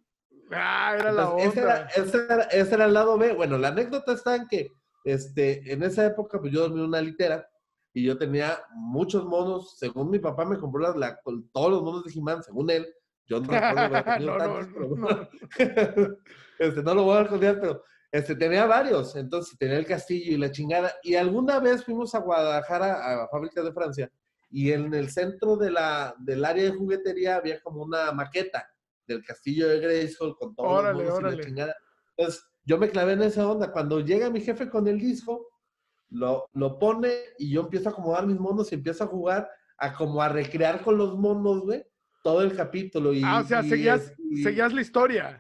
Ah, 0.51 0.97
era 0.99 1.13
la 1.13 1.23
Entonces, 1.23 1.49
ese, 1.53 1.61
era, 1.61 1.75
onda. 1.75 1.89
ese, 1.97 2.17
era, 2.25 2.43
ese 2.45 2.75
era 2.75 2.85
el 2.87 2.93
lado 2.95 3.17
B. 3.19 3.33
Bueno, 3.35 3.57
la 3.59 3.69
anécdota 3.69 4.13
está 4.13 4.37
en 4.37 4.47
que 4.49 4.69
este, 5.05 5.73
en 5.73 5.83
esa 5.83 6.05
época 6.07 6.41
pues 6.41 6.53
yo 6.53 6.61
dormí 6.63 6.81
en 6.81 6.87
una 6.87 7.01
litera 7.01 7.49
y 7.93 8.05
yo 8.05 8.19
tenía 8.19 8.59
muchos 8.75 9.25
monos. 9.25 9.77
Según 9.79 10.11
mi 10.11 10.19
papá 10.19 10.45
me 10.45 10.59
compró 10.59 10.93
la- 10.95 11.21
todos 11.53 11.71
los 11.71 11.83
monos 11.83 12.05
de 12.05 12.13
He-Man, 12.13 12.43
según 12.43 12.71
él. 12.71 12.87
Yo 13.27 13.41
no 13.41 13.47
recuerdo 13.53 13.89
No, 14.21 14.39
no, 14.39 14.39
tantos, 14.39 14.69
no, 14.69 14.75
pero- 14.75 14.97
no. 14.97 15.29
este, 16.59 16.83
no 16.83 16.95
lo 16.95 17.05
voy 17.05 17.17
a 17.19 17.23
recordar, 17.25 17.61
pero 17.61 17.85
este, 18.11 18.35
tenía 18.35 18.67
varios. 18.67 19.15
Entonces 19.17 19.57
tenía 19.59 19.77
el 19.79 19.87
castillo 19.87 20.33
y 20.33 20.37
la 20.37 20.51
chingada. 20.51 20.93
Y 21.03 21.15
alguna 21.15 21.61
vez 21.61 21.85
fuimos 21.85 22.15
a 22.15 22.19
Guadalajara, 22.21 23.23
a 23.25 23.29
Fábricas 23.29 23.65
de 23.65 23.73
Francia, 23.73 24.11
y 24.51 24.73
en 24.73 24.93
el 24.95 25.11
centro 25.11 25.57
de 25.57 25.71
la, 25.71 26.15
del 26.19 26.45
área 26.45 26.65
de 26.65 26.73
juguetería 26.73 27.37
había 27.37 27.61
como 27.61 27.83
una 27.85 28.11
maqueta 28.13 28.69
del 29.15 29.25
castillo 29.25 29.69
de 29.69 29.81
Grayskull 29.81 30.37
con 30.37 30.55
todos 30.55 30.71
Órale, 30.81 31.05
los 31.05 31.13
monos 31.13 31.21
y 31.21 31.25
órale. 31.25 31.37
la 31.37 31.45
chingada. 31.45 31.77
Entonces, 32.17 32.45
yo 32.65 32.79
me 32.79 32.89
clavé 32.91 33.13
en 33.13 33.23
esa 33.23 33.49
onda. 33.49 33.73
Cuando 33.73 34.01
llega 34.01 34.31
mi 34.31 34.41
jefe 34.41 34.69
con 34.69 34.87
el 34.89 34.99
disco, 34.99 35.49
lo, 36.11 36.47
lo 36.55 36.79
pone 36.79 37.13
y 37.39 37.51
yo 37.51 37.63
empiezo 37.63 37.89
a 37.89 37.93
acomodar 37.93 38.27
mis 38.27 38.39
monos 38.39 38.71
y 38.73 38.75
empiezo 38.77 39.05
a 39.05 39.07
jugar, 39.09 39.49
a 39.79 39.95
como 39.95 40.21
a 40.23 40.29
recrear 40.29 40.83
con 40.83 40.99
los 40.99 41.17
monos, 41.19 41.61
güey, 41.63 41.85
todo 42.23 42.43
el 42.43 42.55
capítulo. 42.55 43.13
Y, 43.13 43.23
Ah, 43.25 43.41
o 43.45 43.47
sea, 43.47 43.63
y 43.63 43.69
seguías, 43.71 44.03
es- 44.03 44.15
y- 44.31 44.43
seguías 44.43 44.73
la 44.73 44.81
historia. 44.83 45.39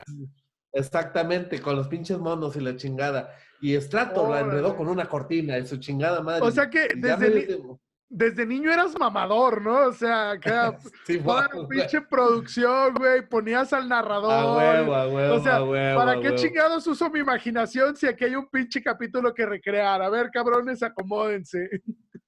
Exactamente, 0.72 1.60
con 1.60 1.76
los 1.76 1.88
pinches 1.88 2.18
monos 2.18 2.54
y 2.56 2.60
la 2.60 2.76
chingada. 2.76 3.34
Y 3.60 3.74
Strato 3.80 4.30
la 4.30 4.40
enredó 4.40 4.68
Órale. 4.68 4.76
con 4.76 4.88
una 4.88 5.08
cortina 5.08 5.58
y 5.58 5.66
su 5.66 5.76
chingada 5.78 6.22
madre. 6.22 6.42
O 6.46 6.50
sea 6.50 6.70
que 6.70 6.88
desde 6.96 7.46
dio- 7.46 7.80
desde 8.10 8.44
niño 8.44 8.72
eras 8.72 8.98
mamador, 8.98 9.62
¿no? 9.62 9.86
O 9.86 9.92
sea, 9.92 10.36
que 10.38 10.50
sí, 11.06 11.20
toda 11.20 11.48
la 11.54 11.68
pinche 11.68 12.00
producción, 12.00 12.94
güey, 12.94 13.26
ponías 13.26 13.72
al 13.72 13.88
narrador. 13.88 14.32
A 14.32 14.56
huevo, 14.56 14.94
a 14.94 15.08
huevo, 15.08 15.34
o 15.36 15.40
sea, 15.40 15.94
¿para 15.96 16.20
qué 16.20 16.34
chingados 16.34 16.86
uso 16.88 17.08
mi 17.08 17.20
imaginación 17.20 17.96
si 17.96 18.08
aquí 18.08 18.24
hay 18.24 18.34
un 18.34 18.50
pinche 18.50 18.82
capítulo 18.82 19.32
que 19.32 19.46
recrear? 19.46 20.02
A 20.02 20.10
ver, 20.10 20.30
cabrones, 20.30 20.82
acomódense. 20.82 21.82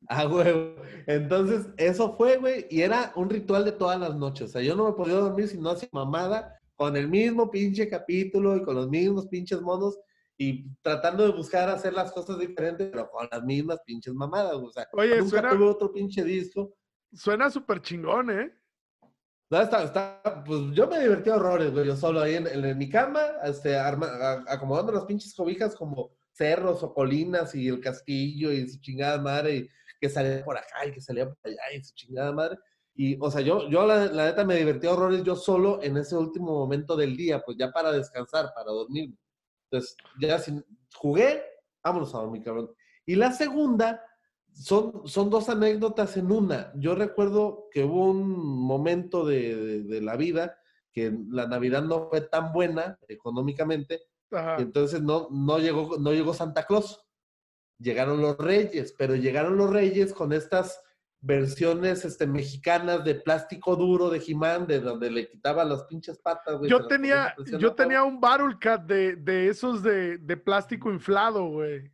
A 0.07 0.27
huevo. 0.29 0.77
Entonces, 1.07 1.67
eso 1.77 2.17
fue, 2.17 2.37
güey, 2.37 2.67
y 2.71 2.83
era 2.83 3.13
un 3.17 3.29
ritual 3.29 3.65
de 3.65 3.73
todas 3.73 3.99
las 3.99 4.15
noches. 4.15 4.51
O 4.51 4.53
sea, 4.53 4.63
yo 4.63 4.77
no 4.77 4.87
me 4.87 4.93
podía 4.93 5.15
dormir 5.15 5.49
si 5.49 5.59
no 5.59 5.71
hacía 5.71 5.89
mamada 5.93 6.61
con 6.77 6.97
el 6.97 7.09
mismo 7.09 7.51
pinche 7.51 7.89
capítulo 7.89 8.57
y 8.57 8.63
con 8.63 8.77
los 8.77 8.89
mismos 8.89 9.27
pinches 9.27 9.61
monos 9.61 9.99
y 10.39 10.69
tratando 10.81 11.25
de 11.25 11.33
buscar 11.33 11.69
hacer 11.69 11.93
las 11.93 12.13
cosas 12.13 12.39
diferentes, 12.39 12.89
pero 12.91 13.11
con 13.11 13.29
las 13.31 13.43
mismas 13.43 13.79
pinches 13.85 14.15
mamadas. 14.15 14.55
O 14.55 14.71
sea, 14.71 14.89
Oye, 14.93 15.19
nunca 15.19 15.31
suena, 15.31 15.51
tuve 15.51 15.65
otro 15.67 15.93
pinche 15.93 16.25
disco. 16.25 16.75
Suena 17.13 17.51
súper 17.51 17.81
chingón, 17.83 18.31
¿eh? 18.31 18.53
No, 19.51 19.61
está, 19.61 19.85
está, 19.85 20.43
pues 20.47 20.61
yo 20.73 20.87
me 20.87 20.99
divertí 20.99 21.29
a 21.29 21.37
horrores, 21.37 21.71
güey. 21.73 21.87
Yo 21.87 21.95
solo 21.95 22.23
ahí 22.23 22.37
en, 22.37 22.79
mi 22.79 22.89
cama, 22.89 23.21
este, 23.45 23.79
acomodando 23.79 24.93
las 24.93 25.05
pinches 25.05 25.35
cobijas 25.35 25.77
como 25.77 26.17
cerros 26.33 26.83
o 26.83 26.95
colinas 26.95 27.55
y 27.55 27.69
el 27.69 27.81
castillo 27.81 28.51
y 28.51 28.67
su 28.67 28.81
chingada 28.81 29.21
madre, 29.21 29.57
y 29.57 29.69
que 30.01 30.09
salía 30.09 30.43
por 30.43 30.57
acá 30.57 30.87
y 30.87 30.93
que 30.93 31.03
salía 31.03 31.27
por 31.27 31.37
allá 31.45 31.61
y 31.77 31.85
su 31.85 31.95
chingada 31.95 32.33
madre. 32.33 32.57
Y, 32.95 33.19
o 33.21 33.31
sea, 33.31 33.43
yo, 33.43 33.69
yo 33.69 33.87
la, 33.87 34.07
la 34.07 34.25
neta 34.27 34.45
me 34.45 34.57
divertí 34.57 34.87
a 34.87 34.93
horrores 34.93 35.23
yo 35.23 35.37
solo 35.37 35.83
en 35.83 35.99
ese 35.99 36.17
último 36.17 36.53
momento 36.53 36.97
del 36.97 37.15
día, 37.15 37.43
pues 37.45 37.59
ya 37.59 37.71
para 37.71 37.93
descansar, 37.93 38.53
para 38.55 38.71
dormir. 38.71 39.15
Entonces, 39.73 39.97
ya 40.21 40.39
sin, 40.39 40.65
jugué, 40.95 41.43
vámonos 41.83 42.15
a 42.15 42.19
dormir, 42.19 42.43
cabrón. 42.45 42.71
Y 43.07 43.15
la 43.15 43.33
segunda, 43.33 44.03
son, 44.53 45.03
son 45.07 45.31
dos 45.31 45.49
anécdotas 45.49 46.17
en 46.19 46.31
una. 46.31 46.73
Yo 46.77 46.95
recuerdo 46.95 47.69
que 47.71 47.85
hubo 47.85 48.11
un 48.11 48.39
momento 48.39 49.25
de, 49.25 49.83
de, 49.85 50.01
la 50.03 50.17
vida 50.17 50.59
que 50.93 51.17
la 51.31 51.47
Navidad 51.47 51.83
no 51.83 52.11
fue 52.11 52.21
tan 52.21 52.53
buena 52.53 52.99
económicamente, 53.09 54.03
entonces 54.59 55.03
no, 55.03 55.29
no, 55.31 55.59
llegó, 55.59 55.99
no 55.99 56.13
llegó 56.13 56.35
Santa 56.35 56.67
Claus. 56.67 57.03
Llegaron 57.79 58.21
los 58.21 58.37
reyes, 58.39 58.95
pero 58.97 59.17
llegaron 59.17 59.57
los 59.57 59.71
reyes 59.71 60.13
con 60.13 60.33
estas 60.33 60.83
versiones 61.23 62.05
este, 62.05 62.27
mexicanas 62.27 63.05
de 63.05 63.15
plástico 63.15 63.77
duro 63.77 64.11
de 64.11 64.19
Jimán, 64.19 64.67
de 64.67 64.81
donde 64.81 65.09
le 65.11 65.29
quitaba 65.29 65.65
las 65.65 65.85
pinches 65.85 66.19
patas, 66.19 66.59
güey. 66.59 66.69
Yo 66.69 66.87
tenía, 66.89 67.35
yo 67.59 67.75
tenía 67.75 68.03
un 68.03 68.21
Battle 68.21 68.57
Cat 68.61 68.83
de, 68.83 69.15
de 69.15 69.49
esos 69.49 69.85
de, 69.85 70.19
de, 70.19 70.37
plástico 70.37 70.91
inflado, 70.91 71.47
güey. 71.47 71.91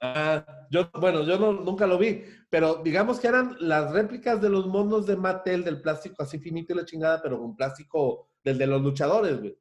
Ah, 0.00 0.46
yo, 0.70 0.88
bueno, 0.94 1.24
yo 1.24 1.38
no, 1.38 1.52
nunca 1.52 1.86
lo 1.86 1.98
vi, 1.98 2.24
pero 2.50 2.76
digamos 2.76 3.18
que 3.18 3.26
eran 3.26 3.56
las 3.58 3.92
réplicas 3.92 4.40
de 4.40 4.48
los 4.48 4.66
monos 4.66 5.06
de 5.06 5.16
Mattel 5.16 5.64
del 5.64 5.80
plástico 5.80 6.22
así 6.22 6.38
finito 6.38 6.72
y 6.72 6.76
la 6.76 6.84
chingada, 6.84 7.20
pero 7.20 7.40
con 7.40 7.56
plástico 7.56 8.30
del 8.44 8.58
de 8.58 8.66
los 8.68 8.80
luchadores, 8.80 9.40
güey. 9.40 9.58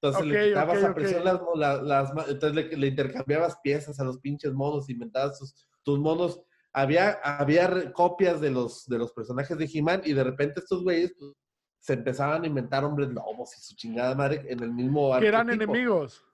Entonces 0.00 0.26
le 0.26 0.48
quitabas 0.48 0.84
a 0.84 0.94
presión 0.94 1.24
las, 1.24 1.40
las, 1.82 2.10
entonces 2.28 2.54
le, 2.54 2.76
le, 2.76 2.86
intercambiabas 2.86 3.58
piezas 3.64 3.98
a 3.98 4.04
los 4.04 4.18
pinches 4.18 4.52
monos, 4.52 4.88
inventabas 4.88 5.40
tus, 5.40 5.68
tus 5.82 5.98
monos 5.98 6.40
había, 6.80 7.10
había 7.22 7.92
copias 7.92 8.40
de 8.40 8.50
los, 8.50 8.86
de 8.86 8.98
los 8.98 9.12
personajes 9.12 9.58
de 9.58 9.68
He-Man 9.72 10.02
y 10.04 10.12
de 10.12 10.22
repente 10.22 10.60
estos 10.60 10.84
güeyes 10.84 11.12
pues, 11.18 11.32
se 11.80 11.94
empezaban 11.94 12.44
a 12.44 12.46
inventar 12.46 12.84
hombres 12.84 13.08
lobos 13.08 13.56
y 13.56 13.60
su 13.60 13.74
chingada 13.74 14.14
madre 14.14 14.44
en 14.48 14.62
el 14.62 14.72
mismo 14.72 15.18
Que 15.18 15.26
eran 15.26 15.50
enemigos. 15.50 16.24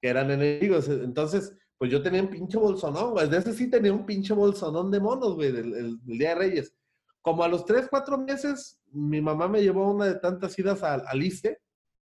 Que 0.00 0.08
eran 0.08 0.30
enemigos. 0.30 0.88
Entonces, 0.88 1.56
pues 1.78 1.90
yo 1.90 2.00
tenía 2.00 2.22
un 2.22 2.30
pinche 2.30 2.58
bolsonón, 2.58 3.12
güey. 3.12 3.28
De 3.28 3.38
ese 3.38 3.52
sí 3.54 3.68
tenía 3.68 3.92
un 3.92 4.06
pinche 4.06 4.34
bolsonón 4.34 4.90
de 4.90 5.00
monos, 5.00 5.34
güey, 5.34 5.50
del, 5.50 5.98
Día 6.04 6.30
de 6.30 6.34
Reyes. 6.36 6.74
Como 7.20 7.42
a 7.42 7.48
los 7.48 7.64
tres, 7.64 7.88
cuatro 7.90 8.18
meses, 8.18 8.80
mi 8.92 9.20
mamá 9.20 9.48
me 9.48 9.62
llevó 9.62 9.90
una 9.90 10.06
de 10.06 10.14
tantas 10.20 10.56
idas 10.60 10.84
al, 10.84 11.02
al 11.06 11.22
Entonces 11.22 11.58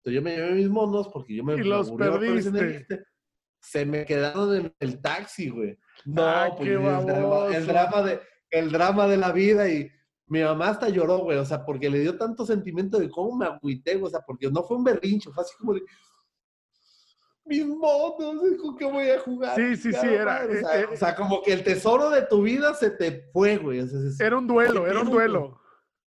yo 0.04 0.22
me 0.24 0.36
llevé 0.36 0.56
mis 0.56 0.70
monos 0.70 1.08
porque 1.10 1.36
yo 1.36 1.44
me... 1.44 1.54
Y 1.54 1.64
los 1.64 1.92
perdiste. 1.92 3.04
Se 3.60 3.86
me 3.86 4.06
quedaron 4.06 4.56
en 4.56 4.76
el 4.80 5.02
taxi, 5.02 5.50
güey. 5.50 5.78
No, 6.06 6.56
pues 6.58 6.70
el 6.70 7.68
drama, 7.68 8.02
de, 8.04 8.20
el 8.50 8.72
drama 8.72 9.08
de 9.08 9.18
la 9.18 9.32
vida 9.32 9.70
y 9.70 9.90
mi 10.28 10.42
mamá 10.42 10.70
hasta 10.70 10.90
lloró, 10.90 11.20
güey, 11.20 11.38
o 11.38 11.46
sea, 11.46 11.66
porque 11.66 11.90
le 11.90 12.00
dio 12.00 12.18
tanto 12.18 12.46
sentimiento 12.46 13.00
de 13.00 13.10
cómo 13.10 13.36
me 13.38 13.46
agüité, 13.46 14.02
o 14.02 14.10
sea, 14.10 14.22
porque 14.26 14.50
no 14.50 14.64
fue 14.64 14.78
un 14.78 14.84
berrincho, 14.84 15.32
fue 15.32 15.44
así 15.44 15.54
como 15.58 15.74
de, 15.74 15.82
mis 17.46 17.66
monos, 17.66 18.58
¿con 18.62 18.78
qué 18.78 18.86
voy 18.86 19.10
a 19.10 19.20
jugar? 19.20 19.56
Sí, 19.56 19.76
sí, 19.76 19.92
sí, 19.92 20.08
era. 20.08 20.46
O 20.46 20.54
sea, 20.54 20.80
eh, 20.80 20.86
o 20.92 20.96
sea, 20.96 21.16
como 21.16 21.42
que 21.42 21.54
el 21.54 21.64
tesoro 21.64 22.10
de 22.10 22.22
tu 22.24 22.42
vida 22.42 22.74
se 22.74 22.90
te 22.90 23.30
fue, 23.34 23.58
güey. 23.58 23.82
O 23.82 23.88
sea, 23.88 24.26
era 24.26 24.38
un 24.38 24.48
duelo, 24.48 24.88
era 24.88 25.02
un 25.02 25.10
duelo. 25.10 25.60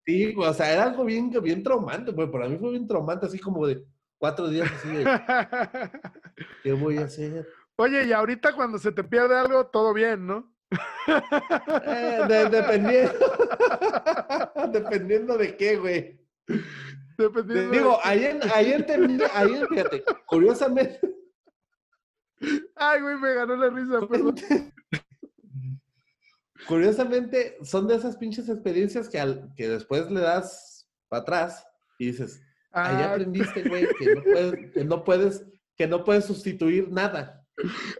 Sí, 0.07 0.35
o 0.37 0.55
sea, 0.55 0.73
era 0.73 0.85
algo 0.85 1.05
bien, 1.05 1.31
bien 1.43 1.63
traumante, 1.63 2.13
güey. 2.13 2.31
Para 2.31 2.49
mí 2.49 2.57
fue 2.59 2.71
bien 2.71 2.87
traumante, 2.87 3.27
así 3.27 3.39
como 3.39 3.67
de 3.67 3.85
cuatro 4.19 4.49
días 4.49 4.71
así 4.73 4.89
de, 4.89 5.05
¿qué 6.63 6.73
voy 6.73 6.99
a 6.99 7.05
hacer? 7.05 7.47
Oye, 7.77 8.07
y 8.07 8.13
ahorita 8.13 8.55
cuando 8.55 8.79
se 8.79 8.91
te 8.93 9.05
pierde 9.05 9.37
algo, 9.37 9.67
todo 9.67 9.93
bien, 9.93 10.27
¿no? 10.27 10.53
Eh, 11.07 12.49
dependiendo. 12.51 13.13
dependiendo 14.73 15.39
de 15.39 15.57
qué, 15.57 15.77
güey. 15.77 16.21
Dependiendo 17.19 17.71
digo, 17.71 17.99
ayer, 18.03 18.41
ayer 18.55 18.85
terminé, 18.87 19.25
ayer, 19.33 19.67
fíjate, 19.69 20.05
curiosamente. 20.27 21.01
Ay, 22.77 23.01
güey, 23.01 23.17
me 23.17 23.35
ganó 23.35 23.57
la 23.57 23.71
risa, 23.71 24.07
perdón. 24.07 24.37
Curiosamente, 26.67 27.57
son 27.63 27.87
de 27.87 27.95
esas 27.95 28.17
pinches 28.17 28.49
experiencias 28.49 29.09
que, 29.09 29.21
al, 29.21 29.53
que 29.55 29.69
después 29.69 30.11
le 30.11 30.21
das 30.21 30.89
para 31.09 31.23
atrás 31.23 31.65
y 31.99 32.07
dices, 32.07 32.43
ahí 32.73 32.97
ah. 33.03 33.13
aprendiste, 33.13 33.63
güey, 33.69 33.87
que 33.99 34.15
no 34.15 34.23
puedes, 34.25 34.73
que 34.73 34.85
no 34.85 35.05
puedes, 35.05 35.47
que 35.77 35.87
no 35.87 36.05
puedes 36.05 36.25
sustituir 36.25 36.91
nada. 36.91 37.46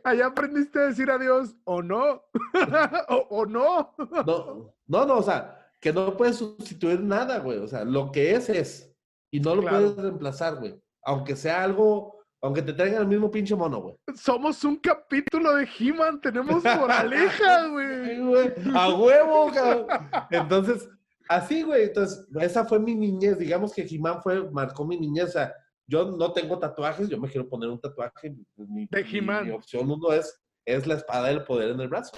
Allá 0.05 0.27
aprendiste 0.27 0.79
a 0.79 0.87
decir 0.87 1.11
adiós 1.11 1.57
o 1.65 1.83
no. 1.83 2.23
o, 3.31 3.47
no. 3.47 3.95
no. 3.99 4.75
No, 4.87 5.07
no, 5.07 5.17
o 5.19 5.23
sea, 5.23 5.59
que 5.81 5.93
no 5.93 6.17
puedes 6.17 6.37
sustituir 6.37 7.01
nada, 7.01 7.39
güey. 7.39 7.59
O 7.59 7.67
sea, 7.67 7.85
lo 7.85 8.11
que 8.13 8.35
es 8.35 8.49
es. 8.49 8.93
Y 9.31 9.41
no 9.41 9.55
lo 9.57 9.63
puedes 9.63 9.97
reemplazar, 9.97 10.57
güey. 10.57 10.81
Aunque 11.03 11.37
sea 11.37 11.63
algo, 11.63 12.17
aunque 12.43 12.63
te 12.63 12.73
traigan 12.73 13.03
el 13.03 13.09
mismo 13.09 13.31
pinche 13.31 13.55
mono, 13.55 13.81
güey. 13.81 13.97
Somos 14.15 14.63
un 14.65 14.77
capítulo 14.77 15.55
de 15.55 15.69
He-Man, 15.79 16.21
tenemos 16.21 16.63
moraleja, 16.65 17.67
güey. 17.69 18.53
A 18.75 18.95
huevo, 18.95 19.51
cabrón. 19.53 19.87
Entonces, 20.31 20.89
así, 21.29 21.63
güey. 21.63 21.85
Entonces, 21.85 22.27
esa 22.41 22.65
fue 22.65 22.79
mi 22.79 22.95
niñez. 22.95 23.39
Digamos 23.39 23.73
que 23.73 23.83
He-Man 23.83 24.23
fue, 24.23 24.49
marcó 24.51 24.85
mi 24.85 24.99
niñez. 24.99 25.31
O 25.31 25.33
sea, 25.33 25.53
yo 25.87 26.11
no 26.11 26.33
tengo 26.33 26.59
tatuajes, 26.59 27.09
yo 27.09 27.19
me 27.19 27.29
quiero 27.29 27.49
poner 27.49 27.71
un 27.71 27.81
tatuaje. 27.81 28.35
Mi, 28.57 28.89
mi, 28.91 29.51
opción 29.51 29.91
uno 29.91 30.13
es, 30.13 30.41
es 30.65 30.87
la 30.87 30.95
espada 30.95 31.29
del 31.29 31.45
poder 31.45 31.71
en 31.71 31.81
el 31.81 31.89
brazo. 31.89 32.17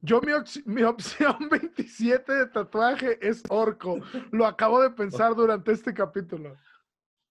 Yo 0.00 0.20
mi, 0.20 0.32
mi, 0.64 0.82
opción 0.82 1.36
27 1.50 2.32
de 2.32 2.46
tatuaje 2.46 3.18
es 3.20 3.42
orco. 3.48 4.00
Lo 4.30 4.46
acabo 4.46 4.82
de 4.82 4.90
pensar 4.90 5.34
durante 5.34 5.72
este 5.72 5.92
capítulo. 5.94 6.56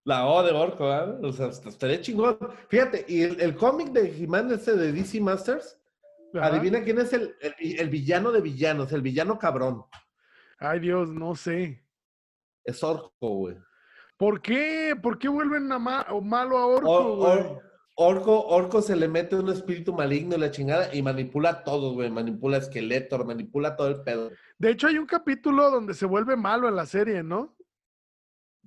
La 0.04 0.26
O 0.26 0.42
de 0.42 0.52
orco, 0.52 0.92
¿eh? 0.92 1.18
O 1.22 1.32
sea, 1.32 1.48
estaría 1.48 2.00
chingón. 2.00 2.38
Fíjate, 2.68 3.04
y 3.06 3.22
el, 3.22 3.54
cómic 3.56 3.90
de 3.90 4.02
he 4.02 4.54
ese 4.54 4.76
de 4.76 4.92
DC 4.92 5.20
Masters, 5.20 5.78
adivina 6.34 6.82
quién 6.82 6.98
es 6.98 7.12
el, 7.12 7.36
el, 7.40 7.88
villano 7.88 8.32
de 8.32 8.40
villanos, 8.40 8.90
el 8.92 9.02
villano 9.02 9.38
cabrón. 9.38 9.84
Ay 10.58 10.80
Dios, 10.80 11.08
no 11.10 11.36
sé. 11.36 11.84
Es 12.64 12.82
orco, 12.82 13.10
güey. 13.20 13.56
¿Por 14.16 14.40
qué? 14.40 14.94
¿Por 15.00 15.18
qué 15.18 15.28
vuelven 15.28 15.70
a 15.72 15.78
malo 15.78 16.58
a 16.58 16.66
Orco, 16.66 17.60
Orco, 17.94 18.46
Orco 18.46 18.80
se 18.80 18.96
le 18.96 19.06
mete 19.06 19.36
un 19.36 19.50
espíritu 19.50 19.92
maligno 19.92 20.36
y 20.36 20.38
la 20.38 20.50
chingada 20.50 20.94
y 20.94 21.02
manipula 21.02 21.62
todo, 21.62 21.92
güey. 21.92 22.10
Manipula 22.10 22.56
esqueleto, 22.56 23.22
manipula 23.24 23.76
todo 23.76 23.88
el 23.88 24.02
pedo. 24.02 24.30
De 24.58 24.70
hecho, 24.70 24.86
hay 24.86 24.98
un 24.98 25.06
capítulo 25.06 25.70
donde 25.70 25.94
se 25.94 26.06
vuelve 26.06 26.36
malo 26.36 26.68
en 26.68 26.76
la 26.76 26.86
serie, 26.86 27.22
¿no? 27.22 27.54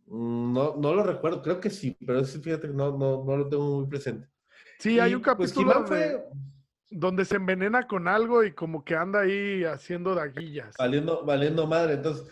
Mm, 0.08 0.54
no, 0.54 0.76
no 0.76 0.94
lo 0.94 1.04
recuerdo, 1.04 1.42
creo 1.42 1.60
que 1.60 1.72
sí, 1.72 1.98
pero 2.06 2.24
sí, 2.24 2.40
fíjate 2.40 2.68
que 2.68 2.74
no, 2.74 2.96
no, 2.96 3.24
no 3.26 3.38
lo 3.38 3.50
tengo 3.50 3.80
muy 3.80 3.88
presente. 3.88 4.28
Sí, 4.80 5.00
hay 5.00 5.16
un 5.16 5.22
pues, 5.22 5.54
capítulo 5.54 5.86
donde 6.92 7.26
se 7.26 7.36
envenena 7.36 7.88
con 7.88 8.08
algo 8.08 8.44
y 8.44 8.54
como 8.54 8.84
que 8.84 8.96
anda 8.96 9.22
ahí 9.22 9.64
haciendo 9.64 10.14
daguillas. 10.14 10.76
Valiendo, 10.78 11.26
valiendo 11.26 11.66
madre. 11.66 11.94
Entonces, 11.96 12.28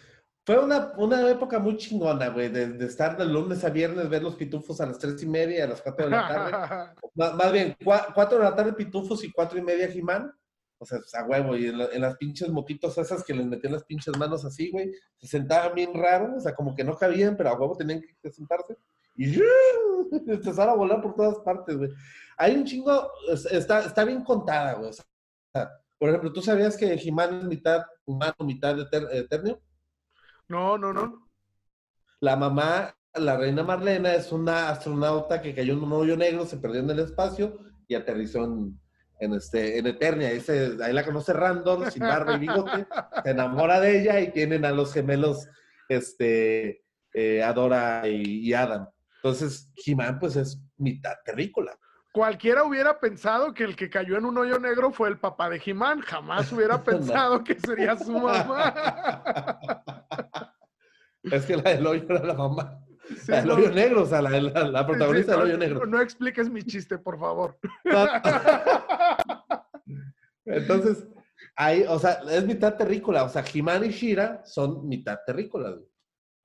fue 0.46 0.60
una, 0.60 0.92
una 0.98 1.30
época 1.30 1.58
muy 1.58 1.78
chingona, 1.78 2.28
güey, 2.30 2.50
de, 2.50 2.86
estar 2.86 3.18
de 3.18 3.26
lunes 3.26 3.64
a 3.64 3.70
viernes, 3.70 4.10
ver 4.10 4.24
los 4.24 4.36
pitufos 4.36 4.82
a 4.82 4.86
las 4.86 5.00
tres 5.00 5.22
y 5.24 5.26
media, 5.26 5.64
a 5.64 5.68
las 5.68 5.82
cuatro 5.82 6.06
de 6.06 6.12
la 6.12 6.28
tarde. 6.28 6.94
más, 7.16 7.52
bien, 7.52 7.78
cuatro 7.84 8.38
de 8.38 8.44
la 8.44 8.56
tarde 8.56 8.74
pitufos 8.74 9.24
y 9.24 9.32
cuatro 9.32 9.58
y 9.58 9.62
media 9.62 9.88
Jimán. 9.88 10.34
O 10.80 10.86
sea, 10.86 11.00
a 11.14 11.24
huevo, 11.26 11.56
y 11.56 11.68
en, 11.68 12.02
las 12.02 12.18
pinches 12.18 12.50
motitos 12.50 12.98
esas 12.98 13.24
que 13.24 13.34
les 13.34 13.46
metían 13.46 13.72
las 13.72 13.86
pinches 13.86 14.18
manos 14.18 14.44
así, 14.44 14.70
güey, 14.70 14.92
se 15.18 15.28
sentaban 15.28 15.74
bien 15.74 15.94
raro, 15.94 16.36
o 16.36 16.40
sea, 16.42 16.54
como 16.54 16.76
que 16.76 16.84
no 16.84 16.98
cabían, 16.98 17.38
pero 17.38 17.50
a 17.50 17.54
huevo 17.58 17.78
tenían 17.78 18.02
que 18.02 18.30
sentarse. 18.30 18.76
Y 19.16 19.40
empezaron 20.28 20.74
a 20.74 20.78
volar 20.78 21.02
por 21.02 21.16
todas 21.16 21.40
partes, 21.40 21.78
güey. 21.78 21.90
Hay 22.36 22.56
un 22.56 22.66
chingo, 22.66 23.10
está, 23.50 23.86
está 23.86 24.04
bien 24.04 24.26
contada, 24.26 24.74
güey. 24.74 24.90
O 24.90 24.94
sea, 24.94 25.06
Por 25.98 26.10
ejemplo, 26.10 26.34
¿tú 26.34 26.42
sabías 26.42 26.76
que 26.76 26.98
Jimán 26.98 27.34
es 27.40 27.44
mitad 27.46 27.86
humano, 28.06 28.36
mitad 28.40 28.76
eter- 28.78 29.08
eternio? 29.14 29.62
No, 30.54 30.78
no, 30.78 30.94
no. 30.94 31.28
La 32.20 32.36
mamá, 32.36 32.96
la 33.16 33.38
reina 33.38 33.64
Marlena, 33.64 34.14
es 34.14 34.32
una 34.32 34.70
astronauta 34.70 35.42
que 35.42 35.56
cayó 35.56 35.74
en 35.74 35.84
un 35.84 35.92
hoyo 35.94 36.16
negro, 36.16 36.46
se 36.46 36.58
perdió 36.58 36.82
en 36.82 36.90
el 36.92 37.00
espacio 37.00 37.58
y 37.88 37.96
aterrizó 37.96 38.46
en, 38.46 38.80
en 39.20 39.34
este, 39.34 39.80
en 39.80 39.88
Eternia. 39.88 40.28
Ahí, 40.30 40.40
se- 40.40 40.78
ahí 40.84 40.94
la 40.94 41.04
conoce 41.04 41.34
Randall, 41.34 41.92
sin 41.92 42.04
barba 42.04 42.36
y 42.36 42.40
bigote, 42.40 42.86
se 43.24 43.32
enamora 43.32 43.80
de 43.80 44.00
ella 44.02 44.20
y 44.20 44.32
tienen 44.32 44.64
a 44.64 44.72
los 44.72 44.94
gemelos 44.94 45.48
este, 45.90 46.84
eh, 47.14 47.42
Adora 47.44 48.08
y, 48.08 48.48
y 48.48 48.54
Adam. 48.54 48.88
Entonces, 49.16 49.72
Jimán, 49.76 50.20
pues 50.20 50.36
es 50.36 50.62
mitad 50.78 51.14
terrícola. 51.26 51.76
Cualquiera 52.14 52.64
hubiera 52.64 53.00
pensado 53.00 53.56
que 53.56 53.64
el 53.64 53.76
que 53.76 53.90
cayó 53.90 54.18
en 54.18 54.26
un 54.26 54.38
hoyo 54.38 54.60
negro 54.60 54.92
fue 54.92 55.10
el 55.10 55.18
papá 55.18 55.50
de 55.50 55.60
Jimán. 55.60 56.00
Jamás 56.02 56.52
hubiera 56.52 56.78
No. 56.78 56.84
pensado 56.84 57.44
que 57.44 57.60
sería 57.60 57.98
su 57.98 58.12
mamá. 58.12 59.24
Es 61.24 61.46
que 61.46 61.56
la 61.58 61.72
del 61.72 61.86
hoyo 61.88 62.04
era 62.10 62.24
la 62.24 62.34
mamá. 62.34 62.80
Sí, 63.08 63.32
la 63.32 63.38
del 63.38 63.48
no, 63.48 63.54
hoyo 63.56 63.72
negro, 63.72 64.04
o 64.04 64.06
sea, 64.06 64.22
la, 64.22 64.30
la- 64.42 64.68
la 64.68 64.86
protagonista 64.88 65.34
sí, 65.34 65.40
del 65.40 65.40
no, 65.40 65.46
hoyo 65.56 65.58
negro. 65.58 65.86
No 65.86 66.02
expliques 66.02 66.50
mi 66.50 66.64
chiste, 66.64 66.98
por 66.98 67.20
favor. 67.20 67.58
Entonces, 70.46 71.08
ahí, 71.56 71.86
o 71.88 71.98
sea, 72.00 72.20
es 72.30 72.46
mitad 72.46 72.76
terrícola. 72.76 73.24
O 73.24 73.30
sea, 73.30 73.44
Jimán 73.44 73.84
y 73.86 73.90
Shira 73.90 74.42
son 74.46 74.88
mitad 74.88 75.20
terrícolas. 75.26 75.76
güey. 75.76 75.88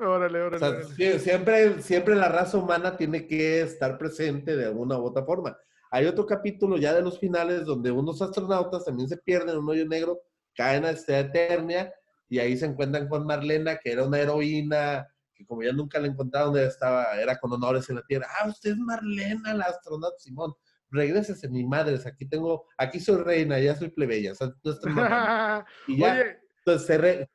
Órale, 0.01 0.43
O 0.43 0.47
órale. 0.47 0.59
sea, 0.59 0.69
órale. 0.69 0.85
sie- 0.95 1.19
siempre, 1.19 1.83
siempre 1.83 2.15
la 2.15 2.29
raza 2.29 2.59
humana 2.59 2.97
tiene 2.97 3.27
que 3.27 3.63
estar 3.63 3.99
presente 3.99 4.57
de 4.57 4.67
alguna 4.67 4.99
u 4.99 5.05
otra 5.07 5.25
forma. 5.25 5.57
Hay 5.91 6.07
otro 6.07 6.27
capítulo 6.27 6.77
ya 6.77 6.95
de 6.95 7.03
los 7.03 7.19
finales 7.19 7.65
donde 7.65 7.91
unos 7.91 8.21
astronautas 8.23 8.85
también 8.85 9.09
se 9.09 9.17
pierden 9.17 9.49
en 9.51 9.59
un 9.59 9.69
hoyo 9.71 9.87
negro, 9.87 10.21
caen 10.55 10.85
a 10.85 10.91
esta 10.91 11.19
Eternia 11.19 11.93
y 12.29 12.39
ahí 12.39 12.57
se 12.57 12.67
encuentran 12.67 13.09
con 13.09 13.27
Marlena, 13.27 13.79
que 13.79 13.93
era 13.93 14.05
una 14.05 14.19
heroína, 14.19 15.07
que 15.35 15.47
como 15.47 15.63
ya 15.63 15.73
nunca 15.73 15.99
la 16.01 16.09
encontraron, 16.09 16.57
estaba, 16.59 17.13
era 17.21 17.39
con 17.39 17.53
honores 17.53 17.89
en 17.91 17.97
la 17.97 18.03
Tierra. 18.03 18.27
Ah, 18.41 18.49
usted 18.49 18.71
es 18.73 18.77
Marlena, 18.79 19.55
la 19.55 19.65
astronauta 19.67 20.19
Simón. 20.19 20.53
Regrésese, 20.91 21.49
mi 21.49 21.65
madre, 21.67 21.99
aquí 22.07 22.27
tengo, 22.27 22.67
aquí 22.79 22.99
soy 22.99 23.23
reina, 23.23 23.59
ya 23.59 23.75
soy 23.77 23.91
plebeya, 23.91 24.33
o 24.33 24.35
sea, 24.35 24.49
no. 24.49 24.55
Y 25.87 25.99
ya, 25.99 26.13
Oye, 26.15 26.39
entonces 26.59 26.87
se 26.87 26.99
re- 26.99 27.31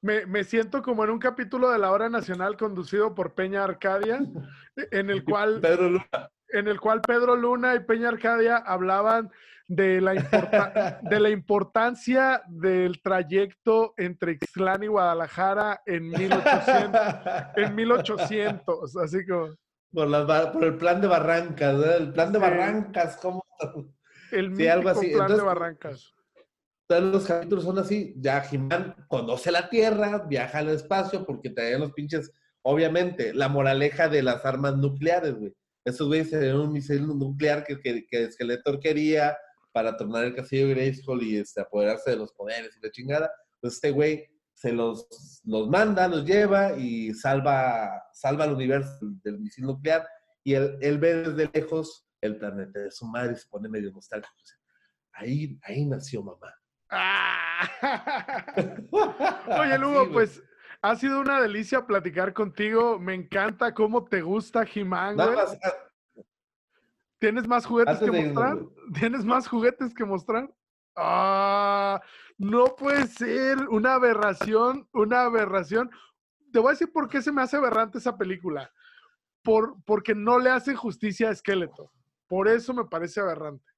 me, 0.00 0.26
me 0.26 0.42
siento 0.42 0.82
como 0.82 1.04
en 1.04 1.10
un 1.10 1.18
capítulo 1.18 1.70
de 1.70 1.78
la 1.78 1.92
hora 1.92 2.08
nacional 2.08 2.56
conducido 2.56 3.14
por 3.14 3.34
Peña 3.34 3.62
Arcadia, 3.64 4.20
en 4.90 5.10
el 5.10 5.24
cual 5.24 5.60
Pedro 5.60 5.88
Luna. 5.90 6.30
en 6.48 6.68
el 6.68 6.80
cual 6.80 7.00
Pedro 7.02 7.36
Luna 7.36 7.74
y 7.76 7.80
Peña 7.80 8.08
Arcadia 8.08 8.56
hablaban 8.56 9.30
de 9.74 10.00
la, 10.02 10.14
importa- 10.14 11.00
de 11.02 11.20
la 11.20 11.30
importancia 11.30 12.42
del 12.46 13.00
trayecto 13.00 13.94
entre 13.96 14.32
Ixtlán 14.32 14.82
y 14.82 14.86
Guadalajara 14.88 15.80
en 15.86 16.10
1800. 16.10 17.00
En 17.56 17.74
1800, 17.74 18.96
así 18.98 19.26
como 19.26 19.54
Por, 19.92 20.08
las 20.08 20.46
por 20.48 20.64
el 20.64 20.76
plan 20.76 21.00
de 21.00 21.06
Barrancas, 21.08 21.78
¿verdad? 21.78 21.96
el 21.96 22.12
plan 22.12 22.32
de 22.32 22.38
Sí. 22.38 22.42
Barrancas, 22.42 23.16
¿cómo? 23.16 23.44
el 24.30 24.56
Sí, 24.56 24.68
algo 24.68 24.88
así. 24.90 25.06
plan 25.06 25.12
de 25.28 25.34
Entonces- 25.34 25.44
Barrancas. 25.44 26.14
Todos 26.88 27.02
los 27.04 27.24
capítulos 27.26 27.64
son 27.64 27.78
así. 27.78 28.14
Ya 28.18 28.40
Jimán 28.42 28.94
conoce 29.08 29.50
la 29.50 29.70
Tierra, 29.70 30.18
viaja 30.28 30.58
al 30.58 30.68
espacio 30.68 31.24
porque 31.24 31.48
traían 31.48 31.80
los 31.80 31.92
pinches, 31.92 32.30
obviamente, 32.62 33.32
la 33.32 33.48
moraleja 33.48 34.08
de 34.08 34.22
las 34.22 34.44
armas 34.44 34.76
nucleares, 34.76 35.34
güey. 35.34 35.54
Esos 35.86 36.06
güeyes 36.08 36.28
tenían 36.30 36.56
un 36.60 36.72
misil 36.72 37.06
nuclear 37.06 37.64
que, 37.64 37.80
que, 37.80 38.06
que 38.06 38.30
Skeletor 38.30 38.78
quería 38.78 39.36
para 39.72 39.96
tornar 39.96 40.24
el 40.24 40.34
castillo 40.34 40.68
de 40.68 40.74
Grayskull 40.74 41.22
y 41.22 41.38
este, 41.38 41.60
apoderarse 41.60 42.10
de 42.10 42.16
los 42.16 42.32
poderes 42.32 42.76
y 42.76 42.84
la 42.84 42.90
chingada. 42.90 43.32
Pues 43.60 43.74
este 43.74 43.90
güey 43.90 44.28
se 44.54 44.72
los, 44.72 45.40
los 45.44 45.68
manda, 45.68 46.08
los 46.08 46.24
lleva 46.24 46.76
y 46.76 47.12
salva, 47.14 48.04
salva 48.12 48.44
al 48.44 48.52
universo 48.52 48.98
del, 49.22 49.38
misil 49.38 49.66
nuclear. 49.66 50.06
Y 50.44 50.54
él, 50.54 50.78
él 50.80 50.98
ve 50.98 51.14
desde 51.14 51.50
lejos 51.52 52.06
el 52.20 52.36
planeta 52.38 52.80
de 52.80 52.90
su 52.90 53.06
madre 53.06 53.32
y 53.32 53.36
se 53.36 53.48
pone 53.48 53.68
medio 53.68 53.90
nostálgico. 53.90 54.34
Ahí, 55.12 55.58
ahí 55.62 55.84
nació 55.86 56.22
mamá. 56.22 56.54
Ah. 56.90 57.68
Oye, 59.60 59.78
Lugo, 59.78 60.10
pues 60.12 60.42
ha 60.82 60.96
sido 60.96 61.20
una 61.20 61.40
delicia 61.40 61.86
platicar 61.86 62.32
contigo. 62.32 62.98
Me 62.98 63.14
encanta 63.14 63.72
cómo 63.72 64.04
te 64.04 64.22
gusta 64.22 64.66
Nada 64.84 65.32
más, 65.32 65.58
ah, 65.62 65.72
¿Tienes 67.22 67.46
más 67.46 67.64
juguetes 67.64 67.94
Antes 68.02 68.10
que 68.10 68.18
irnos, 68.18 68.34
mostrar? 68.34 68.58
¿Tienes 68.98 69.24
más 69.24 69.46
juguetes 69.46 69.94
que 69.94 70.04
mostrar? 70.04 70.52
Ah, 70.96 72.02
no 72.36 72.64
puede 72.74 73.06
ser 73.06 73.58
una 73.68 73.94
aberración, 73.94 74.88
una 74.92 75.22
aberración. 75.22 75.88
Te 76.52 76.58
voy 76.58 76.70
a 76.70 76.72
decir 76.72 76.90
por 76.92 77.08
qué 77.08 77.22
se 77.22 77.30
me 77.30 77.40
hace 77.40 77.56
aberrante 77.56 77.98
esa 77.98 78.18
película. 78.18 78.72
Por, 79.44 79.76
porque 79.84 80.16
no 80.16 80.40
le 80.40 80.50
hacen 80.50 80.74
justicia 80.74 81.30
a 81.30 81.34
Skeletor. 81.36 81.90
Por 82.26 82.48
eso 82.48 82.74
me 82.74 82.86
parece 82.86 83.20
aberrante. 83.20 83.70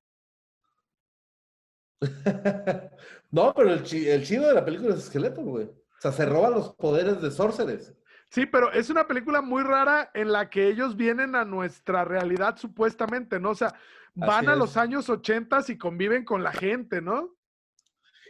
no, 3.31 3.53
pero 3.55 3.75
el, 3.75 3.83
chi- 3.83 4.09
el 4.09 4.25
chido 4.25 4.49
de 4.49 4.55
la 4.55 4.65
película 4.65 4.95
es 4.95 5.01
esqueleto, 5.05 5.43
güey. 5.43 5.67
O 5.67 6.01
sea, 6.01 6.13
se 6.13 6.25
roba 6.25 6.49
los 6.49 6.75
poderes 6.77 7.21
de 7.21 7.31
Sorceress. 7.31 7.95
Sí, 8.35 8.47
pero 8.47 8.73
es 8.73 8.91
una 8.91 9.07
película 9.07 9.41
muy 9.43 9.63
rara 9.63 10.11
en 10.13 10.33
la 10.33 10.51
que 10.51 10.67
ellos 10.67 10.97
vienen 10.97 11.37
a 11.37 11.45
nuestra 11.45 12.05
realidad 12.05 12.57
supuestamente, 12.57 13.39
¿no? 13.39 13.51
O 13.51 13.55
sea, 13.55 13.73
van 14.17 14.39
Así 14.39 14.47
a 14.49 14.57
los 14.57 14.77
años 14.77 15.09
80 15.09 15.61
y 15.69 15.79
conviven 15.79 16.25
con 16.25 16.43
la 16.43 16.51
gente, 16.53 17.01
¿no? 17.01 17.37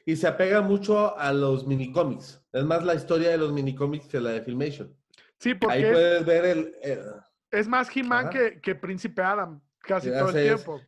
Y 0.05 0.17
se 0.17 0.27
apega 0.29 0.61
mucho 0.61 1.19
a 1.19 1.33
los 1.33 1.67
minicómics. 1.67 2.39
Es 2.53 2.65
más 2.65 2.85
la 2.85 2.95
historia 2.95 3.31
de 3.31 3.39
los 3.39 3.51
minicómics 3.55 4.07
que 4.07 4.21
la 4.21 4.33
de 4.33 4.43
Filmation. 4.43 4.95
Sí, 5.39 5.53
Ahí 5.53 5.57
porque 5.59 5.81
es, 5.81 5.93
puedes 5.93 6.27
ver 6.27 6.45
el... 6.45 6.75
es 7.51 7.67
más 7.67 7.97
He-Man 7.97 8.29
que, 8.29 8.61
que 8.61 8.75
Príncipe 8.75 9.23
Adam, 9.23 9.63
casi 9.81 10.11
todo 10.11 10.29
el 10.29 10.37
es. 10.37 10.55
tiempo. 10.57 10.83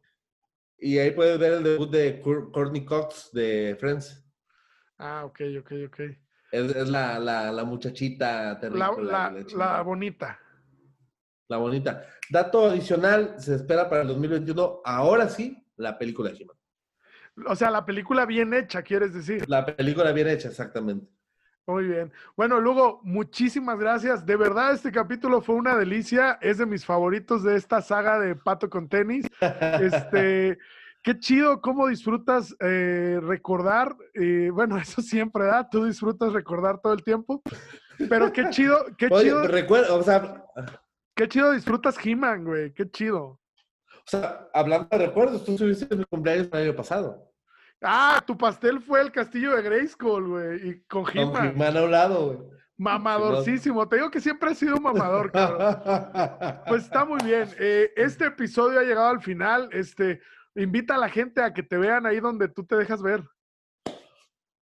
y 0.79 0.99
ahí 0.99 1.13
puedes 1.13 1.39
ver 1.39 1.55
el 1.55 1.63
debut 1.63 1.91
de 1.91 2.21
Cour- 2.21 2.53
Courtney 2.53 2.85
Cox 2.85 3.31
de 3.33 3.79
Friends. 3.81 4.23
Ah, 4.99 5.25
ok, 5.25 5.41
ok, 5.61 5.73
ok. 5.87 6.01
Es, 6.51 6.75
es 6.75 6.89
la, 6.89 7.19
la, 7.19 7.53
la 7.53 7.65
muchachita 7.65 8.59
La, 8.63 8.93
la, 9.55 9.83
bonita. 9.83 10.39
La 11.49 11.57
bonita. 11.57 12.05
Dato 12.31 12.67
adicional, 12.67 13.35
se 13.39 13.55
espera 13.55 13.89
para 13.89 14.03
el 14.03 14.09
2021, 14.09 14.81
ahora 14.85 15.29
sí, 15.29 15.65
la 15.77 15.99
película 15.99 16.31
de 16.31 16.37
He-Man. 16.37 16.57
O 17.47 17.55
sea, 17.55 17.71
la 17.71 17.85
película 17.85 18.25
bien 18.25 18.55
hecha, 18.55 18.83
quieres 18.83 19.13
decir. 19.13 19.45
La 19.49 19.65
película 19.67 20.13
bien 20.13 20.29
hecha, 20.29 20.49
exactamente. 20.49 21.07
Muy 21.67 21.85
bien. 21.85 22.13
Bueno, 22.37 22.61
Lugo, 22.61 23.01
muchísimas 23.03 23.79
gracias. 23.79 24.25
De 24.25 24.37
verdad, 24.37 24.73
este 24.73 24.93
capítulo 24.93 25.43
fue 25.43 25.57
una 25.57 25.77
delicia. 25.77 26.39
Es 26.41 26.59
de 26.59 26.67
mis 26.67 26.85
favoritos 26.85 27.43
de 27.43 27.57
esta 27.57 27.83
saga 27.83 28.21
de 28.21 28.37
Pato 28.37 28.71
con 28.71 28.89
tenis. 28.89 29.27
Este, 29.81 30.59
qué 31.07 31.17
chido 31.21 31.61
cómo 31.61 31.87
disfrutas 31.87 32.57
eh, 32.59 33.21
recordar. 33.23 33.97
eh, 34.15 34.51
bueno, 34.53 34.77
eso 34.83 35.01
siempre 35.01 35.45
da. 35.45 35.71
Tú 35.71 35.85
disfrutas 35.85 36.33
recordar 36.33 36.81
todo 36.81 36.93
el 36.93 37.05
tiempo. 37.05 37.43
Pero 37.97 38.33
qué 38.33 38.51
chido, 38.51 38.85
qué 38.99 39.07
Oye, 39.11 39.25
chido, 39.25 39.47
recuerda, 39.47 39.95
o 39.95 40.03
sea, 40.03 40.45
qué 41.15 41.29
chido 41.29 41.53
disfrutas 41.53 41.97
He-Man, 42.05 42.45
güey. 42.45 42.75
Qué 42.75 42.91
chido. 42.91 43.25
o 43.25 43.41
sea, 44.05 44.49
hablando 44.53 44.89
de 44.91 45.07
recuerdos, 45.07 45.45
tú 45.45 45.53
estuviste 45.53 45.87
en 45.91 46.01
mi 46.01 46.05
cumpleaños 46.05 46.49
el 46.53 46.63
año 46.65 46.77
pasado. 46.77 47.33
Ah, 47.81 48.23
tu 48.27 48.37
pastel 48.37 48.81
fue 48.81 49.01
el 49.01 49.13
castillo 49.13 49.55
de 49.55 49.63
Grayskull, 49.63 50.29
güey. 50.29 50.69
Y 50.69 50.81
con 50.87 51.05
Con 51.05 51.17
He-Man. 51.17 51.49
He-Man 51.55 51.77
a 51.77 51.83
un 51.85 51.91
lado, 51.93 52.27
güey. 52.27 52.39
Mamadorcísimo. 52.79 53.89
Te 53.89 53.97
digo 53.97 54.11
que 54.11 54.21
siempre 54.21 54.51
has 54.51 54.59
sido 54.59 54.77
un 54.77 54.83
mamador, 54.83 55.31
cabrón. 55.31 56.63
Pues 56.67 56.83
está 56.83 57.05
muy 57.05 57.21
bien. 57.25 57.49
Eh, 57.59 57.93
este 57.97 58.27
episodio 58.27 58.81
ha 58.81 58.83
llegado 58.83 59.09
al 59.09 59.23
final. 59.23 59.69
Este, 59.73 60.21
invita 60.57 60.97
a 60.97 60.99
la 60.99 61.09
gente 61.09 61.43
a 61.43 61.53
que 61.53 61.63
te 61.63 61.77
vean 61.77 62.07
ahí 62.07 62.21
donde 62.21 62.49
tú 62.49 62.65
te 62.65 62.77
dejas 62.77 63.03
ver. 63.03 63.23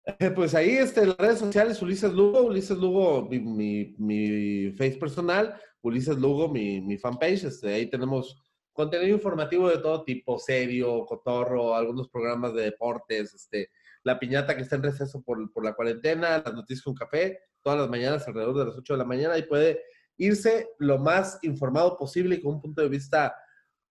Eh, 0.06 0.32
Pues 0.32 0.56
ahí, 0.56 0.72
este, 0.72 1.06
las 1.06 1.18
redes 1.18 1.40
sociales, 1.40 1.82
Ulises 1.82 2.14
Lugo, 2.14 2.44
Ulises 2.44 2.78
Lugo, 2.78 3.28
mi, 3.30 3.40
mi, 3.40 3.96
mi 3.98 4.72
face 4.72 4.98
personal, 4.98 5.60
Ulises 5.82 6.18
Lugo, 6.18 6.50
mi, 6.50 6.82
mi 6.82 6.98
fanpage, 6.98 7.44
este, 7.46 7.74
ahí 7.74 7.90
tenemos 7.90 8.42
contenido 8.72 9.16
informativo 9.16 9.70
de 9.70 9.80
todo 9.80 10.04
tipo, 10.04 10.38
serio, 10.38 11.06
cotorro, 11.06 11.76
algunos 11.76 12.10
programas 12.10 12.54
de 12.54 12.64
deportes, 12.64 13.34
este, 13.34 13.72
la 14.04 14.20
piñata 14.20 14.56
que 14.56 14.62
está 14.62 14.76
en 14.76 14.84
receso 14.84 15.22
por, 15.24 15.52
por 15.52 15.66
la 15.66 15.74
cuarentena, 15.74 16.42
las 16.46 16.54
noticias 16.54 16.84
con 16.84 16.94
café, 16.94 17.40
todas 17.62 17.80
las 17.80 17.90
mañanas 17.90 18.28
alrededor 18.28 18.58
de 18.58 18.66
las 18.66 18.78
8 18.78 18.94
de 18.94 18.98
la 19.00 19.06
mañana 19.06 19.38
y 19.38 19.44
puede 19.44 19.82
irse 20.18 20.70
lo 20.80 21.00
más 21.00 21.40
informado 21.42 21.98
posible 21.98 22.36
y 22.36 22.42
con 22.42 22.56
un 22.56 22.62
punto 22.62 22.82
de 22.82 22.90
vista 22.90 23.36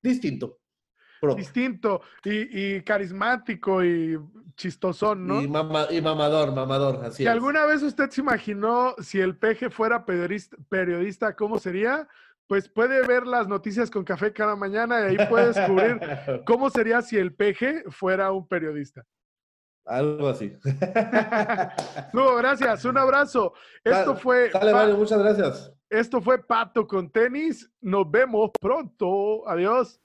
distinto. 0.03 0.61
Distinto 1.37 2.01
y, 2.25 2.77
y 2.77 2.83
carismático 2.83 3.83
y 3.85 4.19
chistosón, 4.57 5.27
¿no? 5.27 5.41
Y, 5.43 5.49
mama- 5.49 5.87
y 5.91 6.01
mamador, 6.01 6.53
mamador, 6.55 7.05
así 7.05 7.19
Si 7.19 7.23
es. 7.25 7.29
alguna 7.29 7.67
vez 7.67 7.83
usted 7.83 8.09
se 8.11 8.21
imaginó 8.21 8.95
si 8.99 9.21
el 9.21 9.37
peje 9.37 9.71
fuera 9.71 10.05
periodista, 10.05 10.57
periodista, 10.69 11.35
¿cómo 11.37 11.59
sería? 11.59 12.09
pues 12.49 12.69
puede 12.69 13.05
ver 13.05 13.27
las 13.27 13.49
noticias 13.49 13.91
con 13.91 14.05
café 14.05 14.33
cada 14.33 14.55
mañana 14.55 15.01
y 15.01 15.17
ahí 15.19 15.27
puede 15.29 15.53
descubrir 15.53 15.99
cómo 16.47 16.71
sería 16.71 17.03
si 17.03 17.17
el 17.19 17.35
peje 17.35 17.83
fuera 17.91 18.31
un 18.31 18.47
periodista. 18.47 19.03
Algo 19.85 20.29
así. 20.29 20.57
Luego, 22.13 22.37
gracias. 22.37 22.85
Un 22.85 22.99
abrazo. 22.99 23.53
Esto 23.83 24.15
fue. 24.17 24.51
Dale, 24.51 24.73
vale, 24.73 24.95
muchas 24.95 25.19
gracias. 25.19 25.73
Esto 25.89 26.21
fue 26.21 26.43
Pato 26.43 26.87
con 26.87 27.11
tenis. 27.11 27.71
Nos 27.81 28.11
vemos 28.11 28.51
pronto. 28.61 29.49
Adiós. 29.49 30.01